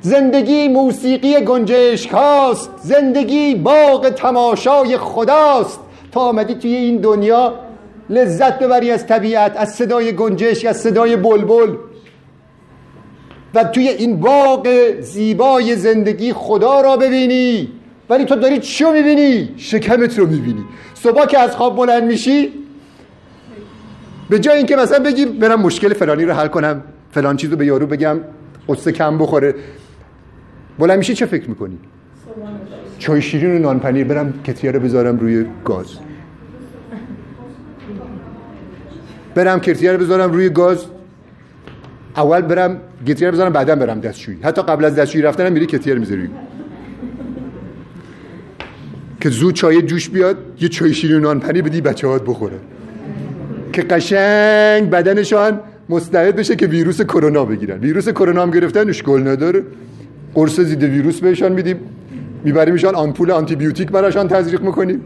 زندگی 0.00 0.68
موسیقی 0.68 1.40
گنجشک 1.40 2.10
هاست 2.10 2.70
زندگی 2.82 3.54
باغ 3.54 4.08
تماشای 4.08 4.98
خداست. 4.98 5.80
تا 6.12 6.20
آمدی 6.20 6.54
توی 6.54 6.74
این 6.74 6.96
دنیا 6.96 7.54
لذت 8.10 8.58
ببری 8.58 8.90
از 8.90 9.06
طبیعت 9.06 9.56
از 9.56 9.74
صدای 9.74 10.12
گنجشک 10.12 10.66
از 10.66 10.80
صدای 10.80 11.16
بلبل. 11.16 11.74
و 13.54 13.64
توی 13.64 13.88
این 13.88 14.20
باغ 14.20 14.68
زیبای 15.00 15.76
زندگی 15.76 16.32
خدا 16.32 16.80
را 16.80 16.96
ببینی. 16.96 17.68
ولی 18.10 18.24
تو 18.24 18.36
داری 18.36 18.58
چی 18.58 18.84
رو 18.84 18.92
می‌بینی؟ 18.92 19.54
شکمت 19.56 20.18
رو 20.18 20.26
می‌بینی. 20.26 20.64
صبح 20.94 21.26
که 21.26 21.38
از 21.38 21.56
خواب 21.56 21.76
بلند 21.76 22.04
میشی 22.04 22.52
به 24.30 24.38
جای 24.38 24.56
اینکه 24.56 24.76
مثلا 24.76 24.98
بگی 24.98 25.26
برم 25.26 25.60
مشکل 25.60 25.94
فلانی 25.94 26.24
رو 26.24 26.32
حل 26.32 26.46
کنم 26.48 26.82
فلان 27.10 27.36
چیز 27.36 27.50
رو 27.50 27.56
به 27.56 27.66
یارو 27.66 27.86
بگم 27.86 28.20
قصه 28.68 28.92
کم 28.92 29.18
بخوره 29.18 29.54
بلند 30.78 30.98
میشی 30.98 31.14
چه 31.14 31.26
فکر 31.26 31.48
می‌کنی؟ 31.48 31.78
چای 32.98 33.22
شیرین 33.22 33.56
و 33.56 33.58
نانپنیر 33.58 34.04
برم 34.04 34.34
کتیه 34.46 34.70
رو 34.70 34.80
بذارم 34.80 35.18
روی 35.18 35.46
گاز. 35.64 35.86
برم 39.40 39.60
کرتیه 39.60 39.92
رو 39.92 39.98
بذارم 39.98 40.32
روی 40.32 40.48
گاز. 40.48 40.84
اول 42.16 42.40
برم 42.40 42.76
گتیه 43.06 43.28
رو 43.28 43.34
بذارم 43.34 43.52
بعدا 43.52 43.74
برم 43.74 44.00
دستشویی. 44.00 44.38
حتی 44.42 44.62
قبل 44.62 44.84
از 44.84 44.94
دستشویی 44.94 45.22
رفتنم 45.24 45.52
میری 45.52 45.66
کتیه 45.66 45.94
رو 45.94 46.00
می‌ذاری. 46.00 46.28
که 49.20 49.28
زود 49.30 49.54
چای 49.54 49.82
جوش 49.82 50.08
بیاد 50.08 50.36
یه 50.60 50.68
چای 50.68 50.94
شیرین 50.94 51.20
نان 51.20 51.40
پنی 51.40 51.62
بدی 51.62 51.80
بچه 51.80 52.06
هات 52.06 52.24
بخوره. 52.24 52.58
که 53.72 53.82
قشنگ 53.82 54.90
بدنشان 54.90 55.60
مستعد 55.88 56.36
بشه 56.36 56.56
که 56.56 56.66
ویروس 56.66 57.02
کرونا 57.02 57.44
بگیرن. 57.44 57.78
ویروس 57.78 58.08
کرونا 58.08 58.42
هم 58.42 58.50
گرفتن 58.50 58.88
اشکال 58.88 59.28
نداره. 59.28 59.62
قرص 60.34 60.60
ضد 60.60 60.82
ویروس 60.82 61.20
بهشان 61.20 61.52
میدیم. 61.52 61.76
میبریمشان 62.44 62.94
آمپول 62.94 63.30
آنتی 63.30 63.56
بیوتیک 63.56 63.90
براشان 63.90 64.28
تزریق 64.28 64.60
می‌کنیم. 64.60 65.00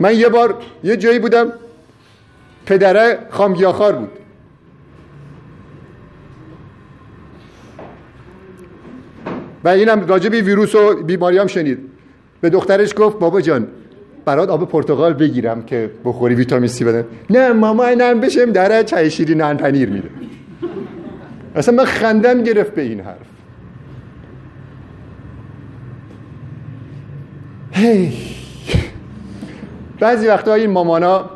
من 0.00 0.14
یه 0.14 0.28
بار 0.28 0.54
یه 0.84 0.96
جایی 0.96 1.18
بودم 1.18 1.52
پدره 2.66 3.18
خامگیاخار 3.30 3.92
بود. 3.92 4.10
و 9.64 9.68
اینم 9.68 10.06
راجع 10.06 10.28
به 10.28 10.40
ویروس 10.40 10.74
و 10.74 11.02
بیماری 11.02 11.38
هم 11.38 11.46
شنید. 11.46 11.78
به 12.40 12.50
دخترش 12.50 12.94
گفت 12.96 13.18
بابا 13.18 13.40
جان 13.40 13.68
برات 14.24 14.48
آب 14.48 14.68
پرتقال 14.68 15.12
بگیرم 15.12 15.62
که 15.62 15.90
بخوری 16.04 16.34
ویتامین 16.34 16.68
سی 16.68 16.84
بدن. 16.84 17.04
نه 17.30 17.52
ماما 17.52 17.84
اینم 17.84 18.20
بشم 18.20 18.52
در 18.52 18.82
چای 18.82 19.10
شیرین 19.10 19.38
نان 19.38 19.56
پنیر 19.56 19.90
میده. 19.90 20.10
اصلا 21.54 21.74
من 21.74 21.84
خندم 21.84 22.42
گرفت 22.42 22.74
به 22.74 22.82
این 22.82 23.00
حرف. 23.00 23.16
هی. 27.72 28.27
بعضی 30.00 30.26
وقتا 30.26 30.54
این 30.54 30.70
مامانا 30.70 31.30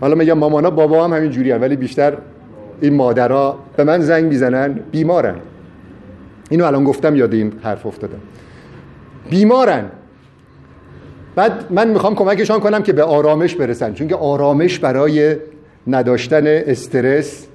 حالا 0.00 0.14
میگم 0.14 0.38
مامانا 0.38 0.70
بابا 0.70 1.04
هم 1.04 1.12
همین 1.12 1.30
جوری 1.30 1.52
ولی 1.52 1.76
بیشتر 1.76 2.16
این 2.80 2.94
مادرها 2.94 3.58
به 3.76 3.84
من 3.84 4.00
زنگ 4.00 4.24
می‌زنن 4.24 4.80
بیمارن. 4.90 5.36
اینو 6.50 6.64
الان 6.64 6.84
گفتم 6.84 7.16
یاد 7.16 7.34
این 7.34 7.52
حرف 7.62 7.86
افتادم. 7.86 8.20
بیمارن. 9.30 9.84
بعد 11.34 11.52
من 11.70 11.88
می‌خوام 11.88 12.14
کمکشان 12.14 12.60
کنم 12.60 12.82
که 12.82 12.92
به 12.92 13.02
آرامش 13.02 13.54
برسن 13.54 13.94
چون 13.94 14.08
که 14.08 14.14
آرامش 14.14 14.78
برای 14.78 15.36
نداشتن 15.86 16.46
استرس 16.46 17.46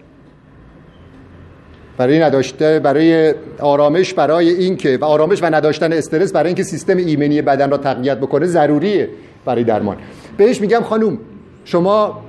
برای 1.97 2.19
نداشته 2.19 2.79
برای 2.79 3.33
آرامش 3.59 4.13
برای 4.13 4.49
اینکه 4.49 4.97
و 5.01 5.05
آرامش 5.05 5.43
و 5.43 5.45
نداشتن 5.45 5.93
استرس 5.93 6.33
برای 6.33 6.47
اینکه 6.47 6.63
سیستم 6.63 6.97
ایمنی 6.97 7.41
بدن 7.41 7.71
را 7.71 7.77
تقویت 7.77 8.17
بکنه 8.17 8.45
ضروریه. 8.45 9.09
برای 9.45 9.63
درمان. 9.63 9.97
بهش 10.37 10.61
میگم 10.61 10.81
خانوم 10.81 11.17
شما 11.65 12.21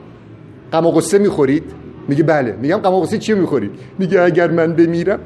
غم 0.72 0.86
و 0.86 1.00
می‌خورید؟ 1.18 1.64
میگه 2.08 2.22
بله. 2.22 2.56
میگم 2.62 2.76
غم 2.76 2.92
و 2.92 3.00
غصه 3.00 3.18
چی 3.18 3.34
می‌خورید؟ 3.34 3.70
میگه 3.98 4.20
اگر 4.20 4.50
من 4.50 4.72
بمیرم 4.72 5.20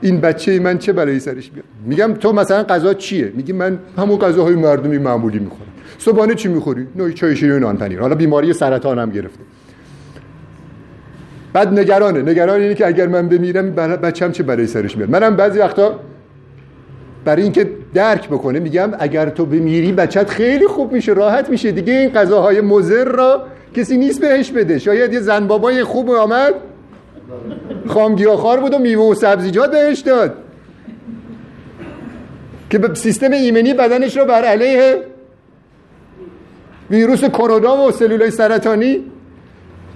این 0.00 0.20
بچه 0.20 0.60
من 0.60 0.78
چه 0.78 0.92
بلایی 0.92 1.20
سرش 1.20 1.50
بیاد 1.50 1.64
میگم 1.86 2.14
تو 2.14 2.32
مثلا 2.32 2.62
غذا 2.62 2.94
چیه؟ 2.94 3.32
میگه 3.34 3.54
من 3.54 3.78
همون 3.98 4.18
غذاهای 4.18 4.54
مردمی 4.54 4.98
معمولی 4.98 5.38
می‌خورم. 5.38 5.70
صبحانه 5.98 6.34
چی 6.34 6.48
می‌خوری؟ 6.48 6.86
نوعی 6.96 7.12
چای 7.12 7.36
شیرین 7.36 7.58
نان 7.58 7.76
پنیر 7.76 8.00
حالا 8.00 8.14
بیماری 8.14 8.52
سرطان 8.52 8.98
هم 8.98 9.10
گرفته. 9.10 9.40
بعد 11.52 11.78
نگرانه. 11.78 12.22
نگران 12.22 12.60
اینه 12.60 12.74
که 12.74 12.86
اگر 12.86 13.06
من 13.06 13.28
بمیرم 13.28 13.70
بچم 13.74 14.32
چه 14.32 14.42
برای 14.42 14.66
سرش 14.66 14.96
میاد؟ 14.96 15.10
منم 15.10 15.36
بعضی 15.36 15.58
وقتا 15.58 16.00
برای 17.24 17.42
اینکه 17.42 17.70
درک 17.94 18.28
بکنه. 18.28 18.58
میگم 18.58 18.90
اگر 18.98 19.30
تو 19.30 19.46
بمیری 19.46 19.92
بچت 19.92 20.30
خیلی 20.30 20.66
خوب 20.66 20.92
میشه 20.92 21.12
راحت 21.12 21.50
میشه 21.50 21.72
دیگه. 21.72 21.92
این 21.92 22.08
غذاهای 22.08 22.60
مضر 22.60 23.04
را 23.04 23.42
کسی 23.76 23.96
نیست 23.96 24.20
بهش 24.20 24.50
بده. 24.50 24.78
شاید 24.78 25.12
یه 25.12 25.20
زن 25.20 25.46
بابای 25.46 25.84
خوب 25.84 26.10
آمد 26.10 26.54
خار 28.36 28.60
بود 28.60 28.74
و 28.74 28.78
میوه 28.78 29.04
و 29.04 29.14
سبزیجات 29.14 29.70
بهش 29.70 30.00
داد. 30.00 30.34
که 32.70 32.78
به 32.78 32.94
سیستم 32.94 33.32
ایمنی 33.32 33.74
بدنش 33.74 34.16
رو 34.16 34.24
بر 34.24 34.44
علیه 34.44 34.96
ویروس 36.90 37.24
کرونا 37.24 37.86
و 37.86 37.90
سلولای 37.90 38.30
سرطانی. 38.30 39.04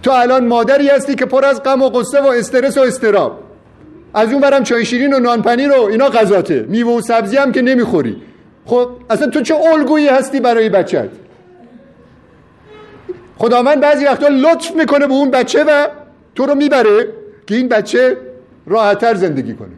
تو 0.02 0.10
الان 0.10 0.46
مادری 0.46 0.88
هستی 0.88 1.14
که 1.14 1.26
پر 1.26 1.44
از 1.44 1.62
غم 1.62 1.82
و 1.82 1.88
قصه 1.88 2.20
و 2.20 2.26
استرس 2.26 2.78
و 2.78 2.80
استراب 2.80 3.43
از 4.14 4.32
اون 4.32 4.40
برم 4.40 4.62
چای 4.62 4.84
شیرین 4.84 5.14
و 5.14 5.18
نانپنیر 5.18 5.68
رو 5.68 5.82
اینا 5.82 6.08
غذاته. 6.08 6.66
میوه 6.68 6.92
و 6.92 7.00
سبزی 7.00 7.36
هم 7.36 7.52
که 7.52 7.62
نمی‌خوری. 7.62 8.22
خب 8.66 8.88
اصلا 9.10 9.26
تو 9.26 9.40
چه 9.40 9.54
الگویی 9.54 10.08
هستی 10.08 10.40
برای 10.40 10.68
بچت؟ 10.68 11.08
خداوند 13.36 13.80
بعضی 13.80 14.04
وقتا 14.04 14.28
لطف 14.28 14.76
می‌کنه 14.76 15.06
به 15.06 15.12
اون 15.12 15.30
بچه 15.30 15.64
و 15.64 15.86
تو 16.34 16.46
رو 16.46 16.54
می‌بره 16.54 17.08
که 17.46 17.54
این 17.54 17.68
بچه 17.68 18.16
راحتتر 18.66 19.14
زندگی 19.14 19.54
کنه. 19.54 19.68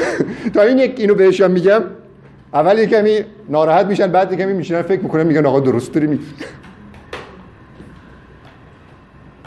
تا 0.54 0.62
این 0.62 0.78
یک 0.78 0.94
اینو 0.96 1.14
بهشم 1.14 1.50
میگم 1.50 1.82
اول 2.54 2.84
کمی 2.84 3.24
ناراحت 3.48 3.86
میشن 3.86 4.06
بعد 4.06 4.34
کمی 4.34 4.52
میشنن 4.52 4.82
فکر 4.82 5.00
می‌کنن 5.00 5.22
میگن 5.22 5.46
آقا 5.46 5.60
درست 5.60 5.92
داری 5.92 6.06
میگی. 6.06 6.24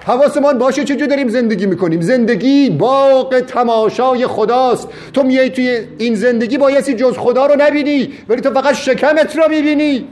حواسمان 0.09 0.57
باشه 0.57 0.83
چه 0.83 1.07
داریم 1.07 1.27
زندگی 1.27 1.65
می‌کنیم. 1.65 2.01
زندگی 2.01 2.69
باغ 2.69 3.39
تماشای 3.39 4.27
خداست. 4.27 4.87
تو 5.13 5.23
میای 5.23 5.49
توی 5.49 5.79
این 5.97 6.15
زندگی 6.15 6.57
بایستی 6.57 6.93
جز 6.93 7.17
خدا 7.17 7.45
رو 7.45 7.55
نبینی 7.57 8.09
ولی 8.29 8.41
تو 8.41 8.51
فقط 8.51 8.75
شکمت 8.75 9.35
رو 9.35 9.43
می‌بینی. 9.49 10.07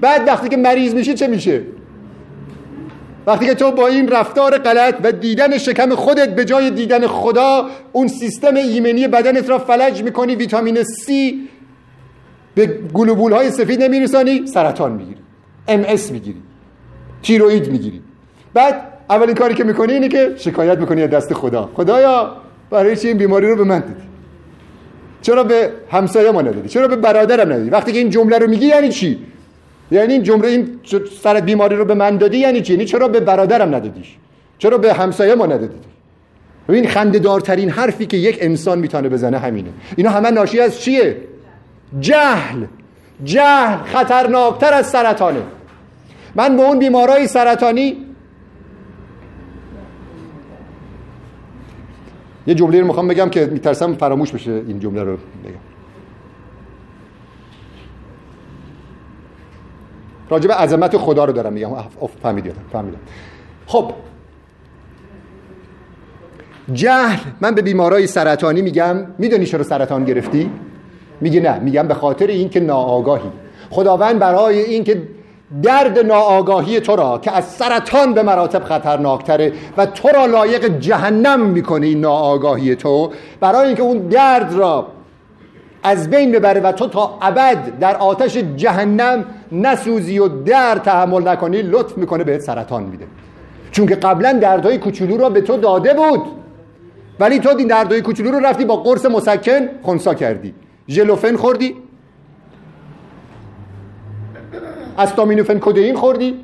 بعد 0.00 0.28
وقتی 0.28 0.48
که 0.48 0.56
مریض 0.56 0.94
میشی 0.94 1.14
چه 1.14 1.26
میشه؟ 1.26 1.62
وقتی 3.26 3.46
که 3.46 3.54
تو 3.54 3.70
با 3.70 3.86
این 3.86 4.08
رفتار 4.08 4.58
غلط 4.58 4.94
و 5.04 5.12
دیدن 5.12 5.58
شکم 5.58 5.94
خودت 5.94 6.34
به 6.34 6.44
جای 6.44 6.70
دیدن 6.70 7.06
خدا 7.06 7.66
اون 7.92 8.08
سیستم 8.08 8.54
ایمنی 8.54 9.08
بدنت 9.08 9.50
را 9.50 9.58
فلج 9.58 10.02
می‌کنی 10.02 10.34
ویتامین 10.34 10.82
C 10.82 11.10
به 12.54 12.66
گلوبول 12.94 13.32
های 13.32 13.50
سفید 13.50 13.82
نمیرسانی 13.82 14.46
سرطان 14.46 14.92
می‌گیری. 14.92 15.20
اس 15.68 16.10
می‌گیری. 16.10 16.42
تیروید 17.22 17.70
می‌گیری. 17.70 18.02
بعد 18.56 18.74
اولین 19.10 19.34
کاری 19.34 19.54
که 19.54 19.64
می‌کنی 19.64 19.92
اینه 19.92 20.08
که 20.08 20.34
شکایت 20.36 20.78
می‌کنی 20.78 21.02
از 21.02 21.10
دست 21.10 21.34
خدا. 21.34 21.70
خدایا 21.74 22.36
برای 22.70 22.96
چی 22.96 23.08
این 23.08 23.18
بیماری 23.18 23.50
رو 23.50 23.56
به 23.56 23.64
من 23.64 23.78
دادی؟ 23.78 23.94
چرا 25.22 25.44
به 25.44 25.70
همسایه 25.90 26.30
ما 26.30 26.42
ندادی؟ 26.42 26.68
چرا 26.68 26.88
به 26.88 26.96
برادرم 26.96 27.52
ندادی؟ 27.52 27.70
وقتی 27.70 27.92
که 27.92 27.98
این 27.98 28.10
جمله 28.10 28.38
رو 28.38 28.46
میگی 28.46 28.66
یعنی 28.66 28.88
چی؟ 28.88 29.18
یعنی 29.90 30.12
این 30.12 30.22
جمله 30.22 30.48
این 30.48 30.80
سر 31.22 31.40
بیماری 31.40 31.76
رو 31.76 31.84
به 31.84 31.94
من 31.94 32.16
دادی 32.16 32.38
یعنی 32.38 32.60
چی؟ 32.62 32.72
یعنی 32.72 32.84
چرا 32.84 33.08
به 33.08 33.20
برادرم 33.20 33.74
ندادیش؟ 33.74 34.16
چرا 34.58 34.78
به 34.78 34.92
همسایه 34.92 35.34
ما 35.34 35.46
ندادی 35.46 35.78
این 36.68 36.88
خنده‌دارترین 36.88 37.70
حرفی 37.70 38.06
که 38.06 38.16
یک 38.16 38.38
انسان 38.40 38.78
می‌تونه 38.78 39.08
بزنه 39.08 39.38
همینه. 39.38 39.70
اینا 39.96 40.10
همه 40.10 40.30
ناشی 40.30 40.60
از 40.60 40.80
چیه؟ 40.80 41.16
جهل. 42.00 42.64
جهل 43.24 43.76
خطرناکتر 43.84 44.74
از 44.74 44.86
سرطانه. 44.86 45.42
من 46.34 46.56
به 46.56 46.62
اون 46.62 46.78
بیمارای 46.78 47.26
سرطانی 47.26 48.05
یه 52.46 52.54
جمله 52.54 52.80
رو 52.80 52.86
می‌خوام 52.86 53.08
بگم 53.08 53.28
که 53.28 53.46
میترسم 53.46 53.94
فراموش 53.94 54.32
بشه 54.32 54.50
این 54.50 54.80
جمله 54.80 55.02
رو 55.02 55.12
بگم. 55.12 55.54
راجب 60.30 60.52
عظمت 60.52 60.96
خدا 60.96 61.24
رو 61.24 61.32
دارم 61.32 61.52
میگم. 61.52 61.70
فهمیدم 62.22 62.52
فهمیدم. 62.72 62.98
خب. 63.66 63.92
جهل 66.72 67.18
من 67.40 67.54
به 67.54 67.62
بیمارای 67.62 68.06
سرطانی 68.06 68.62
میگم. 68.62 69.06
می‌دونی 69.18 69.46
چرا 69.46 69.62
سرطان 69.62 70.04
گرفتی؟ 70.04 70.50
میگه 71.20 71.40
نه 71.40 71.58
میگم 71.58 71.88
به 71.88 71.94
خاطر 71.94 72.26
اینکه 72.26 72.60
ناآگاهی. 72.60 73.30
خداوند 73.70 74.18
برای 74.18 74.60
اینکه 74.60 75.02
درد 75.62 75.98
ناآگاهی 75.98 76.80
تو 76.80 76.96
را 76.96 77.18
که 77.18 77.32
از 77.32 77.44
سرطان 77.44 78.14
به 78.14 78.22
مراتب 78.22 78.64
خطرناکتره 78.64 79.52
و 79.76 79.86
تو 79.86 80.08
را 80.08 80.26
لایق 80.26 80.78
جهنم 80.78 81.40
می‌کنه 81.40 81.86
این 81.86 82.00
ناآگاهی 82.00 82.76
تو 82.76 83.10
برای 83.40 83.66
اینکه 83.66 83.82
اون 83.82 83.98
درد 83.98 84.52
را 84.52 84.86
از 85.82 86.10
بین 86.10 86.32
ببره 86.32 86.60
و 86.60 86.72
تو 86.72 86.86
تا 86.88 87.18
ابد 87.22 87.78
در 87.80 87.96
آتش 87.96 88.36
جهنم 88.36 89.24
نسوزی 89.52 90.18
و 90.18 90.28
درد 90.28 90.82
تحمل 90.82 91.28
نکنی 91.28 91.62
لطف 91.62 91.98
می‌کنه 91.98 92.24
بهت 92.24 92.40
سرطان 92.40 92.82
میده. 92.82 93.06
چون 93.70 93.86
که 93.86 93.94
قبلا 93.94 94.32
دردهای 94.32 94.78
کوچولو 94.78 95.16
را 95.16 95.30
به 95.30 95.40
تو 95.40 95.56
داده 95.56 95.94
بود 95.94 96.22
ولی 97.20 97.38
تو 97.38 97.48
این 97.58 97.68
دردهای 97.68 98.02
کوچولو 98.02 98.30
رو 98.30 98.38
رفتی 98.38 98.64
با 98.64 98.76
قرص 98.76 99.06
مسکن 99.06 99.68
خونسا 99.82 100.14
کردی. 100.14 100.54
ژلوفن 100.88 101.36
خوردی. 101.36 101.74
استامینوفن 104.98 105.58
کدئین 105.58 105.96
خوردی؟ 105.96 106.34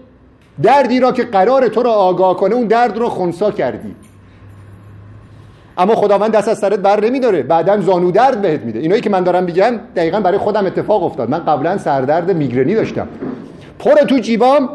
دردی 0.62 1.00
را 1.00 1.12
که 1.12 1.22
قرار 1.22 1.68
تو 1.68 1.82
را 1.82 1.92
آگاه 1.92 2.36
کنه 2.36 2.54
اون 2.54 2.66
درد 2.66 2.98
رو 2.98 3.08
خونسا 3.08 3.50
کردی. 3.50 3.94
اما 5.78 5.94
خداوند 5.94 6.30
دست 6.32 6.48
از 6.48 6.58
سرت 6.58 6.78
بر 6.78 7.04
نمیداره. 7.04 7.42
بعدا 7.42 7.80
زانو 7.80 8.10
درد 8.10 8.42
بهت 8.42 8.60
میده. 8.60 8.78
اینایی 8.78 9.00
که 9.00 9.10
من 9.10 9.24
دارم 9.24 9.44
میگم 9.44 9.80
دقیقا 9.96 10.20
برای 10.20 10.38
خودم 10.38 10.66
اتفاق 10.66 11.04
افتاد. 11.04 11.30
من 11.30 11.38
قبلا 11.38 11.78
سردرد 11.78 12.36
میگرنی 12.36 12.74
داشتم. 12.74 13.08
پر 13.78 13.94
تو 13.94 14.18
جیبام 14.18 14.68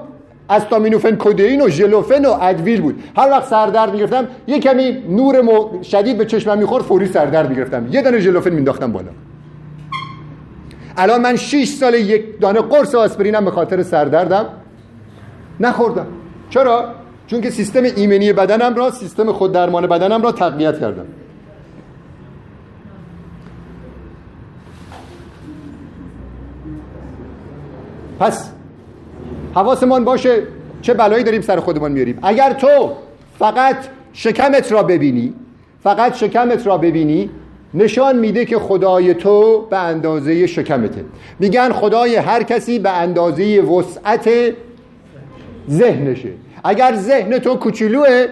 استامینوفن 0.50 1.16
کدئین 1.16 1.62
و 1.62 1.70
ژلوفن 1.70 2.26
و 2.26 2.38
ادویل 2.42 2.82
بود. 2.82 3.04
هر 3.18 3.32
وقت 3.32 3.46
سردرد 3.46 3.92
می‌گرفتم 3.92 4.28
یه 4.48 4.60
کمی 4.60 5.04
نور 5.10 5.44
شدید 5.84 6.18
به 6.18 6.26
چشمم 6.26 6.58
می‌خورد 6.58 6.84
فوری 6.84 7.06
سردرد 7.06 7.50
می‌گرفتم. 7.50 7.88
یه 7.92 8.02
دانه 8.02 8.20
ژلوفن 8.20 8.50
مینداختم 8.50 8.92
بالا. 8.92 9.10
الان 10.98 11.22
من 11.22 11.36
6 11.36 11.68
سال 11.68 11.94
یک 11.94 12.40
دانه 12.40 12.62
قرص 12.62 12.96
آسپرینم 12.96 13.46
به 13.46 13.52
خاطر 13.52 13.84
سردردم 13.84 14.46
نخوردم. 15.60 16.08
چرا؟ 16.50 16.94
چون 17.28 17.42
که 17.42 17.50
سیستم 17.50 17.84
ایمنی 17.84 18.34
بدنم 18.34 18.76
را 18.76 18.92
سیستم 18.92 19.32
خود 19.32 19.52
درمان 19.52 19.88
بدنم 19.88 20.22
را 20.22 20.32
تقویت 20.32 20.80
کردم. 20.80 21.06
پس 28.20 28.50
حواسمان 29.56 30.06
باشه 30.06 30.44
چه 30.82 30.94
بلایی 30.94 31.24
داریم 31.24 31.42
سر 31.42 31.60
خودمان 31.60 31.92
میاریم. 31.92 32.20
اگر 32.24 32.54
تو 32.54 32.92
فقط 33.40 33.76
شکمت 34.14 34.72
را 34.72 34.84
ببینی 34.84 35.34
فقط 35.84 36.16
شکمت 36.16 36.68
را 36.68 36.78
ببینی 36.78 37.30
نشان 37.74 38.16
میده 38.16 38.46
که 38.46 38.60
خدای 38.60 39.14
تو 39.14 39.68
به 39.70 39.78
اندازه 39.78 40.48
شکمته. 40.48 41.06
میگن 41.40 41.72
خدای 41.72 42.16
هر 42.16 42.44
کسی 42.44 42.80
به 42.80 42.90
اندازه 42.90 43.62
وسعت 43.62 44.30
ذهنشه. 45.70 46.30
اگر 46.64 46.96
ذهن 46.96 47.40
تو 47.40 47.56
کوچولوه 47.56 48.26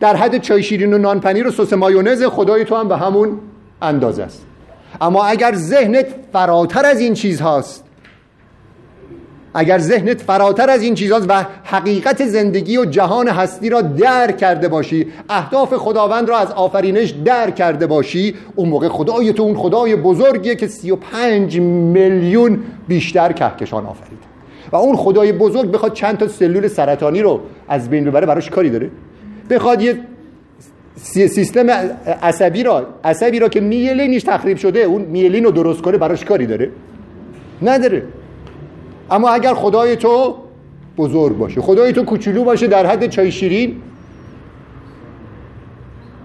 در 0.00 0.16
حد 0.16 0.38
چای 0.38 0.62
شیرین 0.62 0.94
و 0.94 0.98
نانپنیر 0.98 1.48
و 1.48 1.50
سس 1.50 1.72
مایونز 1.72 2.22
خدای 2.22 2.64
تو 2.64 2.76
هم 2.76 2.88
به 2.88 2.96
همون 2.96 3.40
اندازه 3.82 4.22
است. 4.22 4.46
اما 5.00 5.24
اگر 5.24 5.54
ذهنت 5.54 6.06
فراتر 6.32 6.86
از 6.86 7.00
این 7.00 7.14
چیز 7.14 7.40
هاست 7.40 7.84
اگر 9.54 9.78
ذهنت 9.78 10.20
فراتر 10.20 10.70
از 10.70 10.82
این 10.82 10.94
چیزاست 10.94 11.26
و 11.28 11.46
حقیقت 11.64 12.26
زندگی 12.26 12.76
و 12.76 12.84
جهان 12.84 13.28
هستی 13.28 13.68
را 13.68 13.80
درک 13.80 14.36
کرده 14.36 14.68
باشی 14.68 15.06
اهداف 15.28 15.74
خداوند 15.74 16.28
را 16.28 16.38
از 16.38 16.52
آفرینش 16.52 17.10
درک 17.10 17.54
کرده 17.54 17.86
باشی 17.86 18.34
اون 18.54 18.68
موقع 18.68 18.88
خدای 18.88 19.32
تو 19.32 19.42
اون 19.42 19.56
خدای 19.56 19.96
بزرگیه 19.96 20.54
که 20.56 20.66
35 20.66 21.60
میلیون 21.60 22.58
بیشتر 22.88 23.32
کهکشان 23.32 23.86
آفرید. 23.86 24.18
و 24.72 24.76
اون 24.76 24.96
خدای 24.96 25.32
بزرگ 25.32 25.70
بخواد 25.70 25.92
چند 25.92 26.18
تا 26.18 26.28
سلول 26.28 26.68
سرطانی 26.68 27.22
رو 27.22 27.40
از 27.68 27.90
بین 27.90 28.04
ببره 28.04 28.26
براش 28.26 28.50
کاری 28.50 28.70
داره. 28.70 28.90
بخواد 29.50 29.82
یه 29.82 29.98
سیستم 30.96 31.70
عصبی 32.22 32.62
را 32.62 32.86
عصبی 33.04 33.38
را 33.38 33.48
که 33.48 33.60
میلینش 33.60 34.22
تخریب 34.22 34.56
شده 34.56 34.80
اون 34.80 35.02
میلین 35.02 35.44
رو 35.44 35.50
درست 35.50 35.82
کنه 35.82 35.98
براش 35.98 36.24
کاری 36.24 36.46
داره. 36.46 36.70
نداره. 37.62 38.02
اما 39.10 39.30
اگر 39.30 39.54
خدای 39.54 39.96
تو 39.96 40.36
بزرگ 40.96 41.38
باشه 41.38 41.60
خدای 41.60 41.92
تو 41.92 42.04
کوچولو 42.04 42.44
باشه 42.44 42.66
در 42.66 42.86
حد 42.86 43.06
چای 43.06 43.32
شیرین 43.32 43.82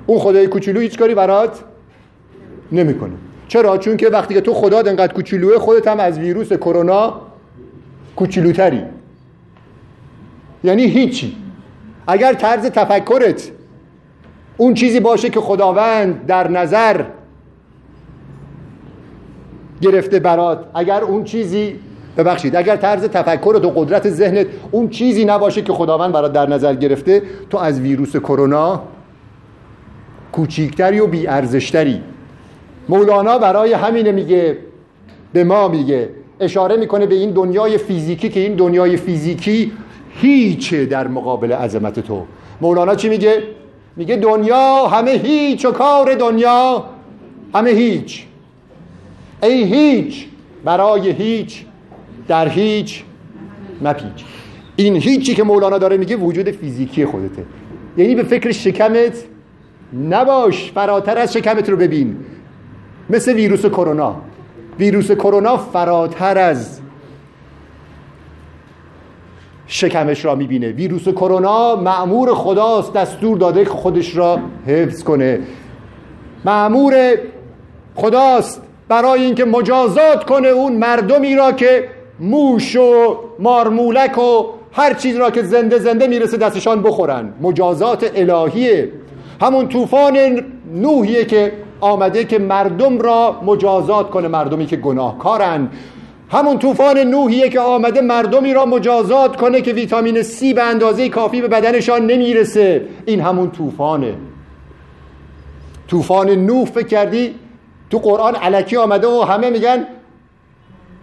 اون 0.08 0.20
خدای 0.20 0.48
کوچولو 0.48 0.80
هیچ 0.80 0.98
کاری 0.98 1.16
برات 1.16 1.64
نمی‌کنه. 2.72 3.14
چرا؟ 3.48 3.78
چون 3.78 3.98
که 3.98 4.08
وقتی 4.08 4.34
که 4.34 4.42
تو 4.42 4.54
خدا 4.54 4.78
انقدر 4.78 5.14
کوچولوه 5.14 5.60
خودت 5.60 5.88
هم 5.88 6.00
از 6.00 6.20
ویروس 6.20 6.54
کرونا 6.54 7.22
کوچولوتری. 8.16 8.84
یعنی 10.64 10.84
هیچی. 10.84 11.36
اگر 12.08 12.34
طرز 12.34 12.66
تفکرت 12.66 13.52
اون 14.58 14.74
چیزی 14.74 15.00
باشه 15.00 15.30
که 15.30 15.40
خداوند 15.40 16.26
در 16.26 16.48
نظر 16.48 17.04
گرفته 19.82 20.20
برات 20.20 20.66
اگر 20.76 21.02
اون 21.02 21.24
چیزی 21.24 21.80
ببخشید 22.18 22.56
اگر 22.56 22.76
طرز 22.76 23.04
تفکر 23.04 23.62
و 23.64 23.70
قدرت 23.76 24.10
ذهنت 24.10 24.48
اون 24.72 24.90
چیزی 24.90 25.26
نباشه 25.26 25.62
که 25.62 25.74
خداوند 25.74 26.12
برات 26.12 26.34
در 26.34 26.50
نظر 26.50 26.76
گرفته 26.76 27.22
تو 27.50 27.58
از 27.58 27.80
ویروس 27.80 28.16
کرونا 28.16 28.82
کوچیکتری 30.32 31.00
و 31.00 31.08
بیارزشتری. 31.08 32.02
مولانا 32.90 33.38
برای 33.38 33.74
همینه 33.74 34.12
میگه 34.12 34.58
به 35.34 35.44
ما 35.44 35.68
میگه 35.68 36.10
اشاره 36.40 36.78
می‌کنه 36.78 37.06
به 37.06 37.16
این 37.16 37.32
دنیای 37.32 37.78
فیزیکی 37.78 38.30
که 38.30 38.40
این 38.40 38.56
دنیای 38.56 38.98
فیزیکی 38.98 39.72
هیچه 40.10 40.86
در 40.86 41.08
مقابل 41.08 41.52
عظمت 41.52 42.00
تو. 42.00 42.26
مولانا 42.62 42.96
چی 42.96 43.10
میگه؟ 43.10 43.44
میگه 43.96 44.16
دنیا 44.16 44.88
همه 44.88 45.12
هیچ 45.12 45.66
و 45.66 45.72
کار 45.72 46.14
دنیا 46.14 46.86
همه 47.56 47.70
هیچ. 47.70 48.26
ای 49.44 49.64
هیچ 49.64 50.26
برای 50.66 51.10
هیچ 51.10 51.66
در 52.30 52.50
هیچ 52.50 53.04
مپیچ. 53.82 54.26
این 54.76 54.96
هیچی 54.96 55.36
که 55.36 55.44
مولانا 55.44 55.78
داره 55.78 55.98
میگه 55.98 56.16
وجود 56.16 56.52
فیزیکی 56.52 57.06
خودته. 57.06 57.46
یعنی 57.98 58.16
به 58.16 58.24
فکر 58.24 58.52
شکمت 58.52 59.24
نباش 60.10 60.72
فراتر 60.72 61.18
از 61.18 61.34
شکمت 61.34 61.70
رو 61.70 61.78
ببین. 61.78 62.18
مثل 63.10 63.34
ویروس 63.34 63.66
کرونا. 63.66 64.16
ویروس 64.80 65.12
کرونا 65.12 65.58
فراتر 65.58 66.38
از 66.38 66.80
شکمش 69.68 70.26
را 70.26 70.36
می‌بینه. 70.36 70.72
ویروس 70.72 71.10
کرونا 71.10 71.76
معمور 71.76 72.34
خداست 72.34 72.94
دستور 72.94 73.38
داده 73.38 73.64
که 73.64 73.70
خودش 73.70 74.16
را 74.16 74.40
حفظ 74.68 75.04
کنه. 75.04 75.40
معمور 76.46 77.18
خداست 77.96 78.62
برای 78.88 79.24
اینکه 79.24 79.46
مجازات 79.46 80.26
کنه 80.26 80.48
اون 80.48 80.76
مردمی 80.76 81.36
را 81.36 81.52
که 81.52 81.99
موش 82.20 82.76
و 82.76 83.18
مارمولک 83.40 84.18
و 84.18 84.46
هر 84.72 84.94
چیز 84.94 85.18
را 85.18 85.32
که 85.32 85.44
زنده 85.44 85.80
زنده 85.80 86.08
می‌رسه 86.08 86.38
دستشان 86.38 86.84
بخورن. 86.84 87.34
مجازات 87.42 88.12
الهیه. 88.16 88.92
همون 89.42 89.68
طوفان 89.68 90.44
نوحیه 90.74 91.26
که 91.26 91.52
آمده 91.82 92.24
که 92.26 92.40
مردم 92.40 93.00
را 93.00 93.42
مجازات 93.46 94.10
کنه 94.10 94.28
مردمی 94.28 94.66
که 94.66 94.76
گناهکارن. 94.76 95.70
همون 96.30 96.60
طوفان 96.60 96.98
نوحیه 96.98 97.50
که 97.50 97.60
آمده 97.60 98.02
مردمی 98.02 98.54
را 98.54 98.66
مجازات 98.66 99.36
کنه 99.36 99.62
که 99.62 99.74
ویتامین 99.74 100.24
C 100.24 100.54
به 100.56 100.64
اندازه 100.64 101.10
کافی 101.10 101.42
به 101.42 101.48
بدنشان 101.48 102.06
نمی‌رسه. 102.06 102.86
این 103.06 103.22
همون 103.22 103.52
طوفانه. 103.52 104.14
طوفان 105.88 106.30
نوح 106.30 106.66
فکر 106.66 106.88
کردی؟ 106.88 107.36
تو 107.90 107.98
قرآن 107.98 108.36
علکی 108.36 108.78
آمده 108.78 109.08
و 109.08 109.22
همه 109.22 109.50
میگن 109.50 109.88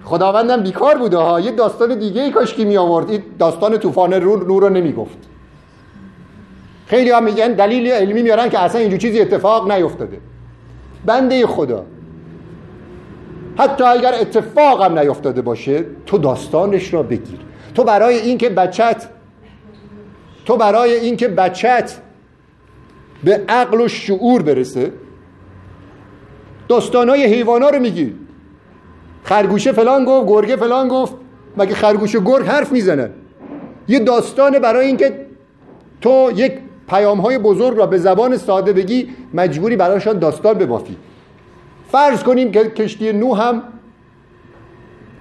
خداوندم 0.06 0.62
بیکار 0.62 0.98
بوده 0.98 1.16
ها. 1.16 1.40
یه 1.40 1.50
داستان 1.50 1.98
دیگه 1.98 2.22
ای 2.22 2.30
کاش 2.30 2.54
که 2.54 2.64
می 2.64 2.76
آورد. 2.76 3.10
این 3.10 3.22
داستان 3.38 3.78
طوفان 3.78 4.14
نور 4.14 4.60
رو 4.60 4.68
نمی‌گفت 4.68 5.18
خیلی 6.86 7.10
هم 7.10 7.24
میگن 7.24 7.52
دلیل 7.52 7.86
علمی 7.86 8.22
میارن 8.22 8.48
که 8.48 8.58
اصلا 8.58 8.80
اینجور 8.80 8.98
چیزی 8.98 9.20
اتفاق 9.20 9.72
نیفتاده. 9.72 10.18
بنده 11.04 11.46
خدا. 11.46 11.84
حتی 13.58 13.84
اگر 13.84 14.14
اتفاق 14.20 14.82
هم 14.82 14.98
نیفتاده 14.98 15.42
باشه 15.42 15.84
تو 16.06 16.18
داستانش 16.18 16.94
را 16.94 17.02
بگیر. 17.02 17.38
تو 17.74 17.84
برای 17.84 18.18
اینکه 18.18 18.48
بچت 18.48 19.08
تو 20.44 20.56
برای 20.56 20.94
اینکه 20.94 21.28
بچت 21.28 21.96
به 23.24 23.44
عقل 23.48 23.80
و 23.80 23.88
شعور 23.88 24.42
برسه 24.42 24.92
داستانهای 26.68 27.24
حیوانا 27.24 27.68
رو 27.68 27.78
میگی. 27.78 28.25
خرگوشه 29.26 29.72
فلان 29.72 30.04
گفت 30.04 30.28
گرگه 30.28 30.56
فلان 30.56 30.88
گفت. 30.88 31.14
مگه 31.56 31.74
خرگوش 31.74 32.14
و 32.14 32.20
گرگ 32.20 32.46
حرف 32.46 32.72
می‌زنن 32.72 33.10
یه 33.88 33.98
داستان 33.98 34.58
برای 34.58 34.86
اینکه 34.86 35.26
تو 36.00 36.30
یک 36.36 36.52
پیام 36.88 37.20
های 37.20 37.38
بزرگ 37.38 37.78
را 37.78 37.86
به 37.86 37.98
زبان 37.98 38.36
ساده 38.36 38.72
بگی 38.72 39.08
مجبوری 39.34 39.76
برایشان 39.76 40.18
داستان 40.18 40.54
ببافی. 40.54 40.96
فرض 41.92 42.22
کنیم 42.22 42.52
که 42.52 42.64
کشتی 42.64 43.12
نو 43.12 43.34
هم 43.34 43.62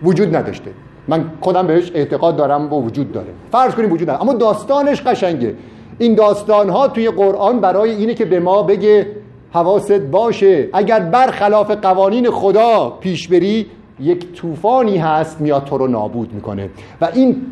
وجود 0.03 0.35
نداشته. 0.35 0.71
من 1.07 1.31
خودم 1.41 1.67
بهش 1.67 1.91
اعتقاد 1.95 2.35
دارم 2.35 2.73
و 2.73 2.81
وجود 2.81 3.11
داره. 3.11 3.33
فرض 3.51 3.75
کنیم 3.75 3.91
وجود 3.91 4.09
نداره. 4.09 4.21
اما 4.21 4.33
داستانش 4.33 5.01
قشنگه. 5.01 5.55
این 5.97 6.15
داستان 6.15 6.69
ها 6.69 6.87
توی 6.87 7.09
قرآن 7.09 7.59
برای 7.59 7.91
اینه 7.91 8.13
که 8.13 8.25
به 8.25 8.39
ما 8.39 8.63
بگه 8.63 9.07
حواست 9.51 9.91
باشه. 9.91 10.69
اگر 10.73 10.99
برخلاف 10.99 11.71
قوانین 11.71 12.29
خدا 12.29 12.89
پیش 12.89 13.27
بری 13.27 13.65
یک 13.99 14.33
طوفانی 14.33 14.97
هست 14.97 15.41
میاد 15.41 15.65
تو 15.65 15.77
رو 15.77 15.87
نابود 15.87 16.33
می‌کنه. 16.33 16.69
و 17.01 17.09
این 17.13 17.45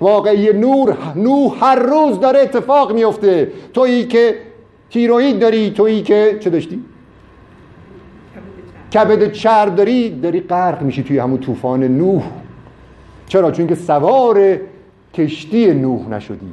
واقعی 0.00 0.52
نور 0.52 0.96
نو 1.16 1.48
هر 1.48 1.78
روز 1.78 2.20
داره 2.20 2.40
اتفاق 2.40 2.92
میفته 2.92 3.52
تویی 3.74 4.06
که 4.06 4.34
تیروید 4.90 5.38
داری 5.38 5.70
تویی 5.70 6.02
که 6.02 6.38
چه 6.40 6.50
داشتی؟ 6.50 6.84
کبد 8.94 9.32
چرب 9.32 9.74
داری 9.74 10.20
داری 10.20 10.40
غرق 10.40 10.82
میشی 10.82 11.02
توی 11.02 11.18
همون 11.18 11.38
طوفان 11.38 11.84
نوح. 11.84 12.22
چرا؟ 13.26 13.50
چون 13.50 13.66
که 13.66 13.74
سوار 13.74 14.60
کشتی 15.14 15.74
نوح 15.74 16.08
نشدی. 16.08 16.52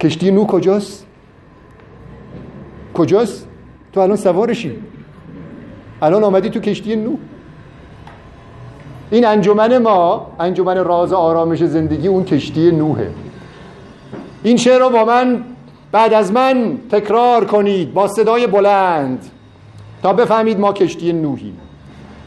کشتی 0.00 0.30
نوح 0.30 0.46
کجاست؟ 0.46 1.06
کجاست؟ 2.94 3.48
تو 3.92 4.00
الان 4.00 4.16
سوارشی. 4.16 4.72
الان 6.02 6.24
آمدی 6.24 6.50
تو 6.50 6.60
کشتی 6.60 6.96
نوح. 6.96 7.18
این 9.12 9.26
انجمن 9.26 9.78
ما 9.78 10.26
انجمن 10.40 10.84
راز 10.84 11.12
آرامش 11.12 11.64
زندگی 11.64 12.08
اون 12.08 12.24
کشتی 12.24 12.70
نوحه. 12.70 13.10
این 14.42 14.56
شعر 14.56 14.78
رو 14.78 14.90
با 14.90 15.04
من 15.04 15.44
بعد 15.92 16.14
از 16.14 16.32
من 16.32 16.78
تکرار 16.90 17.44
کنید 17.44 17.94
با 17.94 18.08
صدای 18.08 18.46
بلند 18.46 19.30
تا 20.02 20.12
بفهمید 20.12 20.60
ما 20.60 20.72
کشتی 20.72 21.12
نوحیم. 21.12 21.58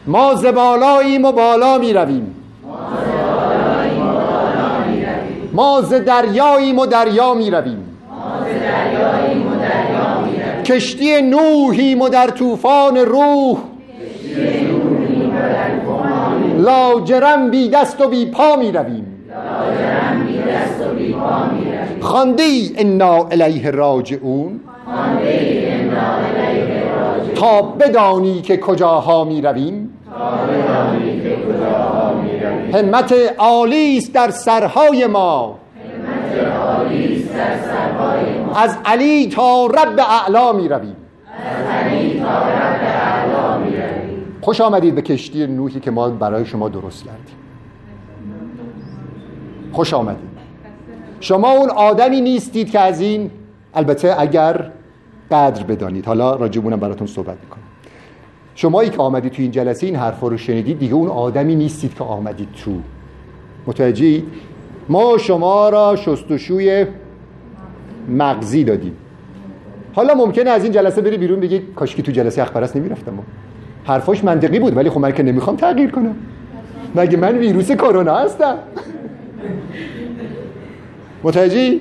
ما 0.06 0.34
زبالاییم 0.34 1.24
و 1.24 1.32
بالا 1.32 1.78
می 1.78 1.92
رویم 1.92 2.34
ما 5.52 5.82
ز 5.82 5.92
دریاییم 5.92 6.78
و 6.78 6.86
دریا 6.86 7.34
می 7.34 7.50
رویم 7.50 7.86
کشتی 10.64 11.22
نوحیم 11.22 12.00
و 12.00 12.08
در 12.08 12.26
طوفان 12.26 12.96
روح. 12.96 13.58
لاجرم 16.56 17.50
بی 17.50 17.68
دست 17.68 18.00
و 18.00 18.08
بی 18.08 18.26
پا 18.26 18.56
می 18.56 18.72
رویم. 18.72 19.06
خاندی 22.00 22.74
انا 22.76 23.26
الیه 23.30 23.70
راجعون. 23.70 24.60
تا 27.34 27.62
بدانی 27.62 28.40
که 28.40 28.56
کجاها 28.56 29.24
می 29.24 29.42
رویم. 29.42 29.90
همت 32.74 33.14
عالی 33.38 33.98
است 33.98 34.12
در 34.12 34.30
سرهای 34.30 35.06
ما. 35.06 35.58
از 38.54 38.78
علی 38.84 39.28
تا 39.28 39.66
رب 39.66 40.00
اعلا 40.00 40.52
می 40.52 40.68
رویم. 40.68 40.96
خوش 44.46 44.60
آمدید 44.60 44.94
به 44.94 45.02
کشتی 45.02 45.46
نوحی 45.46 45.80
که 45.80 45.90
ما 45.90 46.08
برای 46.08 46.46
شما 46.46 46.68
درست 46.68 47.04
کردیم. 47.04 47.36
خوش 49.72 49.94
آمدید. 49.94 50.28
شما 51.20 51.50
اون 51.50 51.70
آدمی 51.70 52.20
نیستید 52.20 52.70
که 52.70 52.80
از 52.80 53.00
این 53.00 53.30
البته 53.74 54.14
اگر 54.18 54.70
قدر 55.30 55.62
بدانید. 55.62 56.06
حالا 56.06 56.36
راجبونم 56.36 56.80
براتون 56.80 57.06
صحبت 57.06 57.36
می‌کنم. 57.42 57.62
شمایی 58.54 58.90
که 58.90 58.98
آمدید 58.98 59.32
تو 59.32 59.42
این 59.42 59.50
جلسه 59.50 59.86
این 59.86 59.96
حرفا 59.96 60.28
رو 60.28 60.36
شنیدید 60.36 60.78
دیگه 60.78 60.94
اون 60.94 61.08
آدمی 61.08 61.54
نیستید 61.54 61.94
که 61.94 62.04
آمدید 62.04 62.48
تو. 62.64 62.72
متوجهید 63.66 64.24
ما 64.88 65.18
شما 65.18 65.68
را 65.68 65.96
شستشوی 65.96 66.86
مغزی 68.08 68.64
دادیم. 68.64 68.96
حالا 69.94 70.14
ممکنه 70.14 70.50
از 70.50 70.64
این 70.64 70.72
جلسه 70.72 71.00
بری 71.00 71.16
بیرون 71.16 71.40
بگی 71.40 71.58
کاشکی 71.58 72.02
تو 72.02 72.12
جلسه 72.12 72.42
اخبرست 72.42 72.76
نمی‌رفتم. 72.76 73.18
حرفاش 73.86 74.24
منطقی 74.24 74.58
بود 74.58 74.76
ولی 74.76 74.90
خب 74.90 75.00
من 75.00 75.12
که 75.12 75.22
نمی‌خوام 75.22 75.56
تغییر 75.56 75.90
کنم. 75.90 76.16
مگه 76.94 77.16
من 77.16 77.38
ویروس 77.38 77.72
کرونا 77.72 78.14
هستم؟ 78.14 78.58
متوجهی؟ 81.22 81.80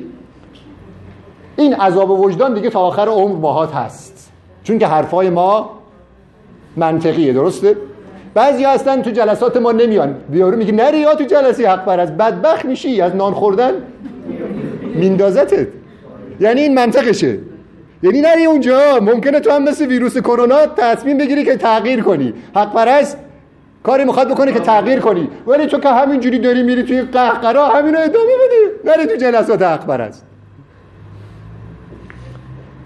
این 1.55 1.73
عذاب 1.73 2.09
وجدان 2.09 2.53
دیگه 2.53 2.69
تا 2.69 2.79
آخر 2.79 3.07
عمر 3.07 3.35
ماهات 3.35 3.73
هست. 3.73 4.31
چون 4.63 4.79
که 4.79 4.87
حرفای 4.87 5.29
ما 5.29 5.69
منطقیه 6.77 7.33
درسته؟ 7.33 7.75
بعضی 8.33 8.63
هستن 8.63 9.01
تو 9.01 9.11
جلسات 9.11 9.57
ما 9.57 9.71
نمیان. 9.71 10.15
بیارو 10.29 10.57
میگه 10.57 10.71
نری 10.71 10.97
یا 10.97 11.15
تو 11.15 11.23
جلسه 11.23 11.69
حق 11.69 11.85
بر 11.85 11.99
از 11.99 12.17
بدبخت 12.17 12.65
میشی 12.65 13.01
از 13.01 13.15
نان 13.15 13.33
خوردن 13.33 13.71
میندازتت. 14.95 15.67
یعنی 16.39 16.61
این 16.61 16.73
منطقشه. 16.73 17.39
یعنی 18.03 18.21
نری 18.21 18.45
اونجا 18.45 18.99
ممکنه 19.01 19.39
تو 19.39 19.51
هم 19.51 19.63
مثل 19.63 19.85
ویروس 19.87 20.17
کرونا 20.17 20.65
تصمیم 20.65 21.17
بگیری 21.17 21.43
که 21.43 21.57
تغییر 21.57 22.01
کنی. 22.01 22.33
حق 22.55 22.73
پرست 22.73 23.17
کاری 23.83 24.05
می‌خواد 24.05 24.29
بکنه 24.29 24.53
که 24.53 24.59
تغییر 24.59 24.99
کنی. 24.99 25.29
ولی 25.47 25.67
تو 25.67 25.79
که 25.79 25.89
همینجوری 25.89 26.39
داری 26.39 26.63
میری 26.63 26.83
توی 26.83 27.01
قهقرا 27.01 27.67
همینو 27.67 27.97
ادامه 27.99 28.31
بدی. 28.45 28.89
نری 28.89 29.07
تو 29.07 29.15
جلسات 29.15 29.61
حق 29.61 29.85
پرست. 29.85 30.25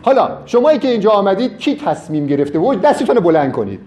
حالا 0.02 0.38
شمایی 0.46 0.80
که 0.80 0.88
اینجا 0.88 1.10
آمدید 1.10 1.58
کی 1.58 1.76
تصمیم 1.76 2.28
گرفته؟ 2.28 2.60
و 2.60 2.76
دستتون 2.76 3.16
رو 3.16 3.22
بلند 3.22 3.52
کنید. 3.52 3.80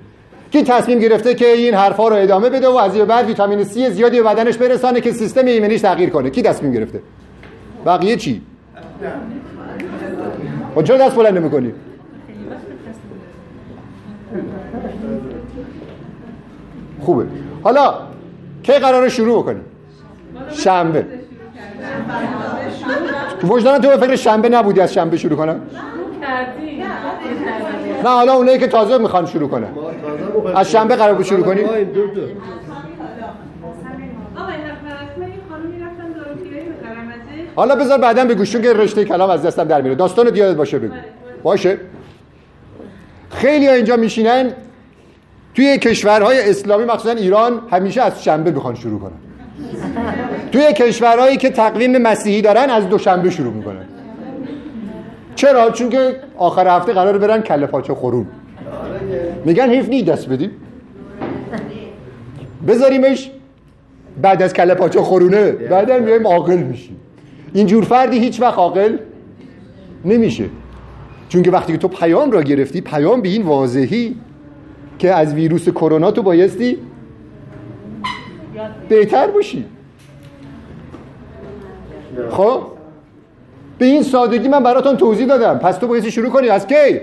کی 0.53 0.63
تصمیم 0.63 0.99
گرفته 0.99 1.35
که 1.35 1.47
این 1.47 1.75
حرفا 1.75 2.09
رو 2.09 2.17
ادامه 2.17 2.51
بده 2.51 2.69
و 2.69 2.77
از 2.77 2.97
بعد 2.97 3.27
ویتامین 3.27 3.65
C 3.65 3.91
زیادی 3.91 4.23
به 4.23 4.29
بدنش 4.29 4.57
برسانه 4.57 5.01
که 5.01 5.13
سیستم 5.13 5.47
ایمنیش 5.47 5.81
تغییر 5.81 6.11
کنه؟ 6.11 6.31
کی 6.31 6.43
تصمیم 6.43 6.73
گرفته؟ 6.73 7.03
بقیه 7.87 8.17
چی؟ 8.17 8.43
خب 10.75 10.85
چرا 10.85 10.99
دست 10.99 11.17
بلند 11.17 11.39
نمی‌کنی. 11.39 11.73
خوبه. 17.01 17.27
حالا 17.63 17.95
کی 18.63 18.73
قراره 18.73 19.09
شروع 19.09 19.43
بکنیم 19.43 19.65
شنبه. 20.51 21.07
وجدان 23.45 23.81
تو 23.81 23.89
به 23.89 23.97
فکر 23.97 24.17
شنبه 24.17 24.49
نبودی 24.49 24.81
از 24.81 24.95
شنبه 24.95 25.17
شروع 25.17 25.37
کنم؟ 25.39 25.61
نه 28.05 28.09
حالا 28.09 28.33
اونایی 28.33 28.59
که 28.59 28.67
تازه 28.67 28.99
می‌خوان 28.99 29.27
شروع 29.27 29.49
کنن. 29.49 29.69
از 30.55 30.71
شنبه 30.71 30.97
قرار 30.97 31.15
بود 31.15 31.25
شروع 31.25 31.43
کنیم؟ 31.45 31.67
حالا 37.55 37.77
بذار 37.77 37.99
بعدا 37.99 38.25
بگو 38.25 38.45
چون 38.45 38.63
که 38.63 38.73
رشته 38.73 39.05
کلام 39.05 39.31
از 39.31 39.43
دستم 39.43 39.65
در 39.65 39.83
میره. 39.83 39.95
داستان 39.95 40.31
دیادت 40.31 40.57
باشه 40.57 40.79
بگو. 40.79 40.95
باشه. 41.43 41.79
خیلی 43.31 43.67
ها 43.67 43.73
اینجا 43.73 43.97
میشینن. 43.97 44.53
توی 45.55 45.79
کشورهای 45.79 46.51
اسلامی 46.51 46.85
مخصوصا 46.85 47.11
ایران 47.11 47.61
همیشه 47.71 48.03
از 48.03 48.25
شنبه 48.25 48.51
می‌خوان 48.51 48.75
شروع 48.75 49.01
کنن. 49.01 49.13
توی 50.53 50.73
کشورهایی 50.73 51.37
که 51.37 51.51
تقویم 51.51 51.99
مسیحی 51.99 52.43
دارن 52.43 52.71
از 52.71 52.89
دوشنبه 52.89 53.31
شروع 53.31 53.53
می‌کنن. 53.53 53.85
چرا؟ 55.35 55.71
چون 55.71 55.89
که 55.89 56.17
آخر 56.39 56.77
هفته 56.77 56.93
قرار 56.93 57.19
برن 57.19 57.43
کله 57.43 57.67
پاچه 57.67 57.95
خورون 57.95 58.27
میگن 59.45 59.71
حیف 59.71 59.89
نی 59.89 60.03
دست 60.03 60.29
بدیم 60.29 60.51
بذاریمش 62.69 63.31
بعد 64.23 64.43
از 64.43 64.53
کله 64.53 64.75
پاچه 64.75 65.01
خورونه 65.01 65.53
بعدا 65.53 65.99
میایم 65.99 66.27
عاقل 66.27 66.57
میشیم. 66.57 66.97
اینجور 67.55 67.85
فردی 67.85 68.19
هیچ 68.19 68.41
وقت 68.41 68.59
عاقل 68.59 68.97
نمیشه. 70.05 70.45
چون 71.29 71.43
که 71.43 71.51
وقتی 71.51 71.73
که 71.73 71.79
تو 71.79 71.89
پیام 71.89 72.31
را 72.31 72.43
گرفتی 72.43 72.81
پیام 72.81 73.21
به 73.21 73.29
این 73.29 73.43
واضحی 73.43 74.17
که 74.99 75.15
از 75.15 75.35
ویروس 75.35 75.69
کرونا 75.69 76.11
تو 76.11 76.23
بایستی 76.23 76.79
بهتر 78.89 79.27
باشی. 79.27 79.65
خب؟ 82.31 82.63
به 83.79 83.87
این 83.87 84.03
سادگی 84.03 84.49
من 84.49 84.63
براتون 84.63 84.97
توضیح 84.97 85.27
دادم. 85.27 85.59
پس 85.59 85.79
تو 85.79 85.87
بایستی 85.87 86.11
شروع 86.11 86.31
کنی. 86.31 86.49
از 86.49 86.67
کی؟ 86.67 87.01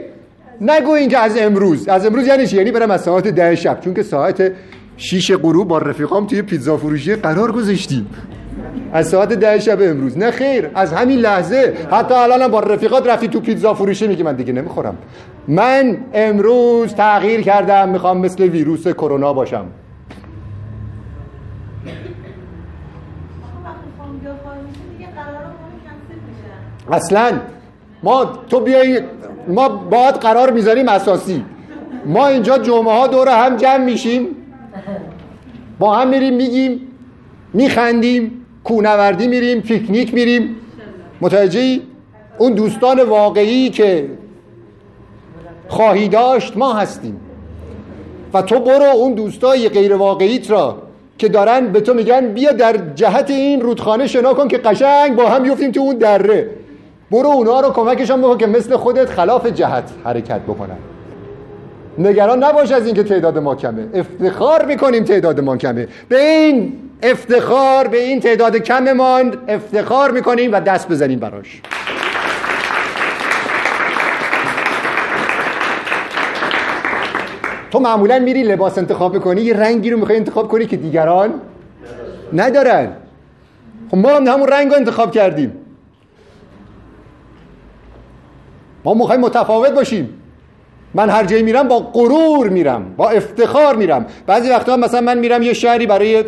نگو 0.61 0.91
اینجا 0.91 1.19
از 1.19 1.37
امروز. 1.37 1.87
از 1.87 2.05
امروز 2.05 2.27
یعنی 2.27 2.47
چی؟ 2.47 2.57
یعنی 2.57 2.71
برم 2.71 2.91
از 2.91 3.01
ساعت 3.01 3.27
ده 3.27 3.55
شب. 3.55 3.81
چون 3.81 3.93
که 3.93 4.03
ساعت 4.03 4.51
شیش 4.97 5.31
غروب 5.31 5.67
با 5.67 5.77
رفیقام 5.77 6.27
توی 6.27 6.41
پیتزا 6.41 6.77
فروشی 6.77 7.15
قرار 7.15 7.51
گذاشتیم. 7.51 8.07
از 8.93 9.07
ساعت 9.07 9.33
ده 9.33 9.59
شب 9.59 9.77
امروز. 9.81 10.17
نه 10.17 10.31
خیر 10.31 10.69
از 10.75 10.93
همین 10.93 11.19
لحظه. 11.19 11.73
حتی 11.91 12.13
الان 12.13 12.47
با 12.47 12.59
رفیقات 12.59 13.07
رفتی 13.07 13.27
تو 13.27 13.39
پیتزا 13.39 13.73
فروشی 13.73 14.07
میگه 14.07 14.23
من 14.23 14.35
دیگه 14.35 14.53
نمی‌خورم. 14.53 14.97
من 15.47 15.97
امروز 16.13 16.93
تغییر 16.93 17.41
کردم 17.41 17.89
می‌خوام 17.89 18.17
مثل 18.17 18.43
ویروس 18.43 18.87
کرونا 18.87 19.33
باشم. 19.33 19.65
اصلا 26.91 27.31
ما 28.03 28.25
تو 28.49 28.59
بیای 28.59 29.01
ما 29.47 29.69
باید 29.69 30.15
قرار 30.15 30.51
می‌ذاریم 30.51 30.89
اساسی. 30.89 31.45
ما 32.05 32.27
اینجا 32.27 32.57
جمعه 32.57 32.93
ها 32.93 33.07
دور 33.07 33.29
هم 33.29 33.57
جمع 33.57 33.83
میشیم. 33.83 34.27
با 35.79 35.95
هم 35.95 36.09
میریم 36.09 36.35
میگیم 36.35 36.79
میخندیم. 37.53 38.45
کونوردی 38.69 39.27
میریم 39.27 39.61
پیکنیک 39.61 40.13
میریم. 40.13 40.55
متوجهی؟ 41.21 41.81
اون 42.37 42.53
دوستان 42.53 43.03
واقعی 43.03 43.69
که 43.69 44.09
خواهی 45.67 46.07
داشت 46.07 46.57
ما 46.57 46.73
هستیم. 46.73 47.19
و 48.33 48.41
تو 48.41 48.59
برو 48.59 48.83
اون 48.83 49.13
دوستای 49.13 49.69
غیر 49.69 49.95
واقعیت 49.95 50.51
را 50.51 50.77
که 51.17 51.29
دارن 51.29 51.67
به 51.67 51.81
تو 51.81 51.93
میگن 51.93 52.27
بیا 52.27 52.51
در 52.51 52.77
جهت 52.95 53.29
این 53.29 53.61
رودخانه 53.61 54.07
شنا 54.07 54.33
کن 54.33 54.47
که 54.47 54.57
قشنگ 54.57 55.15
با 55.15 55.29
هم 55.29 55.45
یفتیم 55.45 55.71
تو 55.71 55.79
اون 55.79 55.97
دره. 55.97 56.49
برو 57.11 57.29
اونا 57.29 57.59
رو 57.59 57.69
کمکشان 57.69 58.21
بکن 58.21 58.37
که 58.37 58.47
مثل 58.47 58.77
خودت 58.77 59.09
خلاف 59.09 59.45
جهت 59.45 59.83
حرکت 60.03 60.41
بکنن. 60.41 60.77
نگران 61.97 62.43
نباش 62.43 62.71
از 62.71 62.85
اینکه 62.85 63.03
تعداد 63.03 63.37
ما 63.37 63.55
کمه. 63.55 63.87
افتخار 63.93 64.65
می‌کنیم 64.65 65.03
تعداد 65.03 65.39
ما 65.39 65.57
کمه. 65.57 65.87
به 66.09 66.21
این 66.21 66.73
افتخار 67.03 67.87
به 67.87 68.03
این 68.03 68.19
تعداد 68.19 68.57
کممان 68.57 69.37
افتخار 69.47 70.11
می‌کنیم 70.11 70.51
و 70.51 70.59
دست 70.59 70.89
بزنیم 70.89 71.19
براش. 71.19 71.61
تو 77.71 77.79
معمولا 77.79 78.19
میری 78.19 78.43
لباس 78.43 78.77
انتخاب 78.77 79.19
کنی 79.19 79.41
یه 79.41 79.53
رنگی 79.53 79.89
رو 79.89 79.99
می‌خوای 79.99 80.17
انتخاب 80.17 80.47
کنی 80.47 80.65
که 80.65 80.77
دیگران 80.77 81.33
ندارن. 82.33 82.91
خب 83.91 83.97
ما 83.97 84.09
هم 84.09 84.27
همون 84.27 84.47
رنگ 84.47 84.69
رو 84.69 84.75
انتخاب 84.75 85.11
کردیم. 85.11 85.53
ما 88.85 88.93
می‌خوایم 88.93 89.21
متفاوت 89.21 89.71
باشیم. 89.71 90.21
من 90.93 91.09
هر 91.09 91.23
جایی 91.23 91.43
میرم 91.43 91.67
با 91.67 91.79
غرور 91.79 92.49
میرم 92.49 92.93
با 92.97 93.09
افتخار 93.09 93.75
میرم. 93.75 94.05
بعضی 94.27 94.49
وقتا 94.49 94.77
مثلا 94.77 95.01
من 95.01 95.17
میرم 95.17 95.41
یه 95.41 95.53
شهری 95.53 95.85
برای 95.85 96.23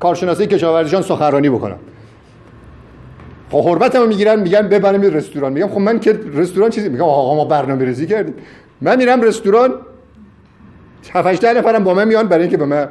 کارشناسی 0.00 0.46
کشاورزیشان 0.46 1.02
سخنرانی 1.02 1.50
بکنم. 1.50 1.78
خب 3.50 3.68
حرمتمو 3.68 4.06
می‌گیرن 4.06 4.40
میگن 4.40 4.68
ببرم 4.68 5.02
رستوران. 5.02 5.52
میگم 5.52 5.68
خب 5.68 5.78
من 5.78 6.00
که 6.00 6.20
رستوران 6.34 6.70
چیزی 6.70 6.88
میگم 6.88 7.02
آقا 7.02 7.34
ما 7.34 7.44
برنامه 7.44 7.84
ریزی 7.84 8.06
کردیم. 8.06 8.34
من 8.80 8.96
میرم 8.96 9.22
رستوران 9.22 9.74
7 11.12 11.26
8 11.26 11.44
نفرم 11.44 11.84
با 11.84 11.94
من 11.94 12.08
میان 12.08 12.28
برای 12.28 12.42
اینکه 12.42 12.56
به 12.56 12.64
من 12.64 12.88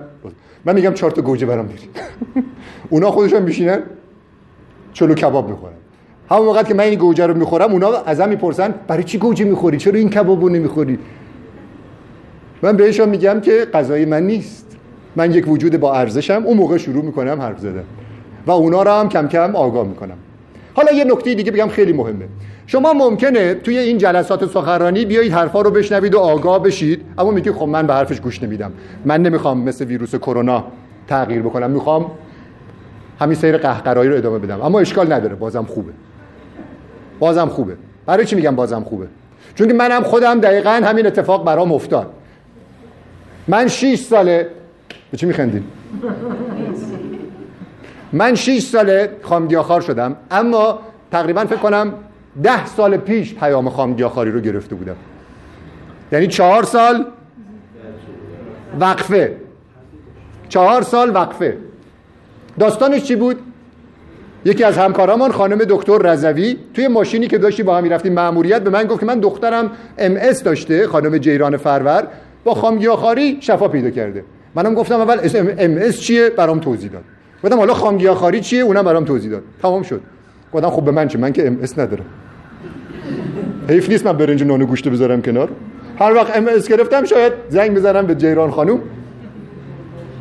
من 0.66 0.76
میگم 0.76 0.94
چهار 0.94 1.12
تا 1.12 1.22
گوجه 1.22 1.46
برام 1.46 1.68
بیارید 1.68 1.90
اونا 2.90 3.12
خودشون 3.12 3.42
میشینن 3.42 3.84
چلو 4.94 5.14
کباب 5.14 5.50
می‌خورن. 5.50 5.74
همون 6.30 6.48
وقت 6.48 6.68
که 6.68 6.74
من 6.74 6.84
این 6.84 7.00
گوجه 7.00 7.26
رو 7.26 7.34
می‌خورم 7.38 7.72
اونا 7.72 7.98
ازم 7.98 8.30
می‌پرسن 8.30 8.74
برای 8.88 9.04
چی 9.04 9.18
گوجه 9.18 9.46
می‌خوری؟ 9.46 9.78
چرا 9.78 9.94
این 9.94 10.10
کبابو 10.10 10.50
نمی‌خوری؟ 10.50 11.00
من 12.62 12.78
بهشون 12.78 13.10
میگم 13.10 13.42
که 13.42 13.68
غذای 13.74 14.06
من 14.06 14.24
نیست. 14.24 14.69
من 15.16 15.34
یک 15.34 15.48
وجود 15.48 15.80
با 15.80 15.96
ارزشم 15.96 16.42
اون 16.46 16.58
موقع 16.58 16.78
شروع 16.78 17.06
می‌کنم 17.06 17.42
حرف 17.42 17.60
زدن. 17.60 17.84
و 18.46 18.52
اونا 18.52 18.84
رو 18.84 18.92
هم 18.92 19.10
کم 19.10 19.28
کم 19.28 19.56
آگاه 19.56 19.88
می‌کنم. 19.88 20.18
حالا 20.74 20.92
یه 20.92 21.04
نکته 21.04 21.34
دیگه 21.34 21.52
بگم 21.52 21.68
خیلی 21.68 21.94
مهمه. 21.94 22.26
شما 22.68 22.94
ممکنه 22.94 23.54
توی 23.54 23.78
این 23.78 23.98
جلسات 23.98 24.46
سخنرانی 24.46 25.06
بیایید 25.06 25.34
حرفا 25.34 25.62
رو 25.62 25.72
بشنوید 25.72 26.16
و 26.16 26.20
آگاه 26.20 26.64
بشید 26.64 27.02
اما 27.18 27.32
میگی 27.32 27.52
خب 27.52 27.68
من 27.68 27.88
به 27.88 27.94
حرفش 27.94 28.22
گوش 28.22 28.44
نمیدم. 28.44 28.72
من 29.06 29.22
نمی‌خوام 29.22 29.60
مثل 29.60 29.86
ویروس 29.86 30.16
کرونا 30.16 30.64
تغییر 31.08 31.42
بکنم 31.42 31.72
می‌خوام 31.72 32.12
همین 33.20 33.36
سیر 33.36 33.58
قهقرایی 33.58 34.10
رو 34.10 34.16
ادامه 34.18 34.40
بدم. 34.40 34.62
اما 34.62 34.80
اشکال 34.80 35.14
نداره 35.14 35.36
بازم 35.36 35.64
خوبه. 35.64 35.92
بازم 37.20 37.48
خوبه. 37.48 37.76
برای 38.06 38.26
چی 38.26 38.36
میگم 38.36 38.56
بازم 38.56 38.84
خوبه؟ 38.84 39.08
چون 39.56 39.68
که 39.68 39.74
منم 39.74 40.04
خودم 40.04 40.40
دقیقا 40.40 40.82
همین 40.84 41.08
اتفاق 41.08 41.46
برام 41.46 41.72
افتاد. 41.72 42.12
من 43.48 43.68
6 43.68 44.00
ساله 44.00 44.48
به 45.12 45.18
چی 45.18 45.26
میخندین؟ 45.26 45.64
من 48.14 48.36
6 48.36 48.60
ساله 48.60 49.10
خامگیاخوار 49.22 49.82
شدم 49.82 50.16
اما 50.32 50.80
تقریبا 51.12 51.46
فکر 51.46 51.56
کنم 51.60 51.94
ده 52.44 52.66
سال 52.66 52.98
پیش 52.98 53.36
پیام 53.36 53.70
خامگیاخواری 53.70 54.32
رو 54.32 54.40
گرفته 54.40 54.76
بودم. 54.76 54.96
یعنی 56.12 56.28
چهار 56.28 56.64
سال 56.64 57.06
وقفه. 58.80 59.36
چهار 60.50 60.82
سال 60.82 61.16
وقفه. 61.16 61.58
داستانش 62.60 63.04
چی 63.04 63.16
بود؟ 63.16 63.38
یکی 64.46 64.64
از 64.64 64.78
همکارامان 64.78 65.32
خانم 65.32 65.58
دکتر 65.70 65.98
رضوی 65.98 66.58
توی 66.74 66.88
ماشینی 66.88 67.28
که 67.28 67.38
داشتیم 67.38 67.64
با 67.64 67.78
هم 67.78 67.84
می‌رفتیم 67.84 68.14
مأموریت 68.14 68.62
به 68.62 68.70
من 68.70 68.84
گفت 68.84 69.00
که 69.00 69.06
من 69.06 69.20
دخترم 69.20 69.72
ام 69.98 70.06
اس 70.06 70.14
داشته 70.46 70.88
خانم 70.88 71.18
جیران 71.18 71.58
فرور 71.58 72.08
با 72.44 72.54
خامگیاخواری 72.54 73.38
شفا 73.42 73.68
پیدا 73.68 73.90
کرده. 73.90 74.24
منم 74.56 74.74
گفتم 74.74 75.00
اول 75.00 75.18
ام 75.58 75.78
اس 75.82 76.00
چیه؟ 76.00 76.30
برام 76.30 76.60
توضیح 76.60 76.92
داد. 76.92 77.04
گفتم 77.44 77.58
حالا 77.58 77.74
خامگیاخواری 77.74 78.42
چیه؟ 78.42 78.62
اونم 78.62 78.84
برام 78.84 79.06
توضیح 79.06 79.32
داد. 79.32 79.44
تمام 79.62 79.84
شد. 79.84 80.02
گفتم 80.54 80.70
خب 80.70 80.82
به 80.82 80.92
من 80.92 81.08
چه؟ 81.08 81.20
من 81.20 81.34
که 81.34 81.48
ام 81.48 81.58
اس 81.64 81.80
ندارم. 81.80 82.06
حیف 83.70 83.90
نیست 83.90 84.06
من 84.06 84.18
برنج 84.18 84.44
نان 84.44 84.66
گوشت 84.66 84.88
بذارم 84.88 85.22
کنار. 85.22 85.50
هر 86.00 86.14
وقت 86.14 86.38
ام 86.38 86.48
اس 86.48 86.68
گرفتم 86.68 87.06
شاید 87.06 87.34
زنگ 87.50 87.76
بزنم 87.76 88.06
به 88.08 88.16
جیران 88.16 88.52
خانم 88.52 88.80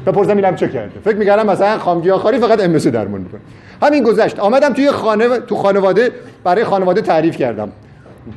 بپرسم 0.06 0.36
اینم 0.36 0.54
چه 0.54 0.68
کرده. 0.68 1.00
فکر 1.04 1.16
می‌کردم 1.16 1.50
مثلا 1.50 1.78
خامگیاخواری 1.78 2.38
فقط 2.38 2.64
ام 2.64 2.74
اس 2.74 2.86
درمان 2.86 3.20
می‌کنه. 3.20 3.40
همین 3.82 4.02
گذشت. 4.02 4.38
آمدم 4.38 4.72
توی 4.72 4.90
خانه 4.90 5.28
تو 5.40 5.56
خانواده 5.56 6.10
برای 6.44 6.64
خانواده 6.64 7.00
تعریف 7.00 7.36
کردم. 7.36 7.68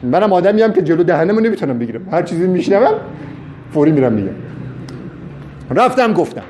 منم 0.03 0.33
آدمی 0.33 0.61
هم 0.61 0.73
که 0.73 0.81
جلو 0.81 1.03
دهنمو 1.03 1.39
نمی‌تونم 1.39 1.79
بگیرم. 1.79 2.01
هر 2.11 2.23
چیزی 2.23 2.47
میشنوم 2.47 2.93
فوری 3.73 3.91
میرم 3.91 4.13
میگم. 4.13 4.33
رفتم 5.75 6.13
گفتم. 6.13 6.43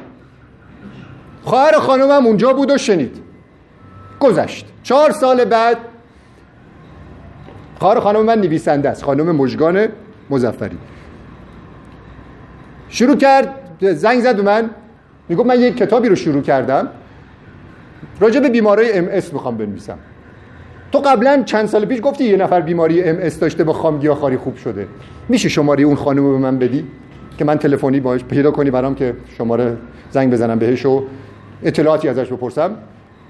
خواهر 1.43 1.71
خانومم 1.71 2.25
اونجا 2.25 2.53
بود 2.53 2.71
و 2.71 2.77
شنید. 2.77 3.17
گذشت. 4.19 4.65
چهار 4.83 5.11
سال 5.11 5.45
بعد 5.45 5.77
خواهر 7.79 7.99
خانم 7.99 8.25
من 8.25 8.41
نویسنده 8.41 8.89
است. 8.89 9.03
خانم 9.03 9.35
مژگان 9.35 9.87
مظفری 10.29 10.77
شروع 12.89 13.17
کرد 13.17 13.55
زنگ 13.81 14.19
زد 14.19 14.35
به 14.35 14.41
من. 14.41 14.69
می‌گفت 15.29 15.47
من 15.47 15.59
یک 15.59 15.77
کتابی 15.77 16.09
رو 16.09 16.15
شروع 16.15 16.41
کردم. 16.41 16.87
راجع 18.19 18.39
به 18.39 18.49
بیماری 18.49 18.91
ام 18.91 19.07
اس 19.11 19.33
می‌خوام 19.33 19.57
بنویسم. 19.57 19.97
تو 20.91 20.99
قبلا 20.99 21.43
چند 21.45 21.65
سال 21.65 21.85
پیش 21.85 21.99
گفتی 22.03 22.23
یه 22.23 22.37
نفر 22.37 22.61
بیماری 22.61 23.03
ام 23.03 23.17
اس 23.19 23.39
داشته 23.39 23.63
با 23.63 23.73
خامگیاخواری 23.73 24.37
خوب 24.37 24.55
شده. 24.55 24.87
میشه 25.29 25.49
شماره 25.49 25.83
اون 25.83 25.95
خانم 25.95 26.23
رو 26.23 26.31
به 26.31 26.37
من 26.37 26.59
بدی؟ 26.59 26.87
که 27.37 27.45
من 27.45 27.57
تلفنی 27.57 27.99
باش 27.99 28.23
پیدا 28.23 28.51
کنی 28.51 28.71
برام 28.71 28.95
که 28.95 29.15
شماره 29.37 29.77
زنگ 30.11 30.33
بزنم 30.33 30.59
بهش 30.59 30.85
و 30.85 31.03
اطلاعاتی 31.63 32.07
ازش 32.09 32.27
بپرسم. 32.33 32.75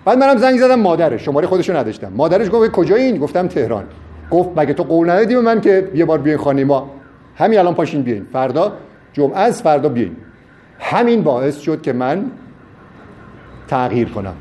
بعد 0.05 0.17
منم 0.17 0.37
زنگ 0.37 0.59
زدم 0.59 0.79
مادرش. 0.79 1.25
شماره 1.25 1.47
خودشو 1.47 1.77
نداشتم. 1.77 2.11
مادرش 2.15 2.49
گفت 2.51 2.71
کجایی؟ 2.71 3.17
گفتم 3.17 3.47
تهران. 3.47 3.83
گفت 4.31 4.49
مگه 4.55 4.73
تو 4.73 4.83
قول 4.83 5.09
ندادی 5.09 5.35
به 5.35 5.41
من 5.41 5.61
که 5.61 5.89
یه 5.95 6.05
بار 6.05 6.17
بیاین 6.17 6.39
خانه 6.39 6.63
ما؟ 6.63 6.89
همین 7.35 7.59
الان 7.59 7.73
پاشین 7.73 8.01
بیاین. 8.01 8.25
فردا 8.33 8.73
جمعه 9.13 9.39
از 9.39 9.61
فردا 9.61 9.89
بیاین. 9.89 10.15
همین 10.79 11.23
باعث 11.23 11.59
شد 11.59 11.81
که 11.81 11.93
من 11.93 12.25
تغییر 13.67 14.09
کنم. 14.09 14.33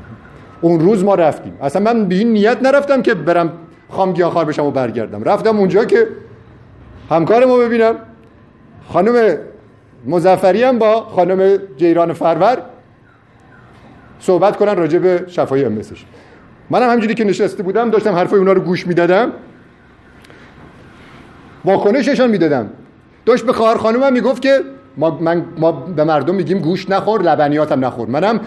اون 0.61 0.79
روز 0.79 1.03
ما 1.03 1.15
رفتیم. 1.15 1.53
اصلا 1.61 1.81
من 1.81 2.05
به 2.05 2.15
این 2.15 2.33
نیت 2.33 2.57
نرفتم 2.61 3.01
که 3.01 3.13
برم 3.13 3.53
خامگیاخوار 3.89 4.45
بشم 4.45 4.65
و 4.65 4.71
برگردم. 4.71 5.23
رفتم 5.23 5.57
اونجا 5.57 5.85
که 5.85 6.07
همکارمو 7.09 7.57
ببینم. 7.57 7.95
خانم 8.87 9.37
مزفری 10.05 10.63
هم 10.63 10.79
با 10.79 11.01
خانم 11.01 11.57
جیران 11.77 12.13
فرور 12.13 12.57
صحبت 14.19 14.57
کنن 14.57 14.75
راجع 14.75 14.99
به 14.99 15.25
شفای 15.27 15.65
امسش 15.65 16.05
منم 16.69 16.89
همجوری 16.89 17.13
که 17.13 17.23
نشسته 17.23 17.63
بودم 17.63 17.89
داشتم 17.89 18.15
حرفای 18.15 18.39
اونا 18.39 18.53
رو 18.53 18.61
گوش 18.61 18.87
می‌دادم. 18.87 19.31
واکنششان 21.65 22.29
می‌دادم. 22.29 22.69
داشت 23.25 23.45
به 23.45 23.53
خواهر 23.53 23.77
خانومم 23.77 24.13
می‌گفت 24.13 24.41
که 24.41 24.61
ما, 24.97 25.17
من 25.21 25.45
ما 25.57 25.71
به 25.71 26.03
مردم 26.03 26.35
میگیم 26.35 26.59
گوش 26.59 26.89
نخور 26.89 27.21
لبنیاتم 27.21 27.85
نخور. 27.85 28.07
منم 28.07 28.39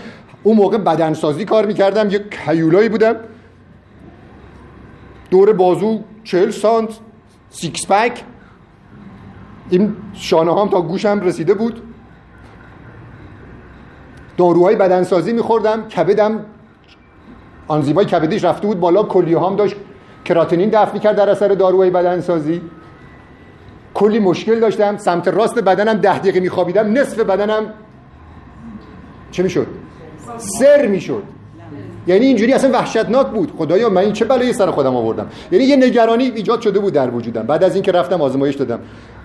اون 0.42 0.56
موقع 0.56 0.78
بدنسازی 0.78 1.44
کار 1.44 1.66
می‌کردم 1.66 2.10
یک 2.10 2.22
کیولایی 2.46 2.88
بودم. 2.88 3.16
دور 5.30 5.52
بازو 5.52 6.00
چل 6.24 6.50
سانت 6.50 6.90
سیکس 7.50 7.86
پک. 7.86 8.24
این 9.70 9.96
شانه 10.12 10.60
هم 10.60 10.68
تا 10.68 10.80
گوشم 10.82 11.20
رسیده 11.20 11.54
بود. 11.54 11.82
داروهای 14.36 14.76
بدنسازی 14.76 15.32
میخوردم 15.32 15.88
کبدم 15.88 16.40
آنزیمای 17.68 18.04
کبدیش 18.04 18.44
رفته 18.44 18.66
بود 18.66 18.80
بالا 18.80 19.02
کلیه 19.02 19.40
هم 19.40 19.56
داشت 19.56 19.76
کراتینین 20.24 20.68
دفع 20.72 20.98
کرد 20.98 21.16
در 21.16 21.30
اثر 21.30 21.48
داروهای 21.48 21.90
بدنسازی. 21.90 22.60
کلی 23.94 24.18
مشکل 24.18 24.60
داشتم 24.60 24.96
سمت 24.96 25.28
راست 25.28 25.58
بدنم 25.58 25.94
ده 25.94 26.18
دقیقه 26.18 26.40
میخوابیدم 26.40 26.92
نصف 26.92 27.20
بدنم 27.20 27.62
چه 29.30 29.42
می‌شد؟ 29.42 29.66
سر 30.38 30.86
می‌شد. 30.86 31.22
یعنی 32.06 32.26
اینجوری 32.26 32.52
اصلا 32.52 32.70
وحشتناک 32.70 33.26
بود. 33.26 33.52
خدایا 33.58 33.90
من 33.90 34.02
این 34.02 34.12
چه 34.12 34.24
بلایی 34.24 34.52
سر 34.52 34.70
خودم 34.70 34.96
آوردم؟ 34.96 35.26
یعنی 35.50 35.64
یه 35.64 35.76
نگرانی 35.76 36.24
ایجاد 36.24 36.60
شده 36.60 36.78
بود 36.78 36.92
در 36.92 37.10
وجودم. 37.10 37.42
بعد 37.42 37.64
از 37.64 37.74
اینکه 37.74 37.92
رفتم 37.92 38.22
آزمایش 38.22 38.54
دادم. 38.54 38.78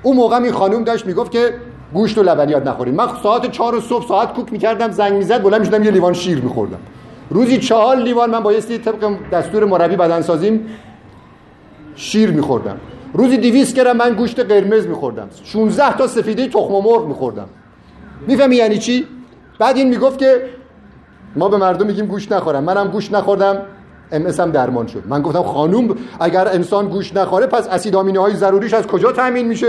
اون 0.03 0.15
موقع 0.15 0.41
این 0.41 0.51
خانم 0.51 0.83
داشت 0.83 1.05
می‌گفت 1.05 1.31
که 1.31 1.53
گوشت 1.93 2.17
و 2.17 2.23
لبنیات 2.23 2.67
نخورید 2.67 2.95
من 2.95 3.07
ساعت 3.23 3.51
چهار 3.51 3.79
صبح 3.79 4.07
ساعت 4.07 4.33
کوک 4.33 4.51
می‌کردم 4.51 4.91
زنگ 4.91 5.13
می‌زد 5.13 5.43
بلند 5.43 5.59
می‌شدم 5.59 5.83
یه 5.83 5.91
لیوان 5.91 6.13
شیر 6.13 6.41
میخوردم. 6.41 6.79
روزی 7.29 7.57
چهار 7.57 7.97
لیوان 7.97 8.29
من 8.29 8.39
بایستی 8.39 8.77
طبق 8.77 9.15
دستور 9.31 9.65
مربی 9.65 9.95
بدنسازیم 9.95 10.65
شیر 11.95 12.31
میخوردم. 12.31 12.77
روزی 13.13 13.37
200 13.37 13.75
گرم 13.75 13.97
من 13.97 14.13
گوشت 14.13 14.39
قرمز 14.39 14.87
میخوردم. 14.87 15.29
16 15.43 15.97
تا 15.97 16.07
سفیده 16.07 16.47
تخم 16.47 16.73
مرغ 16.73 17.07
میخوردم. 17.07 17.49
می‌فهمی 18.27 18.55
یعنی 18.55 18.77
چی؟ 18.77 19.05
بعد 19.59 19.77
این 19.77 19.89
می‌گفت 19.89 20.19
که 20.19 20.41
ما 21.35 21.49
به 21.49 21.57
مردم 21.57 21.85
میگیم 21.87 22.05
گوشت 22.05 22.33
نخورم 22.33 22.63
منم 22.63 22.87
گوشت 22.87 23.13
نخوردم. 23.13 23.61
ام 24.11 24.27
هم 24.27 24.51
درمان 24.51 24.87
شد. 24.87 25.03
من 25.07 25.21
گفتم 25.21 25.43
خانوم 25.43 25.95
اگر 26.19 26.47
انسان 26.47 26.87
گوشت 26.87 27.17
نخوره 27.17 27.45
پس 27.47 27.67
اسید 27.67 27.95
آمینه 27.95 28.19
های 28.19 28.35
ضروریش 28.35 28.73
از 28.73 28.87
کجا 28.87 29.11
تامین 29.11 29.47
میشه؟ 29.47 29.67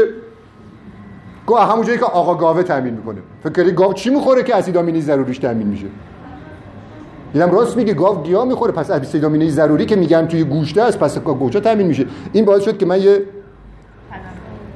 گو 1.46 1.56
همون 1.56 1.86
جایی 1.86 1.98
که 1.98 2.04
آقا 2.04 2.34
گاوه 2.34 2.62
تامین 2.62 2.94
می‌کنه. 2.94 3.18
فکر 3.42 3.52
کردی 3.52 3.72
گاو 3.72 3.92
چی 3.92 4.10
می‌خوره 4.10 4.42
که 4.42 4.56
اسید 4.56 4.76
آمینه 4.76 5.00
ضروریش 5.00 5.38
تامین 5.38 5.66
میشه؟ 5.66 5.86
دیدم 7.32 7.50
راست 7.50 7.76
میگه 7.76 7.94
گاو 7.94 8.22
گیاه 8.22 8.44
می‌خوره 8.44 8.72
پس 8.72 8.90
اسید 8.90 9.24
آمینه 9.24 9.48
ضروری 9.48 9.86
که 9.86 9.96
میگن 9.96 10.26
توی 10.26 10.44
گوشت 10.44 10.78
است 10.78 10.98
پس 10.98 11.18
کجا 11.18 11.60
تامین 11.60 11.86
میشه. 11.86 12.06
این 12.32 12.44
باعث 12.44 12.62
شد 12.62 12.78
که 12.78 12.86
من 12.86 13.02
یه 13.02 13.22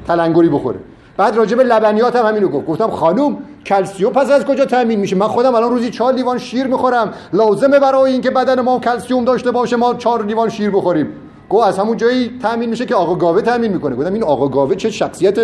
تلنگری 0.06 0.48
بخوره. 0.48 0.78
بعد 1.16 1.36
راجع 1.36 1.56
به 1.56 1.62
لبنیات 1.62 2.16
هم 2.16 2.26
همینو 2.26 2.48
گفت. 2.48 2.66
گفتم 2.66 2.90
خانوم 2.90 3.38
کلسیوم 3.66 4.12
پس 4.12 4.30
از 4.30 4.44
کجا 4.44 4.64
تامین 4.64 5.00
میشه؟ 5.00 5.16
من 5.16 5.26
خودم 5.26 5.54
الان 5.54 5.70
روزی 5.70 5.90
چهار 5.90 6.14
لیوان 6.14 6.38
شیر 6.38 6.66
می‌خورم. 6.66 7.12
لازمه 7.32 7.78
برای 7.78 8.12
اینکه 8.12 8.30
بدن 8.30 8.60
ما 8.60 8.78
کلسیوم 8.78 9.24
داشته 9.24 9.50
باشه 9.50 9.76
ما 9.76 9.94
چهار 9.94 10.26
لیوان 10.26 10.48
شیر 10.48 10.70
بخوریم. 10.70 11.08
گو 11.48 11.58
از 11.58 11.78
همون 11.78 11.96
جایی 11.96 12.30
تامین 12.42 12.70
میشه 12.70 12.86
که 12.86 12.94
آقا 12.94 13.14
گاوه 13.14 13.42
تامین 13.42 13.72
می‌کنه. 13.72 13.96
گفتم 13.96 14.12
این 14.12 14.22
آقا 14.22 14.48
گاوه 14.48 14.74
چه 14.74 14.90
شخصیت 14.90 15.38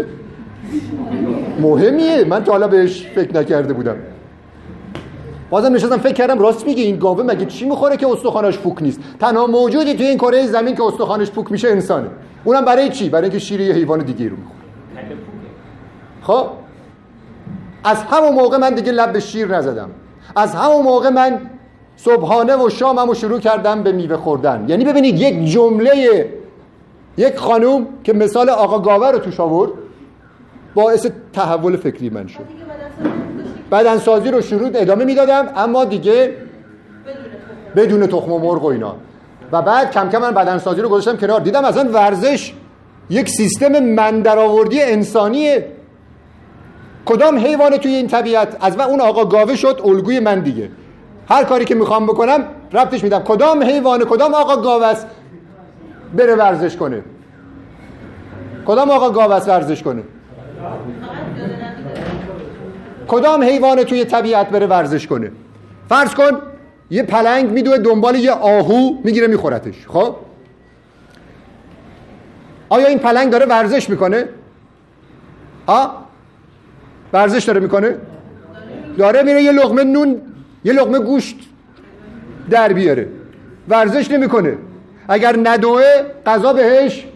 مهمیه؟ 1.61 2.25
من 2.25 2.45
تا 2.45 2.53
حالا 2.53 2.69
بهش 2.69 3.07
فکر 3.15 3.37
نکرده 3.37 3.73
بودم. 3.73 3.97
بازم 5.51 5.75
نشستم 5.75 5.99
فکر 5.99 6.13
کردم 6.13 6.39
راست 6.39 6.67
میگه 6.67 6.83
این 6.83 6.97
گاوه 6.97 7.23
مگه 7.25 7.47
چی 7.47 7.69
می‌خوره 7.69 7.97
که 7.97 8.09
استخوانش 8.09 8.59
پوک 8.59 8.83
نیست؟ 8.83 9.01
تنها 9.21 9.47
موجودی 9.47 9.95
توی 9.95 10.07
این 10.07 10.19
کره 10.19 10.47
زمین 10.47 10.75
که 10.75 10.85
استخوانش 10.85 11.31
پوک 11.31 11.53
میشه 11.53 11.69
انسانه. 11.69 12.09
اونم 12.45 12.65
برای 12.65 12.89
چی؟ 12.89 13.09
برای 13.09 13.25
اینکه 13.25 13.39
شیر 13.39 13.61
یه 13.61 13.75
حیوان 13.75 13.99
دیگه 13.99 14.29
رو 14.29 14.37
می‌خوره. 14.37 14.60
خب؟ 16.23 16.47
از 17.85 18.03
همون 18.03 18.35
موقع 18.35 18.57
من 18.57 18.75
دیگه 18.75 18.93
لب 18.93 19.13
به 19.13 19.21
شیر 19.21 19.57
نزدم. 19.57 19.91
از 20.37 20.55
همون 20.55 20.83
موقع 20.83 21.09
من 21.09 21.41
صبحانه 21.97 22.57
و 22.57 22.71
شامم 22.71 23.09
رو 23.09 23.15
شروع 23.15 23.41
کردم 23.41 23.83
به 23.83 23.93
میوه 23.93 24.17
خوردن. 24.17 24.65
یعنی 24.69 24.85
ببینید 24.85 25.21
یک 25.21 25.45
جمله 25.45 26.27
یک 27.17 27.37
خانوم 27.37 27.87
که 28.05 28.13
مثال 28.13 28.51
آقا 28.51 28.79
گاوه 28.79 29.11
رو 29.11 29.19
توش 29.19 29.41
آورد 29.41 29.71
باعث 30.75 31.07
تحول 31.33 31.77
فکری 31.77 32.11
من 32.11 32.27
شد. 32.27 32.45
بدنسازی 33.73 34.31
رو 34.31 34.41
شروع 34.41 34.71
ادامه 34.75 35.05
می‌دادم 35.05 35.49
اما 35.57 35.85
دیگه 35.85 36.37
بدون 37.77 38.07
تخم 38.07 38.33
و 38.33 38.39
مرغ 38.39 38.65
و 38.65 38.67
اینا. 38.67 38.97
و 39.53 39.63
بعد 39.63 39.91
کم 39.91 40.09
کم 40.09 40.19
من 40.19 40.31
بدنسازی 40.31 40.81
رو 40.81 40.89
گذاشتم 40.89 41.17
کنار. 41.17 41.41
دیدم 41.41 41.65
اصلا 41.65 41.91
ورزش 41.93 42.53
یک 43.11 43.29
سیستم 43.29 43.79
من 43.79 44.21
درآوردی 44.21 44.83
انسانیه. 44.83 45.67
کدام 47.11 47.39
حیوان 47.39 47.77
توی 47.77 47.95
این 47.95 48.07
طبیعت؟ 48.07 48.57
از 48.61 48.77
من 48.77 48.85
اون 48.85 49.01
آقا 49.01 49.25
گاوه 49.25 49.57
شد 49.57 49.81
الگوی 49.85 50.21
من 50.21 50.41
دیگه. 50.41 50.71
هر 51.29 51.45
کاری 51.45 51.65
که 51.65 51.75
می‌خوام 51.75 52.07
بکنم 52.07 52.45
ربطش 52.73 53.05
میدم. 53.05 53.19
کدام 53.19 53.63
حیوان 53.63 54.05
کدام 54.05 54.35
آقا 54.35 54.57
گاو 54.57 54.83
است؟ 54.83 55.07
بره 56.17 56.35
ورزش 56.35 56.77
کنه. 56.77 57.03
کدام 58.67 58.91
آقا 58.91 59.11
گاو 59.11 59.33
است 59.33 59.49
ورزش 59.49 59.83
کنه؟ 59.83 60.03
کدام 63.09 63.43
حیوان 63.43 63.85
توی 63.85 64.05
طبیعت 64.05 64.51
بره 64.51 64.67
ورزش 64.67 65.07
کنه؟ 65.07 65.33
فرض 65.89 66.15
کن 66.15 66.31
یه 66.91 67.03
پلنگ 67.03 67.51
میدوه 67.51 67.79
دنبال 67.79 68.15
یه 68.15 68.33
آهو 68.33 68.95
می‌گیره 69.05 69.27
میخورتش. 69.27 69.87
خب؟ 69.89 70.17
آیا 72.69 72.87
این 72.87 72.99
پلنگ 72.99 73.31
داره 73.31 73.47
ورزش 73.47 73.91
می‌کنه؟ 73.91 74.29
آ؟ 75.67 75.87
ورزش 77.13 77.45
داره 77.45 77.61
می‌کنه؟ 77.61 77.97
داره 78.99 79.23
میره 79.23 79.43
یه 79.43 79.53
لقمه 79.53 79.85
نون 79.85 80.21
یه 80.65 80.73
لقمه 80.73 80.99
گوشت 80.99 81.37
در 82.51 82.73
بیاره. 82.73 83.09
ورزش 83.69 84.11
نمی‌کنه. 84.11 84.55
اگر 85.09 85.37
ندوه 85.43 85.83
غذا 86.27 86.53
بهش. 86.53 87.07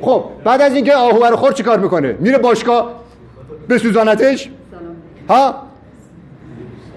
خب 0.00 0.24
بعد 0.44 0.62
از 0.62 0.74
اینکه 0.74 0.94
آهو 0.94 1.24
رو 1.24 1.36
خور 1.36 1.52
چیکار 1.52 1.78
می‌کنه؟ 1.78 2.16
میره 2.20 2.38
باشگاه 2.38 3.02
بسوزانتش 3.68 4.48
ها؟ 5.28 5.62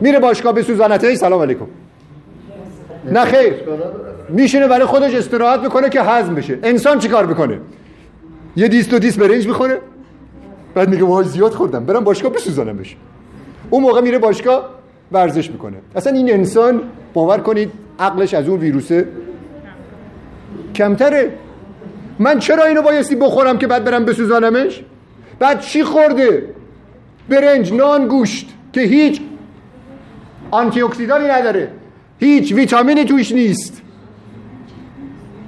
میره 0.02 0.20
باشگاه 0.20 0.54
بسوزانتش 0.54 1.18
سلام 1.18 1.42
علیکم. 1.42 1.68
نه 3.12 3.26
خیر. 3.26 3.54
میشینه 4.30 4.68
برای 4.68 4.86
خودش 4.86 5.16
استراحت 5.16 5.60
می‌کنه 5.60 5.90
که 5.90 6.02
هضم 6.02 6.36
بشه. 6.36 6.60
انسان 6.64 7.00
چیکار 7.00 7.26
می‌کنه؟ 7.26 7.60
یه 8.56 8.68
دیست 8.68 8.94
و 8.94 9.00
دیست 9.00 9.20
برنج 9.20 9.48
می‌خوره. 9.48 9.80
بعد 10.76 10.90
میگه 10.90 11.04
وای 11.04 11.26
زیاد 11.26 11.52
خوردم 11.52 11.86
برم 11.86 12.04
باشگاه 12.04 12.32
بسوزانم 12.32 12.78
بشه 12.78 12.96
اون 13.70 13.84
موقع 13.84 14.02
میره 14.02 14.20
باشگاه 14.20 14.70
ورزش 15.12 15.52
می‌کنه. 15.52 15.78
اصلا 15.96 16.14
این 16.14 16.34
انسان 16.34 16.82
باور 17.14 17.38
کنید 17.38 17.72
عقلش 18.00 18.34
از 18.34 18.48
اون 18.48 18.60
ویروسه 18.60 19.08
کمتره. 20.76 21.32
من 22.20 22.40
چرا 22.40 22.64
اینو 22.64 22.82
بایستی 22.82 23.16
بخورم 23.16 23.58
که 23.58 23.68
بعد 23.68 23.84
برم 23.84 24.06
بسوزانمش 24.06 24.84
بعد 25.40 25.60
چی 25.60 25.84
خورده؟ 25.84 26.50
برنج 27.30 27.74
نان 27.74 28.08
گوشت 28.08 28.50
که 28.74 28.82
هیچ 28.82 29.22
آنتی 30.52 30.82
اکسیدانی 30.82 31.28
نداره. 31.28 31.72
هیچ 32.20 32.54
ویتامینی 32.54 33.06
توش 33.06 33.32
نیست. 33.32 33.82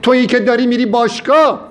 تویی 0.02 0.26
که 0.26 0.40
داری 0.40 0.68
میری 0.68 0.86
باشگاه 0.86 1.68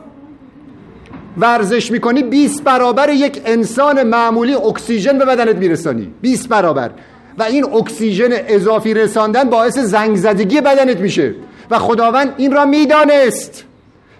ورزش 1.39 1.91
می‌کنی 1.91 2.23
20 2.23 2.65
برابر 2.65 3.09
یک 3.09 3.43
انسان 3.45 4.03
معمولی 4.03 4.55
اکسیژن 4.55 5.19
به 5.19 5.25
بدنت 5.25 5.57
میرسانی. 5.57 6.13
20 6.21 6.49
برابر. 6.49 6.91
و 7.39 7.43
این 7.43 7.65
اکسیژن 7.65 8.29
اضافی 8.33 8.95
رساندن 8.95 9.45
باعث 9.45 9.79
زنگ 9.79 10.17
زدگی 10.17 10.61
بدنت 10.61 11.01
میشه. 11.01 11.35
و 11.71 11.79
خداوند 11.79 12.35
این 12.37 12.53
را 12.53 12.65
می‌دانست 12.65 13.65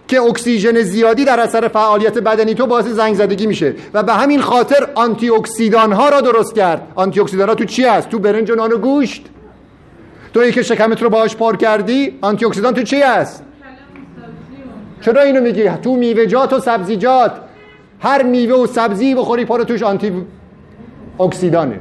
که 0.07 0.21
اکسیژن 0.21 0.81
زیادی 0.81 1.25
در 1.25 1.39
اثر 1.39 1.67
فعالیت 1.67 2.17
بدنی 2.17 2.53
تو 2.53 2.65
باعث 2.65 2.85
زنگ 2.85 3.15
زدگی 3.15 3.47
میشه. 3.47 3.73
و 3.93 4.03
به 4.03 4.13
همین 4.13 4.41
خاطر 4.41 4.87
آنتی 4.95 5.29
اکسیدان 5.29 5.91
ها 5.91 6.09
را 6.09 6.21
درست 6.21 6.55
کرد. 6.55 6.87
آنتی 6.95 7.19
اکسیدان 7.19 7.49
ها 7.49 7.55
تو 7.55 7.65
چی 7.65 7.83
هست؟ 7.83 8.09
تو 8.09 8.19
برنج 8.19 8.51
و 8.51 8.55
نان 8.55 8.71
و 8.71 8.77
گوشت. 8.77 9.25
تویی 10.33 10.51
که 10.51 10.63
شکمت 10.63 11.03
رو 11.03 11.09
باهاش 11.09 11.35
پر 11.35 11.55
کردی 11.55 12.17
آنتی 12.21 12.45
اکسیدان 12.45 12.73
تو 12.73 12.81
چی 12.81 13.01
هست؟ 13.01 13.43
چرا 15.01 15.21
اینو 15.21 15.41
میگی؟ 15.41 15.69
تو 15.69 15.95
میوه‌جات 15.95 16.53
و 16.53 16.59
سبزیجات 16.59 17.31
هر 17.99 18.23
میوه 18.23 18.55
و 18.55 18.67
سبزی 18.67 19.15
بخوری 19.15 19.45
پر 19.45 19.63
توش 19.63 19.83
آنتی 19.83 20.11
اکسیدانه. 21.19 21.79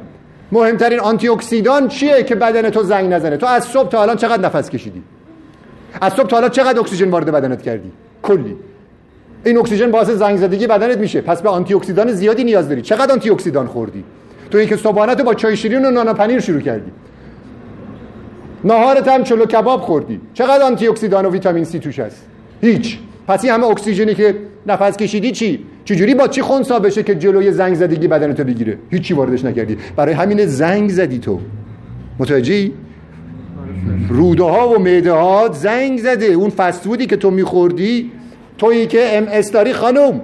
مهمترین 0.52 1.00
آنتی 1.00 1.28
اکسیدان 1.28 1.88
چیه 1.88 2.22
که 2.22 2.34
بدن 2.34 2.70
تو 2.70 2.82
زنگ 2.82 3.12
نزنه؟ 3.12 3.36
تو 3.36 3.46
از 3.46 3.64
صبح 3.64 3.88
تا 3.88 4.02
الان 4.02 4.16
چقدر 4.16 4.42
نفس 4.42 4.70
کشیدی؟ 4.70 5.02
از 6.00 6.12
صبح 6.12 6.26
تا 6.26 6.36
الان 6.36 6.50
چقدر 6.50 6.80
اکسیژن 6.80 7.10
وارد 7.10 7.30
بدنت 7.30 7.62
کردی؟ 7.62 7.92
کلی. 8.22 8.56
این 9.44 9.58
اکسیژن 9.58 9.90
باعث 9.90 10.10
زنگ 10.10 10.36
زدگی 10.36 10.66
بدنت 10.66 10.98
میشه. 10.98 11.20
پس 11.20 11.42
به 11.42 11.48
آنتی 11.48 11.74
اکسیدان 11.74 12.12
زیادی 12.12 12.44
نیاز 12.44 12.68
داری. 12.68 12.82
چقدر 12.82 13.12
آنتی 13.12 13.30
اکسیدان 13.30 13.66
خوردی؟ 13.66 14.04
تو 14.50 14.58
اینکه 14.58 14.76
صبحانه 14.76 15.14
تو 15.14 15.24
با 15.24 15.34
چای 15.34 15.56
شیرین 15.56 15.84
و 15.84 15.90
نان 15.90 16.12
پنیر 16.12 16.40
شروع 16.40 16.60
کردی. 16.60 16.90
نهارت 18.64 19.08
هم 19.08 19.24
چلو 19.24 19.46
کباب 19.46 19.80
خوردی. 19.80 20.20
چقدر 20.34 20.64
آنتی 20.64 20.88
اکسیدان 20.88 21.26
و 21.26 21.30
ویتامین 21.30 21.64
سی 21.64 21.78
توش 21.78 21.98
هست؟ 21.98 22.26
هیچ. 22.66 22.98
پس 23.28 23.44
این 23.44 23.52
همه 23.52 23.66
اکسیژنی 23.66 24.14
که 24.14 24.34
نفس 24.66 24.96
کشیدی 24.96 25.32
چی؟ 25.32 25.64
چجوری 25.84 26.14
با 26.14 26.28
چی 26.28 26.42
خونسا 26.42 26.78
بشه 26.78 27.02
که 27.02 27.14
جلوی 27.14 27.52
زنگ 27.52 27.74
زدگی 27.74 28.08
بدنتو 28.08 28.44
بگیره؟ 28.44 28.78
هیچی 28.90 29.14
واردش 29.14 29.44
نکردی. 29.44 29.76
برای 29.96 30.14
همین 30.14 30.46
زنگ 30.46 30.90
زدی 30.90 31.18
تو. 31.18 31.40
متوجهی؟ 32.18 32.72
روده 34.08 34.42
ها 34.42 34.68
و 34.68 34.78
معده 34.78 35.12
ها 35.12 35.48
زنگ 35.52 35.98
زده. 35.98 36.26
اون 36.26 36.50
فست 36.51 36.74
فودی 36.74 37.07
که 37.06 37.16
تو 37.16 37.30
میخوردی 37.30 38.12
تویی 38.58 38.86
که 38.86 39.18
ام 39.18 39.26
اس 39.30 39.52
داری 39.52 39.72
خانم. 39.72 40.20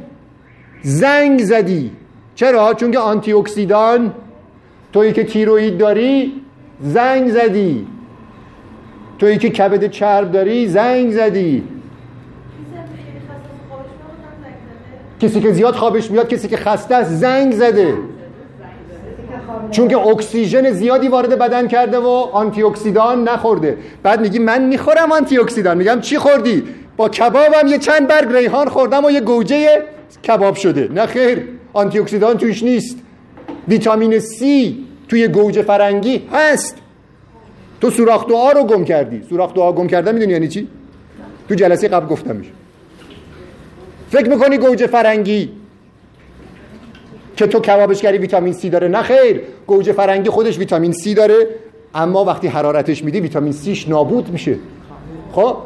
زنگ 0.83 1.43
زدی. 1.43 1.91
چرا؟ 2.35 2.75
چون 2.75 2.91
که 2.91 2.99
آنتی 2.99 3.33
اکسیدان 3.33 4.15
تویی 4.93 5.13
که 5.13 5.25
تیروید 5.25 5.79
داری 5.79 6.33
زنگ 6.81 7.31
زدی. 7.31 7.87
تویی 9.19 9.39
که 9.39 9.51
کبد 9.51 9.91
چرب 9.91 10.33
داری 10.33 10.69
زنگ 10.69 11.11
زدی. 11.13 11.63
کسی 15.23 15.41
که 15.41 15.53
زیاد 15.53 15.75
خوابش 15.75 16.11
میاد 16.11 16.29
کسی 16.29 16.49
که 16.49 16.57
خسته 16.57 16.95
است 16.95 17.11
زنگ 17.11 17.53
زده. 17.53 17.95
چون 19.71 19.89
که 19.89 19.99
اکسیژن 19.99 20.71
زیادی 20.71 21.09
وارد 21.09 21.39
بدن 21.39 21.69
کرده 21.69 21.99
و 21.99 22.07
آنتی 22.33 22.63
اکسیدان 22.63 23.29
نخورده. 23.29 23.77
بعد 24.03 24.21
میگی 24.21 24.39
من 24.39 24.65
می‌خورم 24.65 25.13
آنتی 25.13 25.39
اکسیدان 25.39 25.77
میگم 25.79 26.01
چی 26.01 26.19
خوردی؟ 26.19 26.63
با 26.97 27.09
کبابم 27.09 27.67
یه 27.67 27.79
چند 27.79 28.09
برگ 28.09 28.37
ریحان 28.37 28.69
خوردم 28.69 29.05
و 29.05 29.11
یه 29.11 29.21
گوجه 29.21 29.83
کباب 30.29 30.55
شده. 30.55 30.89
نه 30.95 31.07
خیر 31.07 31.43
آنتی 31.73 31.99
اکسیدان 31.99 32.39
توش 32.39 32.63
نیست. 32.63 32.99
ویتامین 33.69 34.21
C 34.21 34.43
توی 35.09 35.29
گوجه 35.29 35.63
فرنگی 35.63 36.23
هست. 36.33 36.77
تو 37.81 37.91
سوراخ 37.91 38.27
رو 38.55 38.65
گم 38.65 38.85
کردی. 38.85 39.23
سوراخ 39.29 39.55
گم 39.55 39.87
کردن 39.87 40.15
می‌دونی 40.15 40.33
یعنی 40.33 40.49
چی؟ 40.49 40.69
تو 41.49 41.55
جلسه 41.55 41.89
قبل 41.89 42.07
گفتمش. 42.07 42.47
فکر 44.13 44.29
می‌کنی 44.29 44.59
گوجه 44.59 44.87
فرنگی؟ 44.87 45.51
که 47.37 47.47
تو 47.47 47.61
کبابش 47.61 48.03
کردی 48.03 48.19
ویتامین 48.19 48.53
سی 48.53 48.71
داره. 48.71 48.89
نه 48.89 49.03
خیر 49.03 49.41
گوجه 49.67 49.93
فرنگی 49.93 50.31
خودش 50.31 50.59
ویتامین 50.59 50.93
سی 50.93 51.15
داره 51.15 51.47
اما 51.95 52.25
وقتی 52.25 52.49
حرارتش 52.49 53.05
میدی 53.05 53.21
ویتامین 53.21 53.53
سیش 53.53 53.89
نابود 53.89 54.29
میشه. 54.29 54.57
خب؟ 55.33 55.57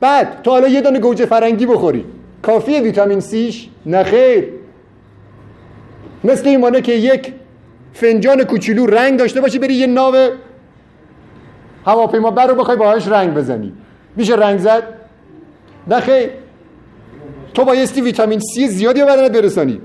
بعد 0.00 0.42
تو 0.42 0.50
حالا 0.50 0.68
یه 0.68 0.80
دونه 0.80 0.98
گوجه 0.98 1.26
فرنگی 1.26 1.66
بخوری. 1.66 2.04
کافیه 2.42 2.80
ویتامین 2.80 3.20
سیش؟ 3.20 3.68
نه 3.86 4.02
خیر. 4.02 4.44
مثل 6.24 6.48
این 6.48 6.80
که 6.80 6.92
یک 6.92 7.32
فنجان 7.92 8.44
کوچولو 8.44 8.86
رنگ 8.86 9.18
داشته 9.18 9.40
باشی 9.40 9.58
بری 9.58 9.74
یه 9.74 9.86
ناو 9.86 10.14
هواپیما 11.86 12.30
بر 12.30 12.46
رو 12.46 12.54
بخوای 12.54 12.76
باهاش 12.76 13.08
رنگ 13.08 13.34
بزنی. 13.34 13.72
میشه 14.16 14.34
رنگ 14.34 14.58
زد؟ 14.58 14.82
نه 15.86 16.00
خیر. 16.00 16.30
تو 17.54 17.64
بایستی 17.64 18.00
ویتامین 18.00 18.40
سی 18.54 18.68
زیادی 18.68 19.00
به 19.00 19.06
بدنت 19.06 19.32
برسانی. 19.32 19.80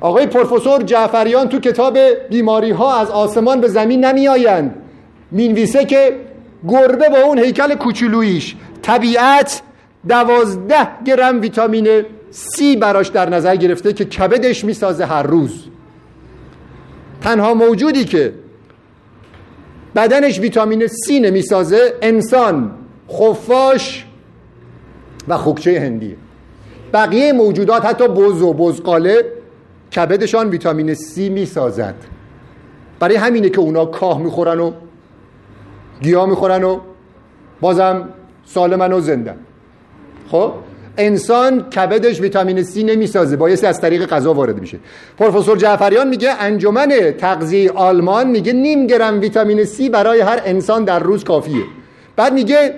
آقای 0.00 0.26
پروفسور 0.26 0.82
جعفریان 0.82 1.48
تو 1.48 1.60
کتاب 1.60 1.98
بیماری 2.30 2.70
ها 2.70 3.00
از 3.00 3.10
آسمان 3.10 3.60
به 3.60 3.68
زمین 3.68 4.04
نمی 4.04 4.28
آیند 4.28 4.74
می‌نویسه 5.30 5.84
که 5.84 6.16
گربه 6.68 7.08
با 7.08 7.18
اون 7.18 7.38
هیکل 7.38 7.74
کوچولویش 7.74 8.56
طبیعت 8.82 9.62
دوازده 10.08 10.88
گرم 11.04 11.40
ویتامین 11.40 12.02
سی 12.30 12.76
براش 12.76 13.08
در 13.08 13.28
نظر 13.28 13.56
گرفته 13.56 13.92
که 13.92 14.04
کبدش 14.04 14.64
می‌سازه 14.64 15.04
هر 15.04 15.22
روز. 15.22 15.64
تنها 17.20 17.54
موجودی 17.54 18.04
که 18.04 18.34
بدنش 19.96 20.40
ویتامین 20.40 20.86
سی 20.86 21.20
نمی‌سازه 21.20 21.94
انسان 22.02 22.70
خفاش 23.12 24.06
و 25.28 25.36
خوکچه 25.36 25.80
هندیه. 25.80 26.16
بقیه 26.92 27.32
موجودات 27.32 27.86
حتی 27.86 28.08
بز 28.08 28.42
و 28.42 28.52
بزقاله 28.52 29.24
کبدشان 29.96 30.48
ویتامین 30.48 30.94
سی 30.94 31.28
می‌سازد. 31.28 31.94
برای 33.00 33.16
همینه 33.16 33.48
که 33.50 33.60
اونا 33.60 33.84
کاه 33.84 34.22
می‌خورن 34.22 34.60
و 34.60 34.72
گیاه 36.02 36.28
می‌خورن 36.28 36.64
و 36.64 36.80
بازم 37.60 38.08
سالمن 38.44 38.92
و 38.92 39.00
زندن 39.00 39.36
خب؟ 40.30 40.52
انسان 40.96 41.70
کبدش 41.70 42.20
ویتامین 42.20 42.62
سی 42.62 42.84
نمی‌سازه 42.84 43.36
بایستی 43.36 43.66
از 43.66 43.80
طریق 43.80 44.06
غذا 44.06 44.34
وارد 44.34 44.60
میشه. 44.60 44.78
پروفسور 45.18 45.58
جعفریان 45.58 46.08
میگه 46.08 46.30
انجمن 46.40 46.88
تغذیه 47.18 47.70
آلمان 47.70 48.26
میگه 48.26 48.52
نیم 48.52 48.86
گرم 48.86 49.20
ویتامین 49.20 49.64
سی 49.64 49.88
برای 49.88 50.20
هر 50.20 50.42
انسان 50.44 50.84
در 50.84 50.98
روز 50.98 51.24
کافیه. 51.24 51.62
بعد 52.16 52.32
میگه 52.32 52.74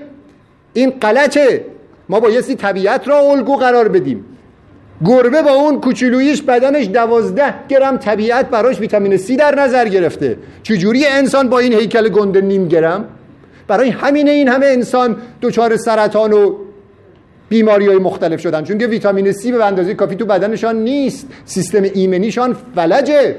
این 0.72 0.90
غلطه. 0.90 1.64
ما 2.10 2.20
بایستی 2.20 2.54
طبیعت 2.54 3.08
را 3.08 3.18
الگو 3.18 3.56
قرار 3.56 3.88
بدیم. 3.88 4.24
گربه 5.04 5.42
با 5.42 5.50
اون 5.50 5.80
کوچولویش 5.80 6.42
بدنش 6.42 6.86
دوازده 6.86 7.54
گرم 7.68 7.96
طبیعت 7.96 8.50
براش 8.50 8.80
ویتامین 8.80 9.16
سی 9.16 9.36
در 9.36 9.54
نظر 9.54 9.88
گرفته. 9.88 10.38
چجوری 10.62 11.06
انسان 11.06 11.48
با 11.48 11.58
این 11.58 11.72
هیکل 11.72 12.08
گنده 12.08 12.40
نیم 12.40 12.68
گرم؟ 12.68 13.04
برای 13.68 13.90
همین 13.90 14.28
این 14.28 14.48
همه 14.48 14.66
انسان 14.66 15.16
دچار 15.42 15.76
سرطان 15.76 16.32
و 16.32 16.54
بیماری 17.48 17.86
های 17.86 17.96
مختلف 17.96 18.40
شدن. 18.40 18.64
چون 18.64 18.78
که 18.78 18.86
ویتامین 18.86 19.32
C 19.32 19.46
به 19.46 19.64
اندازه 19.64 19.94
کافی 19.94 20.16
تو 20.16 20.26
بدنشان 20.26 20.76
نیست. 20.76 21.26
سیستم 21.44 21.82
ایمنیشان 21.82 22.56
فلجه. 22.74 23.36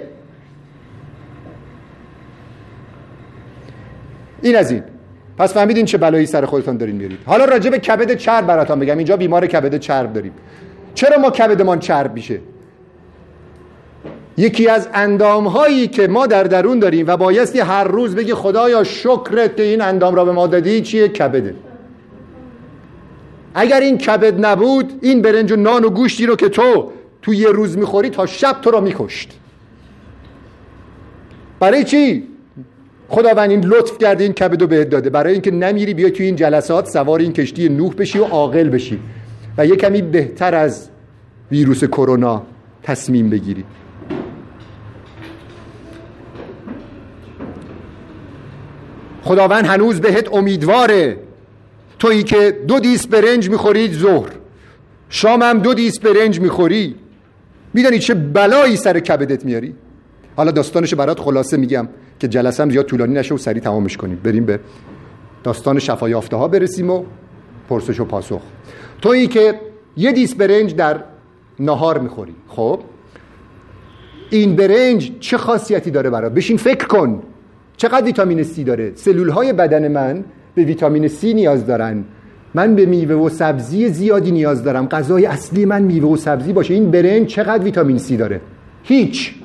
این 4.41 4.55
از 4.55 4.71
این. 4.71 4.83
پس 5.41 5.53
فهمیدین 5.53 5.85
چه 5.85 5.97
بلایی 5.97 6.25
سر 6.25 6.45
خودتان 6.45 6.77
دارین 6.77 6.95
میارید 6.95 7.19
حالا 7.25 7.45
راجع 7.45 7.69
به 7.69 7.79
کبد 7.79 8.15
چرب 8.15 8.47
براتون 8.47 8.79
بگم. 8.79 8.97
اینجا 8.97 9.17
بیمار 9.17 9.47
کبد 9.47 9.77
چرب 9.77 10.13
داریم. 10.13 10.31
چرا 10.93 11.19
ما 11.19 11.29
کبدمان 11.29 11.79
چرب 11.79 12.13
میشه؟ 12.13 12.39
یکی 14.37 14.67
از 14.67 14.89
اندام 14.93 15.47
هایی 15.47 15.87
که 15.87 16.07
ما 16.07 16.27
در 16.27 16.43
درون 16.43 16.79
داریم 16.79 17.07
و 17.07 17.17
بایستی 17.17 17.59
هر 17.59 17.83
روز 17.83 18.15
بگی 18.15 18.33
خدایا 18.33 18.83
شکرت 18.83 19.59
این 19.59 19.81
اندام 19.81 20.15
را 20.15 20.25
به 20.25 20.31
ما 20.31 20.47
دادی 20.47 20.81
چیه؟ 20.81 21.07
کبده 21.07 21.55
اگر 23.53 23.79
این 23.79 23.97
کبد 23.97 24.45
نبود 24.45 24.99
این 25.01 25.21
برنج 25.21 25.51
و 25.51 25.55
نان 25.55 25.85
و 25.85 25.89
گوشتی 25.89 26.25
رو 26.25 26.35
که 26.35 26.49
تو 26.49 26.91
تو 27.21 27.33
یه 27.33 27.47
روز 27.47 27.77
می‌خوری 27.77 28.09
تا 28.09 28.25
شب 28.25 28.61
تو 28.61 28.71
را 28.71 28.79
میکشت. 28.79 29.39
برای 31.59 31.83
چی؟ 31.83 32.30
خداوند 33.11 33.49
این 33.49 33.65
لطف 33.65 33.97
کرده 33.97 34.23
این 34.23 34.33
کبد 34.33 34.61
رو 34.61 34.67
بهت 34.67 34.89
داده. 34.89 35.09
برای 35.09 35.33
اینکه 35.33 35.51
نمیری 35.51 35.93
بیا 35.93 36.09
توی 36.09 36.25
این 36.25 36.35
جلسات 36.35 36.89
سوار 36.89 37.19
این 37.19 37.33
کشتی 37.33 37.69
نوح 37.69 37.93
بشی 37.93 38.19
و 38.19 38.23
عاقل 38.23 38.69
بشی 38.69 38.99
و 39.57 39.65
یه 39.65 39.75
کمی 39.75 40.01
بهتر 40.01 40.55
از 40.55 40.89
ویروس 41.51 41.83
کرونا 41.83 42.43
تصمیم 42.83 43.29
بگیری. 43.29 43.63
خداوند 49.21 49.65
هنوز 49.65 50.01
بهت 50.01 50.33
امیدواره. 50.33 51.17
تویی 51.99 52.23
که 52.23 52.57
دو 52.67 52.79
دیس 52.79 53.07
برنج 53.07 53.49
می‌خوری 53.49 53.93
ظهر. 53.93 54.29
شام 55.09 55.41
هم 55.41 55.59
دو 55.59 55.73
دیس 55.73 55.99
برنج 55.99 56.39
می‌خوری. 56.39 56.95
میدانی 57.73 57.99
چه 57.99 58.13
بلایی 58.13 58.75
سر 58.75 58.99
کبدت 58.99 59.45
میاری؟ 59.45 59.75
حالا 60.35 60.51
داستانش 60.51 60.93
برات 60.93 61.19
خلاصه 61.19 61.57
میگم. 61.57 61.87
که 62.21 62.27
جلسه 62.27 62.63
هم 62.63 62.69
زیاد 62.69 62.85
طولانی 62.85 63.13
نشه 63.13 63.35
و 63.35 63.37
سریع 63.37 63.61
تمامش 63.61 63.97
کنیم. 63.97 64.19
بریم 64.23 64.45
به 64.45 64.59
داستان 65.43 65.79
شفا 65.79 66.09
یافته 66.09 66.35
ها 66.35 66.47
برسیم 66.47 66.89
و 66.89 67.03
پرسش 67.69 67.99
و 67.99 68.05
پاسخ. 68.05 68.41
تویی 69.01 69.27
که 69.27 69.59
یه 69.97 70.11
دیس 70.11 70.35
برنج 70.35 70.75
در 70.75 71.03
نهار 71.59 71.99
می‌خوری. 71.99 72.35
خب؟ 72.47 72.79
این 74.29 74.55
برنج 74.55 75.11
چه 75.19 75.37
خاصیتی 75.37 75.91
داره 75.91 76.09
برای 76.09 76.29
بشین 76.29 76.57
فکر 76.57 76.87
کن. 76.87 77.23
چقدر 77.77 78.05
ویتامین 78.05 78.43
C 78.43 78.59
داره؟ 78.59 78.91
سلول 78.95 79.29
های 79.29 79.53
بدن 79.53 79.91
من 79.91 80.23
به 80.55 80.63
ویتامین 80.63 81.07
C 81.07 81.23
نیاز 81.23 81.65
دارن. 81.65 82.03
من 82.53 82.75
به 82.75 82.85
میوه 82.85 83.15
و 83.15 83.29
سبزی 83.29 83.89
زیادی 83.89 84.31
نیاز 84.31 84.63
دارم. 84.63 84.87
غذای 84.87 85.25
اصلی 85.25 85.65
من 85.65 85.81
میوه 85.81 86.09
و 86.09 86.17
سبزی 86.17 86.53
باشه. 86.53 86.73
این 86.73 86.91
برنج 86.91 87.27
چقدر 87.27 87.63
ویتامین 87.63 87.99
C 87.99 88.11
داره؟ 88.11 88.41
هیچ. 88.83 89.35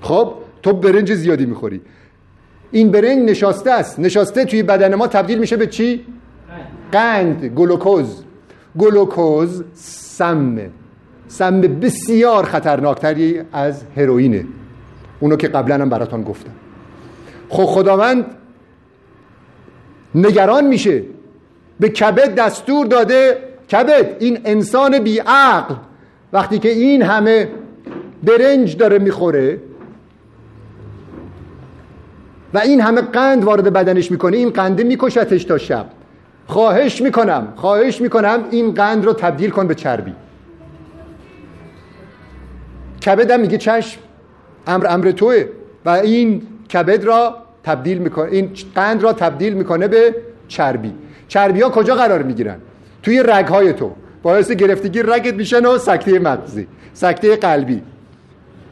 خب؟ 0.00 0.34
تو 0.62 0.72
برنج 0.72 1.14
زیادی 1.14 1.46
می‌خوری. 1.46 1.80
این 2.70 2.90
برنج 2.90 3.30
نشاسته 3.30 3.70
است. 3.70 4.00
نشاسته 4.00 4.44
توی 4.44 4.62
بدن 4.62 4.94
ما 4.94 5.06
تبدیل 5.06 5.38
میشه 5.38 5.56
به 5.56 5.66
چی? 5.66 6.04
قند 6.92 7.44
گلوکوز. 7.44 8.24
گلوکوز 8.78 9.64
سمه. 9.74 10.70
سم 11.28 11.60
بسیار 11.60 12.44
خطرناکتری 12.44 13.40
از 13.52 13.82
هروئینه 13.96 14.44
اونو 15.20 15.36
که 15.36 15.48
قبلا 15.48 15.74
هم 15.74 15.88
براتان 15.88 16.22
گفتم. 16.22 16.52
خب 17.48 17.64
خداوند 17.64 18.24
نگران 20.14 20.66
میشه. 20.66 21.02
به 21.80 21.88
کبد 21.88 22.34
دستور 22.34 22.86
داده. 22.86 23.38
کبد 23.72 24.16
این 24.20 24.38
انسان 24.44 24.98
بیعقل. 24.98 25.74
وقتی 26.32 26.58
که 26.58 26.68
این 26.68 27.02
همه 27.02 27.48
برنج 28.22 28.76
داره 28.76 28.98
می‌خوره 28.98 29.60
و 32.54 32.58
این 32.58 32.80
همه 32.80 33.00
قند 33.00 33.44
وارد 33.44 33.72
بدنش 33.72 34.10
می‌کنه 34.10 34.36
این 34.36 34.50
قنده 34.50 34.84
میکشتش 34.84 35.44
تا 35.44 35.58
شب. 35.58 35.86
خواهش 36.46 37.02
می‌کنم 37.02 37.52
خواهش 37.56 38.00
می‌کنم 38.00 38.44
این 38.50 38.74
قند 38.74 39.04
رو 39.04 39.12
تبدیل 39.12 39.50
کن 39.50 39.66
به 39.66 39.74
چربی. 39.74 40.12
کبدم 43.06 43.40
میگه 43.40 43.58
چشم 43.58 44.00
امر 44.66 44.86
امر 44.86 45.10
توه. 45.10 45.44
و 45.84 45.90
این 45.90 46.42
کبد 46.72 47.04
را 47.04 47.36
تبدیل 47.64 47.98
می‌کنه 47.98 48.32
این 48.32 48.50
قند 48.74 49.02
را 49.02 49.12
تبدیل 49.12 49.52
می‌کنه 49.52 49.88
به 49.88 50.14
چربی. 50.48 50.94
چربی 51.28 51.60
ها 51.60 51.70
کجا 51.70 51.94
قرار 51.94 52.22
می‌گیرن؟ 52.22 52.56
توی 53.02 53.22
رگ 53.26 53.46
های 53.46 53.72
تو. 53.72 53.92
باعث 54.22 54.50
گرفتگی 54.50 55.02
رگت 55.02 55.34
میشن 55.34 55.66
و 55.66 55.78
سکته 55.78 56.18
مغزی 56.18 56.66
سکته 56.94 57.36
قلبی. 57.36 57.82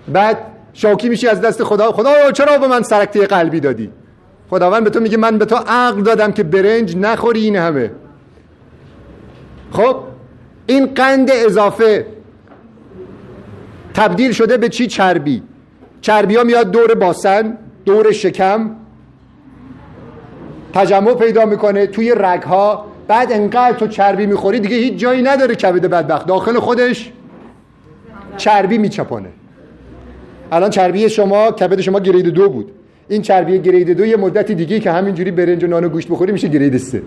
بعد 0.08 0.38
شوکی 0.76 1.08
میشی 1.08 1.28
از 1.28 1.40
دست 1.40 1.64
خدا؟ 1.64 1.92
خدا 1.92 2.32
چرا 2.32 2.58
به 2.58 2.66
من 2.66 2.82
سکته 2.82 3.26
قلبی 3.26 3.60
دادی؟ 3.60 3.90
خداوند 4.50 4.84
به 4.84 4.90
تو 4.90 5.00
میگه 5.00 5.16
من 5.16 5.38
به 5.38 5.44
تو 5.44 5.56
عقل 5.56 6.02
دادم 6.02 6.32
که 6.32 6.42
برنج 6.42 6.96
نخوری 6.96 7.40
این 7.40 7.56
همه. 7.56 7.90
خب 9.72 9.96
این 10.66 10.86
قند 10.86 11.30
اضافه 11.32 12.06
تبدیل 13.94 14.32
شده 14.32 14.56
به 14.56 14.68
چی؟ 14.68 14.86
چربی. 14.86 15.42
چربی 16.00 16.36
ها 16.36 16.44
میاد 16.44 16.70
دور 16.70 16.94
باسن 16.94 17.58
دور 17.84 18.12
شکم 18.12 18.70
تجمع 20.74 21.14
پیدا 21.14 21.44
می‌کنه 21.44 21.86
توی 21.86 22.14
رگ 22.16 22.42
ها 22.42 22.86
بعد 23.08 23.32
انقدر 23.32 23.78
تو 23.78 23.86
چربی 23.86 24.26
می‌خوری 24.26 24.60
دیگه 24.60 24.76
هیچ 24.76 24.94
جایی 24.94 25.22
نداره 25.22 25.54
کبد 25.54 25.86
بدبخت. 25.86 26.26
داخل 26.26 26.58
خودش 26.58 27.12
چربی 28.36 28.78
میچپانه. 28.78 29.28
الان 30.52 30.70
چربی 30.70 31.08
شما 31.08 31.50
کبد 31.50 31.80
شما 31.80 32.00
گرید 32.00 32.26
دو 32.26 32.48
بود. 32.48 32.72
این 33.08 33.22
چربی 33.22 33.58
گرید 33.58 33.90
دو 33.90 34.06
یه 34.06 34.16
مدتی 34.16 34.54
دیگه 34.54 34.80
که 34.80 34.92
همینجوری 34.92 35.30
برنج 35.30 35.64
و 35.64 35.66
نان 35.66 35.84
و 35.84 35.88
گوشت 35.88 36.08
بخوری 36.08 36.32
میشه 36.32 36.48
گرید 36.48 36.76
سه. 36.76 37.02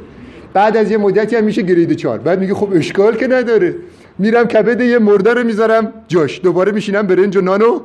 بعد 0.54 0.78
از 0.78 0.92
یه 0.92 0.98
مدتی 0.98 1.36
هم 1.36 1.44
میشه 1.44 1.62
گرید 1.62 1.94
چهار. 1.94 2.20
بعد 2.20 2.40
میگه 2.40 2.54
خب 2.54 2.70
اشکال 2.74 3.16
که 3.16 3.28
نداره. 3.28 3.76
میرم 4.20 4.48
کبد 4.48 4.82
یه 4.82 5.00
مرده 5.00 5.34
رو 5.34 5.44
می‌ذارم 5.44 5.94
جاش. 6.08 6.42
دوباره 6.44 6.72
میشینم 6.72 7.08
برنج 7.08 7.38
و 7.38 7.42
نان 7.42 7.62
و 7.62 7.80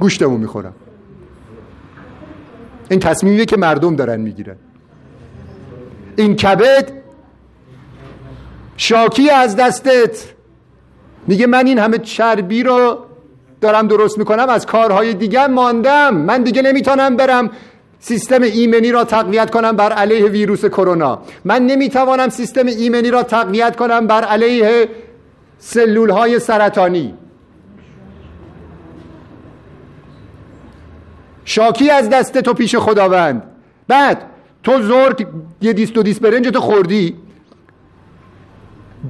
گوشتمو 0.00 0.38
می‌خورم. 0.38 0.74
این 2.90 3.00
تصمیمیه 3.00 3.44
که 3.44 3.56
مردم 3.56 3.96
دارن 3.96 4.20
می‌گیرن. 4.20 4.56
این 6.16 6.36
کبد 6.36 6.92
شاکی 8.76 9.30
از 9.30 9.56
دستت. 9.56 10.24
میگه 11.26 11.46
من 11.46 11.66
این 11.66 11.78
همه 11.78 11.98
چربی 11.98 12.62
رو 12.62 12.98
دارم 13.60 13.86
درست 13.88 14.18
می‌کنم 14.18 14.48
از 14.48 14.66
کارهای 14.66 15.14
دیگه 15.14 15.46
ماندم. 15.46 16.14
من 16.14 16.42
دیگه 16.42 16.62
نمی‌تونم 16.62 17.16
برم 17.16 17.50
سیستم 18.00 18.42
ایمنی 18.42 18.92
را 18.92 19.04
تقویت 19.04 19.50
کنم 19.50 19.76
بر 19.76 19.92
علیه 19.92 20.24
ویروس 20.24 20.64
کرونا. 20.64 21.22
من 21.44 21.66
نمی‌توانم 21.66 22.28
سیستم 22.28 22.66
ایمنی 22.66 23.10
را 23.10 23.22
تقویت 23.22 23.76
کنم 23.76 24.06
بر 24.06 24.24
علیه 24.24 24.88
سلول 25.58 26.10
های 26.10 26.38
سرطانی. 26.38 27.14
شاکی 31.44 31.90
از 31.90 32.08
دست 32.10 32.38
تو 32.38 32.54
پیش 32.54 32.76
خداوند. 32.76 33.42
بعد 33.88 34.22
تو 34.62 34.82
زور 34.82 35.16
یه 35.62 35.72
دیست 35.72 35.98
و 35.98 36.02
دیست 36.02 36.20
برنج 36.20 36.48
تو 36.48 36.60
خوردی. 36.60 37.16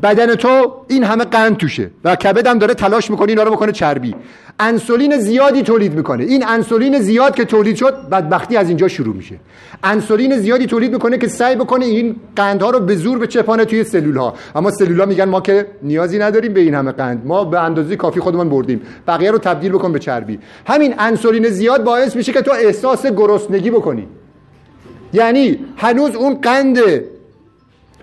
بدن 0.03 0.35
تو 0.35 0.75
این 0.89 1.05
همه 1.05 1.25
قند 1.25 1.57
توشه 1.57 1.91
و 2.05 2.17
کبدم 2.17 2.59
داره 2.59 2.75
تلاش 2.75 3.11
می‌کنه 3.11 3.29
اینا 3.29 3.43
رو 3.43 3.51
بکنه 3.51 3.73
چربی. 3.73 4.15
انسولین 4.61 5.19
زیادی 5.19 5.63
تولید 5.63 5.95
می‌کنه. 5.95 6.25
این 6.25 6.45
انسولین 6.49 7.01
زیاد 7.01 7.35
که 7.35 7.45
تولید 7.45 7.77
شد 7.77 8.09
بدبختی 8.09 8.57
از 8.57 8.69
اینجا 8.69 8.89
شروع 8.89 9.17
میشه. 9.17 9.35
انسولین 9.83 10.37
زیادی 10.37 10.67
تولید 10.67 10.93
می‌کنه 10.93 11.19
که 11.19 11.29
سعی 11.29 11.57
بکنه 11.57 11.85
این 11.85 12.17
قندها 12.37 12.71
رو 12.71 12.81
به 12.81 12.97
زور 12.97 13.19
به 13.19 13.27
چپانه 13.27 13.65
توی 13.65 13.85
سلول 13.85 14.17
ها 14.17 14.35
اما 14.55 14.71
سلول 14.71 15.01
ها 15.01 15.07
میگن 15.07 15.25
ما 15.25 15.41
که 15.41 15.67
نیازی 15.83 16.19
نداریم 16.19 16.53
به 16.53 16.61
این 16.61 16.75
همه 16.75 16.93
قند. 16.93 17.27
ما 17.27 17.45
به 17.45 17.61
اندازه 17.61 17.97
کافی 17.97 18.21
خودمون 18.21 18.49
بردیم. 18.49 18.83
بقیه 19.09 19.31
رو 19.31 19.39
تبدیل 19.39 19.73
بکن 19.73 19.93
به 19.93 19.99
چربی. 19.99 20.39
همین 20.67 20.95
انسولین 20.99 21.49
زیاد 21.49 21.85
باعث 21.85 22.17
میشه 22.17 22.33
که 22.33 22.43
تو 22.43 22.53
احساس 22.53 23.07
گرسنگی 23.07 23.71
بکنی. 23.71 24.09
یعنی 25.13 25.59
هنوز 25.77 26.15
اون 26.15 26.35
قند 26.35 26.79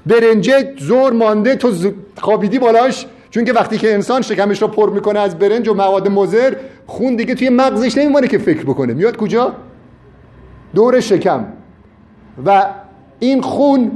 برنجه 0.08 0.74
زور 0.78 1.14
مانده 1.14 1.56
تو 1.56 1.74
خوابیدی 2.18 2.60
بالاش. 2.60 3.06
چون 3.30 3.46
که 3.46 3.54
وقتی 3.54 3.78
که 3.78 3.94
انسان 3.94 4.22
شکمش 4.22 4.62
رو 4.62 4.68
پر 4.68 4.90
می‌کنه 4.90 5.20
از 5.20 5.40
برنج 5.40 5.68
و 5.68 5.74
مواد 5.74 6.08
مضر 6.08 6.54
خون 6.86 7.16
دیگه 7.16 7.36
توی 7.36 7.50
مغزش 7.50 7.98
نمیمونه 7.98 8.28
که 8.28 8.38
فکر 8.38 8.64
بکنه. 8.64 8.94
میاد 8.94 9.18
کجا؟ 9.18 9.54
دور 10.76 11.00
شکم. 11.00 11.46
و 12.46 12.66
این 13.20 13.42
خون 13.42 13.92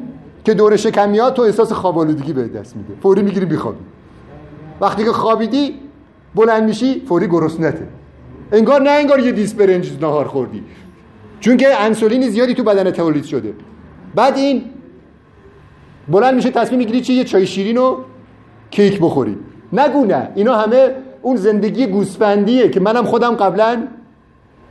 که 0.45 0.53
دور 0.53 0.75
شکم 0.75 1.09
میاد 1.09 1.33
تو 1.33 1.41
احساس 1.41 1.71
خوابالودگی 1.71 2.33
به 2.33 2.47
دست 2.47 2.75
میده. 2.75 2.93
فوری 3.01 3.21
می‌گیری 3.21 3.45
بیخوابی 3.45 3.77
وقتی 4.81 5.03
که 5.03 5.11
خوابیدی 5.11 5.75
بلند 6.35 6.63
میشی 6.63 7.01
فوری 7.07 7.27
گرسنته 7.27 7.87
انگار 8.51 8.81
نه 8.81 8.89
انگار 8.89 9.19
یه 9.19 9.31
دیس 9.31 9.53
برنج 9.53 9.91
نهار 10.01 10.25
خوردی. 10.25 10.63
چون 11.39 11.57
که 11.57 11.81
انسولین 11.81 12.29
زیادی 12.29 12.53
تو 12.53 12.63
بدن 12.63 12.91
تولید 12.91 13.23
شده. 13.23 13.53
بعد 14.15 14.37
این 14.37 14.63
بلند 16.11 16.35
میشه 16.35 16.49
تصمیم 16.49 16.77
می‌گیری 16.77 17.01
چی؟ 17.01 17.13
یه 17.13 17.23
چای 17.23 17.47
شیرین 17.47 17.77
و 17.77 17.97
کیک 18.71 18.99
بخوری. 19.01 19.37
نگو 19.73 20.05
نه. 20.05 20.29
اینا 20.35 20.55
همه 20.55 20.89
اون 21.21 21.35
زندگی 21.35 21.87
گوسفندیه 21.87 22.69
که 22.69 22.79
منم 22.79 23.05
خودم 23.05 23.35
قبلا 23.35 23.83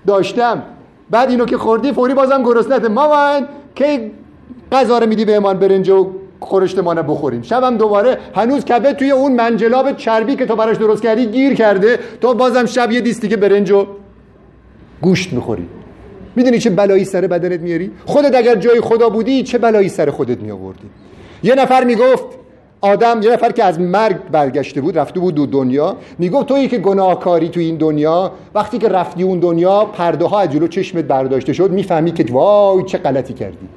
داشتم. 0.06 0.62
بعد 1.10 1.30
اینو 1.30 1.44
که 1.44 1.58
خوردی 1.58 1.92
فوری 1.92 2.14
بازم 2.14 2.42
گرسنته 2.42 2.88
مامان 2.88 3.48
کی 3.74 4.10
غذا 4.72 4.98
رو 4.98 5.06
میدی 5.06 5.24
بهمان 5.24 5.58
برنج 5.58 5.90
و 5.90 6.10
خورشتمانه 6.40 7.02
بخوریم؟ 7.02 7.42
شبم 7.42 7.76
دوباره 7.76 8.18
هنوز 8.34 8.64
کبه 8.64 8.92
توی 8.92 9.10
اون 9.10 9.32
منجلاب 9.32 9.96
چربی 9.96 10.36
که 10.36 10.46
تو 10.46 10.56
براش 10.56 10.76
درست 10.76 11.02
کردی 11.02 11.26
گیر 11.26 11.54
کرده. 11.54 11.98
تو 12.20 12.34
بازم 12.34 12.66
شب 12.66 12.92
یه 12.92 13.00
دیستی 13.00 13.28
که 13.28 13.36
برنج 13.36 13.70
و 13.70 13.86
گوشت 15.00 15.32
می‌خوری. 15.32 15.66
می‌دونی 16.36 16.58
چه 16.58 16.70
بلایی 16.70 17.04
سر 17.04 17.26
بدنت 17.26 17.60
میاری؟ 17.60 17.90
خودت 18.06 18.34
اگر 18.34 18.54
جای 18.54 18.80
خدا 18.80 19.08
بودی 19.08 19.42
چه 19.42 19.58
بلایی 19.58 19.88
سر 19.88 20.10
خودت 20.10 20.40
میآوردی؟ 20.40 20.90
یه 21.42 21.54
نفر 21.54 21.84
می‌گفت 21.84 22.24
آدم 22.80 23.22
یه 23.22 23.32
نفر 23.32 23.52
که 23.52 23.64
از 23.64 23.80
مرگ 23.80 24.16
برگشته 24.32 24.80
بود 24.80 24.98
رفته 24.98 25.20
بود 25.20 25.34
دو 25.34 25.46
دنیا 25.46 25.96
می‌گفت 26.18 26.46
تویی 26.46 26.68
که 26.68 26.78
گناهکاری 26.78 27.48
تو 27.48 27.60
این 27.60 27.76
دنیا 27.76 28.32
وقتی 28.54 28.78
که 28.78 28.88
رفتی 28.88 29.22
اون 29.22 29.38
دنیا 29.38 29.84
پرده 29.84 30.24
ها 30.24 30.40
از 30.40 30.50
جلو 30.50 30.68
چشمت 30.68 31.04
برداشته 31.04 31.52
شد 31.52 31.70
می‌فهمی 31.70 32.12
که 32.12 32.24
وای 32.32 32.82
چه 32.82 32.98
غلطی 32.98 33.34
کردی. 33.34 33.68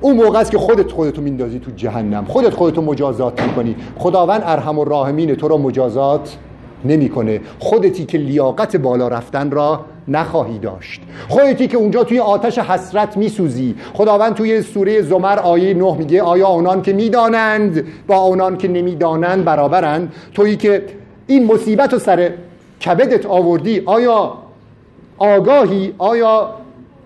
اون 0.00 0.16
موقع 0.16 0.38
است 0.38 0.50
که 0.50 0.58
خودت 0.58 0.92
خودتو 0.92 1.22
میندازی 1.22 1.58
تو 1.58 1.70
جهنم 1.76 2.24
خودت 2.24 2.54
خودتو 2.54 2.82
مجازات 2.82 3.42
می‌کنی. 3.42 3.76
خداوند 3.98 4.42
ارحم 4.44 4.78
و 4.78 4.84
راهمین 4.84 5.34
تو 5.34 5.48
را 5.48 5.56
مجازات 5.56 6.36
نمی‌کنه. 6.84 7.40
خودتی 7.58 8.04
که 8.04 8.18
لیاقت 8.18 8.76
بالا 8.76 9.08
رفتن 9.08 9.50
را 9.50 9.84
نخواهی 10.08 10.58
داشت. 10.58 11.00
خودتی 11.28 11.68
که 11.68 11.76
اونجا 11.76 12.04
توی 12.04 12.18
آتش 12.18 12.58
حسرت 12.58 13.16
میسوزی. 13.16 13.74
خداوند 13.94 14.34
توی 14.34 14.62
سوره 14.62 15.02
زمر 15.02 15.38
آیه 15.38 15.74
نه 15.74 15.96
میگه 15.96 16.22
آیا 16.22 16.46
آنان 16.46 16.82
که 16.82 16.92
می‌دانند 16.92 17.84
با 18.06 18.16
آنان 18.16 18.56
که 18.56 18.68
نمی‌دانند 18.68 19.44
برابرند؟ 19.44 20.12
تویی 20.34 20.56
که 20.56 20.84
این 21.26 21.46
مصیبت 21.46 21.92
رو 21.92 21.98
سر 21.98 22.30
کبدت 22.84 23.26
آوردی 23.26 23.82
آیا 23.86 24.32
آگاهی؟ 25.18 25.94
آیا 25.98 26.54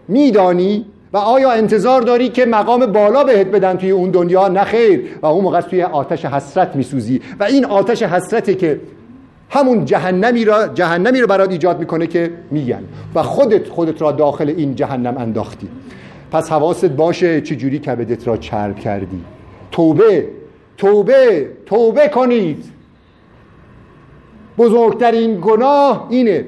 میدانی؟ 0.08 0.84
و 1.12 1.16
آیا 1.16 1.50
انتظار 1.50 2.02
داری 2.02 2.28
که 2.28 2.46
مقام 2.46 2.86
بالا 2.86 3.24
بهت 3.24 3.46
بدن 3.46 3.76
توی 3.76 3.90
اون 3.90 4.10
دنیا؟ 4.10 4.48
نه 4.48 4.64
خیر. 4.64 5.00
و 5.22 5.26
اون 5.26 5.44
موقع 5.44 5.60
توی 5.60 5.82
آتش 5.82 6.24
حسرت 6.24 6.76
میسوزی. 6.76 7.20
و 7.40 7.44
این 7.44 7.64
آتش 7.64 8.02
حسرته 8.02 8.54
که 8.54 8.80
همون 9.50 9.84
جهنمی 9.84 10.44
را 10.44 10.68
جهنمی 10.68 11.20
رو 11.20 11.26
برات 11.26 11.50
ایجاد 11.50 11.80
می‌کنه 11.80 12.06
که 12.06 12.30
میگن. 12.50 12.84
و 13.14 13.22
خودت 13.22 13.68
خودت 13.68 14.02
را 14.02 14.12
داخل 14.12 14.48
این 14.48 14.74
جهنم 14.74 15.16
انداختی. 15.16 15.68
پس 16.30 16.50
حواست 16.50 16.84
باشه 16.84 17.40
چجوری 17.40 17.78
کبدت 17.78 18.28
را 18.28 18.36
چرب 18.36 18.78
کردی. 18.78 19.20
توبه 19.70 20.28
توبه 20.76 21.48
توبه 21.66 22.08
کنید. 22.08 22.64
بزرگترین 24.58 25.38
گناه 25.40 26.06
اینه 26.10 26.44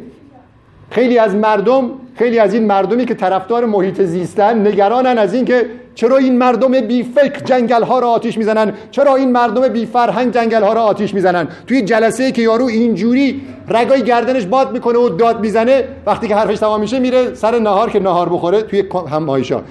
خیلی 0.91 1.19
از 1.19 1.35
مردم 1.35 1.91
خیلی 2.15 2.39
از 2.39 2.55
این 2.55 2.67
مردمی 2.67 3.05
که 3.05 3.15
طرفدار 3.15 3.65
محیط 3.65 4.03
زیستن 4.03 4.67
نگرانن 4.67 5.19
از 5.19 5.35
اینکه 5.35 5.67
چرا 5.95 6.17
این 6.17 6.39
مردم 6.39 6.81
بی 6.81 7.03
فکر 7.03 7.45
جنگل 7.45 7.83
ها 7.83 7.99
را 7.99 8.09
آتیش 8.09 8.39
می‌زنن؟ 8.39 8.73
چرا 8.91 9.17
این 9.17 9.33
مردم 9.33 9.69
بی 9.69 9.87
فرهنگ 9.87 10.35
جنگل 10.35 10.62
ها 10.62 10.73
را 10.73 10.83
آتیش 10.83 11.15
می‌زنن؟ 11.15 11.49
توی 11.67 11.83
جلسه 11.83 12.33
که 12.33 12.43
یارو 12.43 12.65
اینجوری 12.65 13.43
رگای 13.69 14.03
گردنش 14.03 14.47
باد 14.47 14.73
می‌کنه 14.73 14.99
و 14.99 15.09
داد 15.09 15.41
می‌زنه 15.41 15.85
وقتی 16.07 16.29
که 16.29 16.37
حرفش 16.37 16.59
تمام 16.59 16.81
میشه 16.81 16.99
میره 16.99 17.35
سر 17.35 17.59
نهار 17.59 17.91
که 17.91 18.01
نهار 18.01 18.29
بخوره 18.29 18.62
توی 18.62 18.85
همایشا 19.11 19.62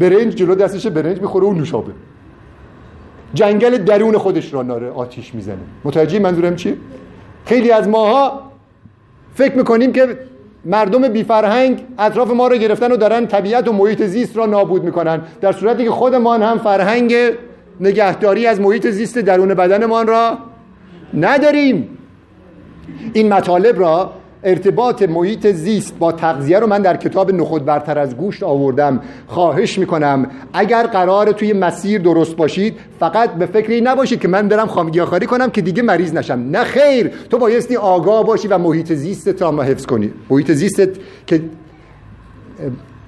برنج 0.00 0.34
جلو 0.34 0.54
دستش 0.54 0.86
برنج 0.86 1.20
می‌خوره 1.20 1.46
و 1.46 1.52
نوشابه. 1.52 1.92
جنگل 3.34 3.78
درون 3.78 4.18
خودش 4.18 4.54
را 4.54 4.62
ناره 4.62 4.90
آتیش 4.90 5.34
می‌زنه. 5.34 5.56
متوجه 5.84 6.18
منظورم 6.18 6.56
چیه؟ 6.56 6.76
خیلی 7.44 7.70
از 7.70 7.88
ماها 7.88 8.49
فکر 9.40 9.56
می‌کنیم 9.56 9.92
که 9.92 10.18
مردم 10.64 11.08
بی 11.08 11.24
فرهنگ 11.24 11.84
اطراف 11.98 12.30
ما 12.30 12.48
رو 12.48 12.56
گرفتن 12.56 12.92
و 12.92 12.96
دارن 12.96 13.26
طبیعت 13.26 13.68
و 13.68 13.72
محیط 13.72 14.02
زیست 14.02 14.36
را 14.36 14.46
نابود 14.46 14.84
می‌کنن. 14.84 15.20
در 15.40 15.52
صورتی 15.52 15.84
که 15.84 15.90
خودمان 15.90 16.42
هم 16.42 16.58
فرهنگ 16.58 17.14
نگهداری 17.80 18.46
از 18.46 18.60
محیط 18.60 18.86
زیست 18.86 19.18
درون 19.18 19.54
بدنمان 19.54 20.06
را 20.06 20.38
نداریم. 21.14 21.98
این 23.12 23.32
مطالب 23.32 23.80
را 23.80 24.12
ارتباط 24.44 25.02
محیط 25.02 25.46
زیست 25.46 25.98
با 25.98 26.12
تغذیه 26.12 26.58
رو 26.58 26.66
من 26.66 26.82
در 26.82 26.96
کتاب 26.96 27.34
نخود 27.34 27.64
برتر 27.64 27.98
از 27.98 28.16
گوشت 28.16 28.42
آوردم. 28.42 29.00
خواهش 29.26 29.78
می‌کنم 29.78 30.26
اگر 30.52 30.86
قرار 30.86 31.32
توی 31.32 31.52
مسیر 31.52 32.00
درست 32.00 32.36
باشید 32.36 32.76
فقط 33.00 33.34
به 33.34 33.46
فکر 33.46 33.70
این 33.70 33.88
نباشید 33.88 34.20
که 34.20 34.28
من 34.28 34.48
برم 34.48 34.66
خامگیاخاری 34.66 35.26
کنم 35.26 35.50
که 35.50 35.60
دیگه 35.60 35.82
مریض 35.82 36.14
نشم. 36.14 36.38
نه 36.50 36.64
خیر 36.64 37.10
تو 37.30 37.38
بایستی 37.38 37.76
آگاه 37.76 38.24
باشی 38.24 38.48
و 38.48 38.58
محیط 38.58 38.92
زیست 38.92 39.42
را 39.42 39.62
حفظ 39.62 39.86
کنی. 39.86 40.12
محیط 40.30 40.52
زیستت 40.52 40.90
که 41.26 41.42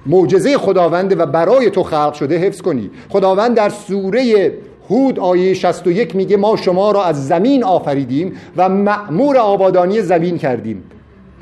معجزه 0.05 0.57
خداونده 0.57 1.15
و 1.15 1.25
برای 1.25 1.69
تو 1.69 1.83
خلق 1.83 2.13
شده 2.13 2.37
حفظ 2.37 2.61
کنی. 2.61 2.89
خداوند 3.09 3.55
در 3.55 3.69
سوره 3.69 4.53
هود 4.89 5.19
آیه 5.19 5.53
61 5.53 6.15
میگه 6.15 6.37
ما 6.37 6.55
شما 6.55 6.91
را 6.91 7.03
از 7.03 7.27
زمین 7.27 7.63
آفریدیم 7.63 8.33
و 8.57 8.69
معمور 8.69 9.37
آبادانی 9.37 10.01
زمین 10.01 10.37
کردیم. 10.37 10.83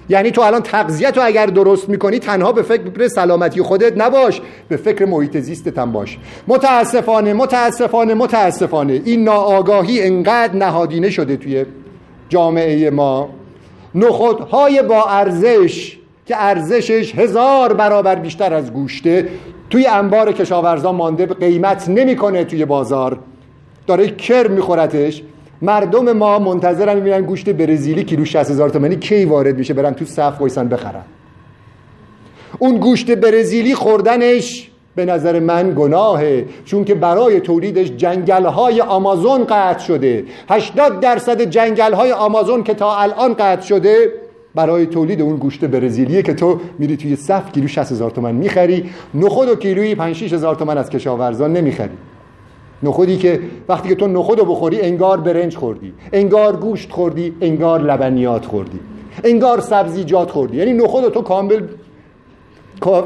یعنی 0.09 0.31
تو 0.31 0.41
الان 0.41 0.61
تغذیت 0.61 1.17
رو 1.17 1.25
اگر 1.25 1.45
درست 1.45 1.89
می‌کنی 1.89 2.19
تنها 2.19 2.51
به 2.51 2.61
فکر 2.61 3.07
سلامتی 3.07 3.61
خودت 3.61 3.93
نباش 3.97 4.41
به 4.67 4.77
فکر 4.77 5.05
محیط 5.05 5.37
زیستت 5.37 5.77
هم 5.77 5.91
باش. 5.91 6.17
متاسفانه 6.47 7.33
متاسفانه 7.33 8.13
متاسفانه 8.13 9.01
این 9.05 9.23
ناآگاهی 9.23 10.01
انقدر 10.01 10.55
نهادینه 10.55 11.09
شده 11.09 11.37
توی 11.37 11.65
جامعه 12.29 12.89
ما. 12.89 13.29
نخودهای 13.95 14.81
با 14.81 15.03
ارزش 15.03 15.97
که 16.25 16.35
ارزشش 16.43 17.15
هزار 17.15 17.73
برابر 17.73 18.15
بیشتر 18.15 18.53
از 18.53 18.73
گوشته 18.73 19.29
توی 19.69 19.87
انبار 19.87 20.31
کشاورزان 20.31 20.95
مانده 20.95 21.25
قیمت 21.25 21.89
نمی‌کنه 21.89 22.43
توی 22.43 22.65
بازار. 22.65 23.19
داره 23.87 24.07
کر 24.07 24.47
میخورتش. 24.47 25.23
مردم 25.61 26.11
ما 26.11 26.39
منتظرن 26.39 26.95
می‌بینن 26.95 27.21
گوشت 27.21 27.49
برزیلی 27.49 28.03
کیلو 28.03 28.25
60 28.25 28.51
هزار 28.51 28.69
تومانی 28.69 28.95
کی 28.95 29.25
وارد 29.25 29.57
میشه 29.57 29.73
برن 29.73 29.93
تو 29.93 30.05
صف 30.05 30.41
وایسن 30.41 30.67
بخرن. 30.67 31.03
اون 32.59 32.77
گوشت 32.77 33.11
برزیلی 33.11 33.75
خوردنش 33.75 34.71
به 34.95 35.05
نظر 35.05 35.39
من 35.39 35.73
گناهه 35.75 36.45
چون 36.65 36.85
که 36.85 36.95
برای 36.95 37.39
تولیدش 37.39 37.91
جنگل 37.91 38.45
های 38.45 38.81
آمازون 38.81 39.43
قطع 39.43 39.79
شده. 39.79 40.23
80 40.49 40.99
درصد 40.99 41.41
جنگل 41.41 41.93
های 41.93 42.11
آمازون 42.11 42.63
که 42.63 42.73
تا 42.73 42.97
الان 42.97 43.33
قطع 43.33 43.61
شده 43.61 44.13
برای 44.55 44.85
تولید 44.85 45.21
اون 45.21 45.35
گوشت 45.35 45.65
برزیلیه 45.65 46.21
که 46.21 46.33
تو 46.33 46.59
میری 46.79 46.97
توی 46.97 47.15
صف 47.15 47.51
کیلو 47.51 47.67
60 47.67 47.91
هزار 47.91 48.11
تومن 48.11 48.35
می‌خری. 48.35 48.89
نخود 49.13 49.49
و 49.49 49.55
کیلویی 49.55 49.95
5 49.95 50.15
6 50.15 50.33
هزار 50.33 50.55
تومن 50.55 50.77
از 50.77 50.89
کشاورزان 50.89 51.53
نمی‌خری. 51.53 51.97
نخودی 52.83 53.17
که 53.17 53.39
وقتی 53.69 53.89
که 53.89 53.95
تو 53.95 54.07
نخود 54.07 54.39
رو 54.39 54.45
بخوری 54.45 54.81
انگار 54.81 55.19
برنج 55.19 55.57
خوردی. 55.57 55.93
انگار 56.13 56.55
گوشت 56.55 56.91
خوردی 56.91 57.33
انگار 57.41 57.81
لبنیات 57.81 58.45
خوردی. 58.45 58.79
انگار 59.23 59.59
سبزیجات 59.59 60.31
خوردی. 60.31 60.57
یعنی 60.57 60.73
نخود 60.73 61.09
تو 61.09 61.21
کامل 61.21 61.61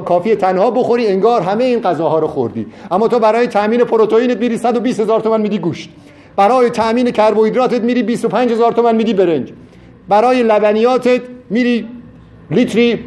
کافی 0.06 0.35
تنها 0.35 0.72
بخوری 0.72 1.07
انگار 1.07 1.41
همه 1.41 1.64
این 1.64 1.80
غذاها 1.80 2.19
رو 2.19 2.27
خوردی. 2.27 2.65
اما 2.91 3.07
تو 3.07 3.19
برای 3.19 3.47
تامین 3.47 3.84
پروتئینت 3.84 4.38
میری 4.38 4.57
120 4.57 4.99
هزار 4.99 5.19
تومن 5.19 5.41
میدی 5.41 5.60
گوشت. 5.60 5.89
برای 6.35 6.69
تامین 6.69 7.11
کربوهیدراتت 7.11 7.81
میری 7.81 8.03
25 8.03 8.52
هزار 8.52 8.72
تومن 8.72 8.95
میدی 8.95 9.14
برنج. 9.14 9.52
برای 10.10 10.43
لبنیاتت 10.43 11.22
میری 11.49 11.88
لیتری 12.52 12.99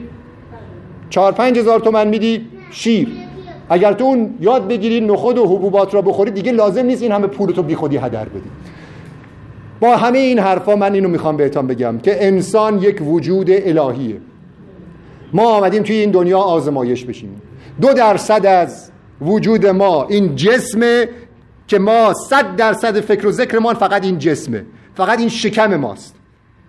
4 1.11 1.33
5 1.33 1.59
هزار 1.59 1.81
تومن 1.81 2.09
میدی 2.09 2.47
شیر. 2.71 3.28
اگر 3.69 3.93
تو 3.93 4.05
اون 4.05 4.35
یاد 4.41 4.69
بگیری 4.69 5.01
نخود 5.01 5.39
و 5.39 5.45
حبوبات 5.45 5.95
را 5.95 6.03
بخوری 6.03 6.31
دیگه 6.31 6.53
لازم 6.53 6.87
نیست 6.87 7.03
این 7.03 7.13
همه 7.13 7.27
پول 7.27 7.53
تو 7.53 7.63
بیخودی 7.63 7.97
هدر 7.97 8.25
بدی. 8.25 8.51
با 9.81 9.97
همه 9.97 10.19
این 10.19 10.39
حرفا 10.39 10.77
من 10.77 10.95
اینو 10.95 11.09
می‌خوام 11.09 11.37
بهتان 11.37 11.67
بگم 11.67 11.99
که 11.99 12.27
انسان 12.27 12.79
یک 12.79 13.03
وجود 13.07 13.47
الهیه. 13.51 14.17
ما 15.33 15.49
آمدیم 15.57 15.83
توی 15.83 15.97
این 15.97 16.11
دنیا 16.11 16.39
آزمایش 16.39 17.05
بشیم. 17.05 17.43
دو 17.81 17.93
درصد 17.93 18.47
از 18.47 18.91
وجود 19.21 19.67
ما 19.67 20.05
این 20.05 20.37
جسمه 20.37 21.09
که 21.67 21.79
ما 21.79 22.15
صد 22.15 22.57
درصد 22.57 23.01
فکر 23.01 23.27
و 23.27 23.33
ذکرمان 23.33 23.75
فقط 23.75 24.05
این 24.05 24.19
جسمه. 24.19 24.65
فقط 24.95 25.19
این 25.19 25.29
شکم 25.29 25.77
ماست. 25.77 26.18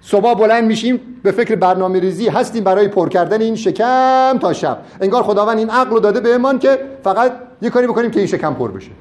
صبح 0.01 0.33
بلند 0.33 0.63
میشیم 0.63 0.99
به 1.23 1.31
فکر 1.31 1.55
برنامه 1.55 1.99
ریزی 1.99 2.27
هستیم 2.27 2.63
برای 2.63 2.87
پر 2.87 3.09
کردن 3.09 3.41
این 3.41 3.55
شکم 3.55 4.37
تا 4.41 4.53
شب. 4.53 4.77
انگار 5.01 5.23
خداوند 5.23 5.57
این 5.57 5.69
عقل 5.69 5.89
رو 5.89 5.99
داده 5.99 6.19
بهمان 6.19 6.59
که 6.59 6.79
فقط 7.03 7.31
یه 7.61 7.69
کاری 7.69 7.87
بکنیم 7.87 8.11
که 8.11 8.19
این 8.19 8.27
شکم 8.27 8.53
پر 8.53 8.71
بشه. 8.71 8.91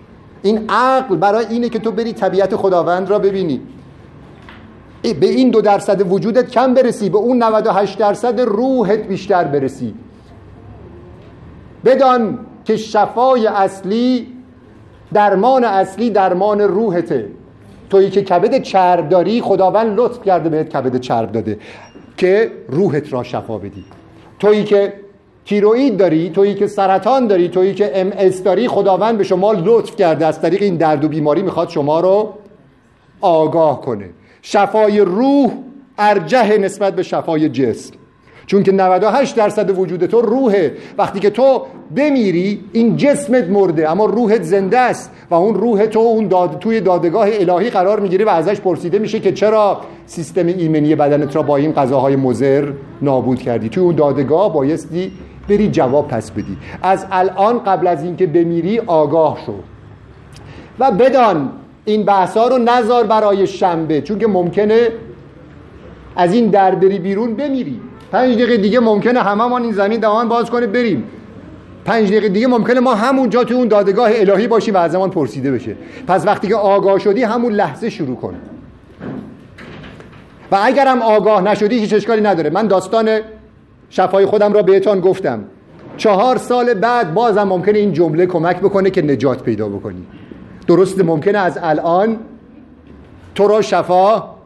این 0.43 0.71
عقل 0.71 1.17
برای 1.17 1.47
اینه 1.47 1.69
که 1.69 1.79
تو 1.79 1.93
بری 1.93 2.13
طبیعت 2.13 2.57
خداوند 2.57 3.11
را 3.11 3.19
ببینی. 3.19 3.61
به 5.03 5.27
این 5.27 5.51
دو 5.51 5.61
درصد 5.61 6.13
وجودت 6.13 6.51
کم 6.51 6.75
برسی 6.75 7.11
به 7.11 7.19
اون 7.19 7.43
98 7.43 7.99
درصد 7.99 8.41
روحت 8.41 8.99
بیشتر 8.99 9.45
برسی. 9.45 9.95
بدان 11.85 12.39
که 12.65 12.77
شفای 12.77 13.47
اصلی 13.47 14.27
درمان 15.13 15.65
اصلی 15.65 16.11
درمان 16.11 16.61
روحته. 16.61 17.31
تویی 17.91 18.11
که 18.11 18.23
کبد 18.23 18.63
چرب 18.63 19.09
داری 19.09 19.41
خداوند 19.41 19.99
لطف 19.99 20.23
کرده 20.25 20.49
بهت 20.49 20.69
کبد 20.69 21.01
چرب 21.01 21.33
داده 21.33 21.59
که 22.17 22.51
روحت 22.69 23.13
را 23.13 23.23
شفا 23.23 23.59
بدی. 23.59 23.85
تویی 24.39 24.65
که 24.65 24.93
تیروئید 25.45 25.97
داری 25.97 26.31
تویی 26.31 26.55
که 26.55 26.67
سرطان 26.67 27.27
داری 27.27 27.49
تویی 27.49 27.75
که 27.75 27.91
ام 27.95 28.11
داری 28.45 28.69
خداوند 28.69 29.19
به 29.19 29.25
شما 29.25 29.53
لطف 29.53 29.97
کرده. 29.97 30.27
از 30.27 30.41
طریق 30.41 30.63
این 30.63 30.77
درد 30.77 31.05
و 31.05 31.09
بیماری 31.09 31.43
می‌خواد 31.43 31.69
شما 31.69 32.01
رو 32.01 32.35
آگاه 33.21 33.81
کنه. 33.81 34.11
شفای 34.43 35.01
روح 35.01 35.51
ارجه 35.99 36.59
نسبت 36.59 36.97
به 36.97 37.03
شفای 37.03 37.49
جسم. 37.49 37.95
چون 38.49 38.63
که 38.63 38.73
98 38.73 39.37
درصد 39.37 39.79
وجود 39.79 40.07
تو 40.07 40.21
روحه. 40.21 40.73
وقتی 40.99 41.21
که 41.21 41.31
تو 41.31 41.63
بمیری 41.97 42.65
این 42.73 42.97
جسمت 42.97 43.45
مرده 43.45 43.91
اما 43.91 44.05
روحت 44.05 44.43
زنده 44.43 44.79
است 44.79 45.11
و 45.31 45.35
اون 45.35 45.55
روح 45.55 45.87
تو 45.87 45.99
اون 45.99 46.29
داد... 46.29 46.59
توی 46.59 46.81
دادگاه 46.81 47.29
الهی 47.33 47.71
قرار 47.71 48.01
می‌گیره 48.01 48.25
و 48.25 48.29
ازش 48.29 48.61
پرسیده 48.61 48.99
میشه 48.99 49.21
که 49.21 49.33
چرا 49.33 49.81
سیستم 50.07 50.47
ایمنی 50.47 50.95
بدنت 50.95 51.37
را 51.37 51.43
با 51.43 51.57
این 51.57 51.73
غذاهای 51.73 52.17
مضر 52.17 52.69
نابود 53.03 53.39
کردی؟ 53.39 53.69
توی 53.69 53.83
اون 53.83 53.95
دادگاه 53.95 54.53
بایستی 54.53 55.13
بری 55.49 55.69
جواب 55.69 56.09
پس 56.09 56.31
بدی. 56.31 56.57
از 56.83 57.07
الان 57.11 57.59
قبل 57.59 57.87
از 57.87 58.05
اینکه 58.05 58.27
بمیری 58.27 58.79
آگاه 58.79 59.39
شو. 59.47 59.55
و 60.79 60.91
بدان 60.91 61.51
این 61.85 62.05
بحثا 62.05 62.49
رو 62.49 62.59
نظر 62.59 63.03
برای 63.03 63.47
شنبه 63.47 64.01
چون 64.01 64.19
که 64.19 64.27
ممکنه 64.27 64.89
از 66.17 66.35
این 66.35 66.47
در 66.47 66.75
بری 66.75 66.99
بیرون 66.99 67.35
بمیری. 67.35 67.81
پنج 68.13 68.35
دقیقه 68.35 68.57
دیگه 68.57 68.81
ممکنه 68.81 69.23
هممون 69.23 69.63
این 69.63 69.73
زمین 69.73 70.01
دهان 70.01 70.29
باز 70.29 70.51
کنه 70.51 70.67
بریم. 70.67 71.05
پنج 71.85 72.09
دقیقه 72.09 72.29
دیگه 72.29 72.47
ممکنه 72.47 72.81
ما 72.81 72.95
همونجا 72.95 73.45
تو 73.45 73.55
اون 73.55 73.69
دادگاه 73.69 74.11
الهی 74.13 74.47
باشیم 74.49 74.75
و 74.75 74.77
از 74.77 74.93
زمان 74.93 75.11
پرسیده 75.11 75.53
بشه. 75.53 75.77
پس 76.07 76.27
وقتی 76.27 76.49
که 76.49 76.57
آگاه 76.57 76.99
شدی 76.99 77.23
همون 77.23 77.53
لحظه 77.53 77.91
شروع 77.91 78.17
کن. 78.17 78.35
و 80.53 80.59
اگرم 80.63 81.03
آگاه 81.03 81.43
نشدی 81.43 81.79
هیچ 81.79 81.95
اشکالی 81.95 82.21
نداره. 82.21 82.51
من 82.51 82.67
داستان 82.67 83.19
شفای 83.91 84.27
خودم 84.27 84.53
را 84.53 84.63
بهتان 84.63 85.01
گفتم. 85.01 85.45
چهار 85.97 86.37
سال 86.37 86.75
بعد 86.75 87.15
بازم 87.15 87.43
ممکنه 87.43 87.79
این 87.79 87.93
جمله 87.93 88.27
کمک 88.27 88.57
بکنه 88.57 88.91
که 88.91 89.03
نجات 89.03 89.43
پیدا 89.43 89.69
بکنی. 89.69 90.07
درسته 90.67 91.03
ممکنه 91.03 91.39
از 91.39 91.59
الان 91.63 92.19
تو 93.35 93.49
را 93.49 93.63
شفا 93.63 94.38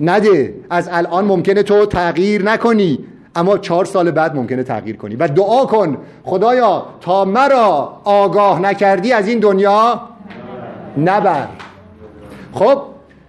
نده. 0.00 0.54
از 0.70 0.88
الان 0.92 1.24
ممکنه 1.24 1.62
تو 1.62 1.86
تغییر 1.86 2.42
نکنی. 2.42 2.98
اما 3.36 3.58
چهار 3.58 3.84
سال 3.84 4.10
بعد 4.10 4.36
ممکنه 4.36 4.62
تغییر 4.62 4.96
کنی. 4.96 5.16
و 5.16 5.28
دعا 5.28 5.66
کن. 5.66 5.96
خدایا 6.24 6.86
تا 7.00 7.24
مرا 7.24 8.00
آگاه 8.04 8.60
نکردی 8.60 9.12
از 9.12 9.28
این 9.28 9.38
دنیا 9.38 10.00
نبر. 10.98 11.48
خب 12.52 12.82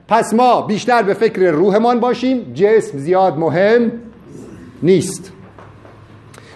پس 0.08 0.34
ما 0.34 0.62
بیشتر 0.62 1.04
به 1.04 1.14
فکر 1.14 1.52
روحمان 1.52 2.00
باشیم. 2.00 2.54
جسم 2.54 2.98
زیاد 2.98 3.38
مهم 3.38 3.92
نیست. 4.84 5.32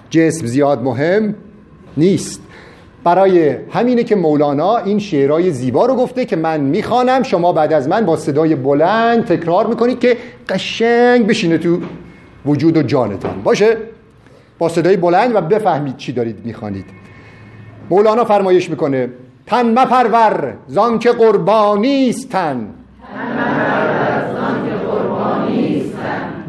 جسم 0.09 0.45
زیاد 0.45 0.83
مهم 0.83 1.35
نیست. 1.97 2.41
برای 3.03 3.55
همینه 3.71 4.03
که 4.03 4.15
مولانا 4.15 4.77
این 4.77 4.99
شعرهای 4.99 5.51
زیبا 5.51 5.85
رو 5.85 5.95
گفته 5.95 6.25
که 6.25 6.35
من 6.35 6.61
می‌خوانم 6.61 7.23
شما 7.23 7.53
بعد 7.53 7.73
از 7.73 7.87
من 7.87 8.05
با 8.05 8.15
صدای 8.17 8.55
بلند 8.55 9.25
تکرار 9.25 9.67
می‌کنید 9.67 9.99
که 9.99 10.17
قشنگ 10.49 11.27
بشینه 11.27 11.57
تو 11.57 11.79
وجود 12.45 12.77
و 12.77 12.83
جانتان. 12.83 13.41
باشه؟ 13.43 13.77
با 14.57 14.69
صدای 14.69 14.97
بلند 14.97 15.35
و 15.35 15.41
بفهمید 15.41 15.97
چی 15.97 16.11
دارید 16.13 16.45
می‌خوانید. 16.45 16.85
مولانا 17.89 18.25
فرمایش 18.25 18.69
می‌کنه 18.69 19.09
تن 19.47 19.79
مپرور 19.79 20.53
زان 20.67 20.99
که 20.99 21.11
قربانی 21.11 22.09
است 22.09 22.29
تن. 22.29 22.67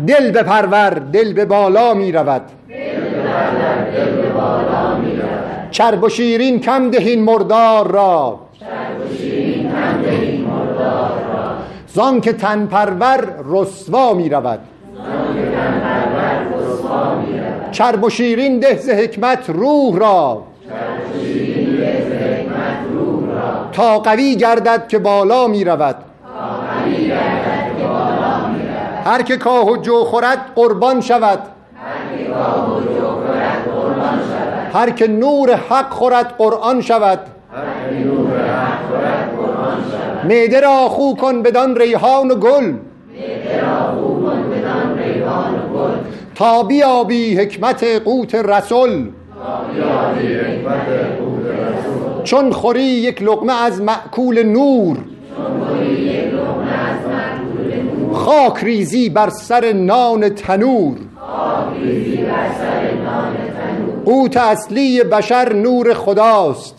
دل 0.07 0.31
بپرور 0.31 0.91
دل 0.91 1.33
به 1.33 1.45
بالا 1.45 1.95
می‌رود. 1.95 2.43
چرب 5.71 6.05
و 6.05 6.09
شیرین 6.09 6.61
کم 6.61 6.91
دهین 6.91 7.25
مردار 7.25 7.93
را. 7.93 8.39
زان 11.87 12.21
که 12.21 12.33
تن 12.33 12.67
پرور 12.67 13.35
رسوا 13.51 14.15
می 14.15 14.29
رود. 14.29 14.59
چرب 17.71 18.05
و 18.05 18.11
شیرین 18.11 18.61
ده 18.61 18.77
ز 18.77 18.89
حکمت 18.89 19.51
روح 19.51 19.99
را. 19.99 20.43
تا 23.73 23.99
قوی 23.99 24.37
گردد 24.37 24.89
که 24.89 24.99
بالا 24.99 25.47
می 25.47 25.65
رود. 25.65 25.97
هر 29.05 29.23
که 29.23 29.37
کاه 29.37 29.71
و 29.71 29.77
جو 29.77 30.05
خورد 30.05 30.39
قربان 30.55 31.01
شود. 31.01 31.39
هر 34.73 34.91
که 34.91 35.07
نور 35.09 35.55
حق 35.55 35.91
خورد 35.91 36.35
قرآن 36.39 36.81
شود. 36.81 37.19
معده 40.25 40.61
را 40.61 40.89
خو 40.89 41.15
کن 41.15 41.43
بدان 41.43 41.77
ریحان 41.77 42.31
و 42.31 42.35
گل. 42.35 42.73
تا 46.35 46.63
بیابی 46.63 47.37
حکمت 47.37 47.85
قوت 48.05 48.35
رسول. 48.35 49.09
چون 52.25 52.53
خوری 52.53 52.83
یک 52.83 53.23
لقمه 53.23 53.63
از 53.63 53.83
معکول 53.83 54.43
نور. 54.43 54.97
خاک 58.13 58.65
ریزی 58.65 59.11
بر 59.11 59.29
سر 59.31 59.73
نان 59.73 60.29
تنور. 60.29 60.97
قوت 64.11 64.37
اصلی 64.37 65.03
بشر 65.03 65.53
نور 65.53 65.95
خداست. 65.95 66.75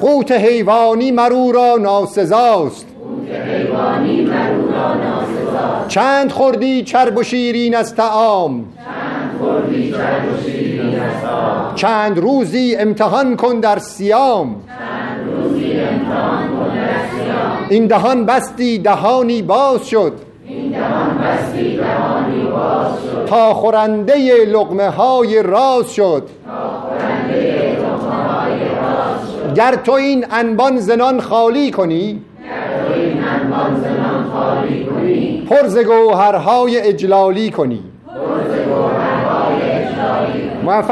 قوت 0.00 0.32
حیوانی 0.32 1.10
مرو 1.10 1.52
را 1.52 1.76
ناسزاست. 1.76 2.86
چند 5.88 6.32
خوردی 6.32 6.82
چرب 6.82 7.18
و 7.18 7.22
شیرین 7.22 7.76
از 7.76 7.94
تعام 7.94 8.64
چند 11.74 12.18
روزی 12.18 12.76
امتحان 12.76 13.36
کن 13.36 13.60
در 13.60 13.78
سیام 13.78 14.56
این 17.68 17.86
دهان 17.86 18.26
بستی 18.26 18.78
دهانی 18.78 19.42
باز 19.42 19.88
شد. 19.88 20.27
تا 23.26 23.54
خورنده 23.54 24.44
لقمه 24.44 24.88
های 24.88 25.42
راز 25.42 25.94
شد. 25.94 26.22
گر 29.54 29.74
تو 29.74 29.92
این 29.92 30.24
انبان 30.30 30.78
زنان 30.78 31.20
خالی 31.20 31.70
کنی. 31.70 32.22
پرز 35.50 35.78
گوهرهای 35.78 36.80
اجلالی 36.80 37.50
کنی. 37.50 37.82
موفق 40.64 40.84